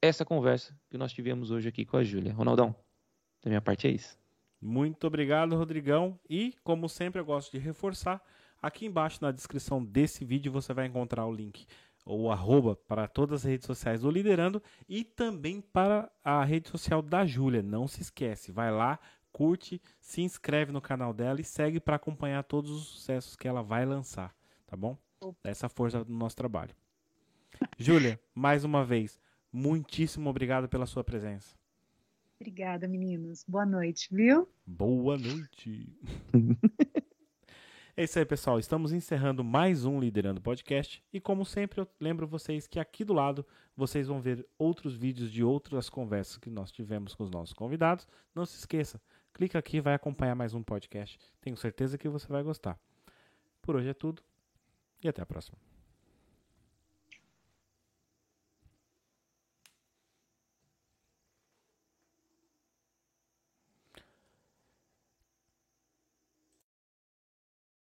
essa 0.00 0.24
conversa 0.24 0.78
que 0.90 0.98
nós 0.98 1.12
tivemos 1.12 1.50
hoje 1.50 1.68
aqui 1.68 1.84
com 1.84 1.96
a 1.96 2.04
Júlia. 2.04 2.32
Ronaldão, 2.32 2.74
da 3.42 3.50
minha 3.50 3.60
parte 3.60 3.86
é 3.86 3.90
isso. 3.90 4.18
Muito 4.60 5.06
obrigado, 5.06 5.56
Rodrigão. 5.56 6.18
E, 6.28 6.54
como 6.64 6.88
sempre, 6.88 7.20
eu 7.20 7.24
gosto 7.24 7.52
de 7.52 7.58
reforçar, 7.58 8.22
aqui 8.60 8.86
embaixo 8.86 9.18
na 9.22 9.30
descrição 9.30 9.84
desse 9.84 10.24
vídeo 10.24 10.50
você 10.50 10.72
vai 10.72 10.86
encontrar 10.86 11.26
o 11.26 11.32
link 11.32 11.66
ou 12.04 12.32
arroba 12.32 12.74
para 12.74 13.06
todas 13.06 13.40
as 13.40 13.50
redes 13.50 13.66
sociais 13.66 14.00
do 14.00 14.10
Liderando 14.10 14.62
e 14.88 15.04
também 15.04 15.60
para 15.60 16.10
a 16.24 16.42
rede 16.42 16.68
social 16.68 17.02
da 17.02 17.26
Júlia. 17.26 17.62
Não 17.62 17.86
se 17.86 18.00
esquece, 18.00 18.50
vai 18.50 18.70
lá, 18.72 18.98
curte, 19.30 19.80
se 20.00 20.22
inscreve 20.22 20.72
no 20.72 20.80
canal 20.80 21.12
dela 21.12 21.40
e 21.40 21.44
segue 21.44 21.78
para 21.78 21.96
acompanhar 21.96 22.42
todos 22.44 22.70
os 22.70 22.86
sucessos 22.86 23.36
que 23.36 23.46
ela 23.46 23.62
vai 23.62 23.84
lançar, 23.84 24.34
tá 24.66 24.76
bom? 24.76 24.96
Essa 25.44 25.68
força 25.68 26.02
do 26.02 26.12
nosso 26.12 26.34
trabalho. 26.34 26.74
Júlia, 27.76 28.18
mais 28.34 28.64
uma 28.64 28.84
vez, 28.84 29.20
muitíssimo 29.52 30.28
obrigado 30.30 30.68
pela 30.68 30.86
sua 30.86 31.04
presença. 31.04 31.56
Obrigada, 32.40 32.86
meninos. 32.86 33.44
Boa 33.48 33.66
noite, 33.66 34.08
viu? 34.12 34.48
Boa 34.66 35.18
noite. 35.18 35.92
É 37.98 38.04
isso 38.04 38.16
aí, 38.16 38.24
pessoal. 38.24 38.60
Estamos 38.60 38.92
encerrando 38.92 39.42
mais 39.42 39.84
um 39.84 39.98
Liderando 39.98 40.40
Podcast. 40.40 41.02
E 41.12 41.20
como 41.20 41.44
sempre, 41.44 41.80
eu 41.80 41.88
lembro 41.98 42.28
vocês 42.28 42.64
que 42.64 42.78
aqui 42.78 43.04
do 43.04 43.12
lado 43.12 43.44
vocês 43.76 44.06
vão 44.06 44.20
ver 44.20 44.46
outros 44.56 44.94
vídeos 44.94 45.32
de 45.32 45.42
outras 45.42 45.90
conversas 45.90 46.38
que 46.38 46.48
nós 46.48 46.70
tivemos 46.70 47.12
com 47.12 47.24
os 47.24 47.30
nossos 47.32 47.52
convidados. 47.52 48.06
Não 48.32 48.46
se 48.46 48.56
esqueça, 48.56 49.02
clica 49.34 49.58
aqui 49.58 49.78
e 49.78 49.80
vai 49.80 49.94
acompanhar 49.94 50.36
mais 50.36 50.54
um 50.54 50.62
podcast. 50.62 51.18
Tenho 51.40 51.56
certeza 51.56 51.98
que 51.98 52.08
você 52.08 52.28
vai 52.28 52.44
gostar. 52.44 52.78
Por 53.60 53.74
hoje 53.74 53.88
é 53.88 53.94
tudo 53.94 54.22
e 55.02 55.08
até 55.08 55.20
a 55.20 55.26
próxima. 55.26 55.67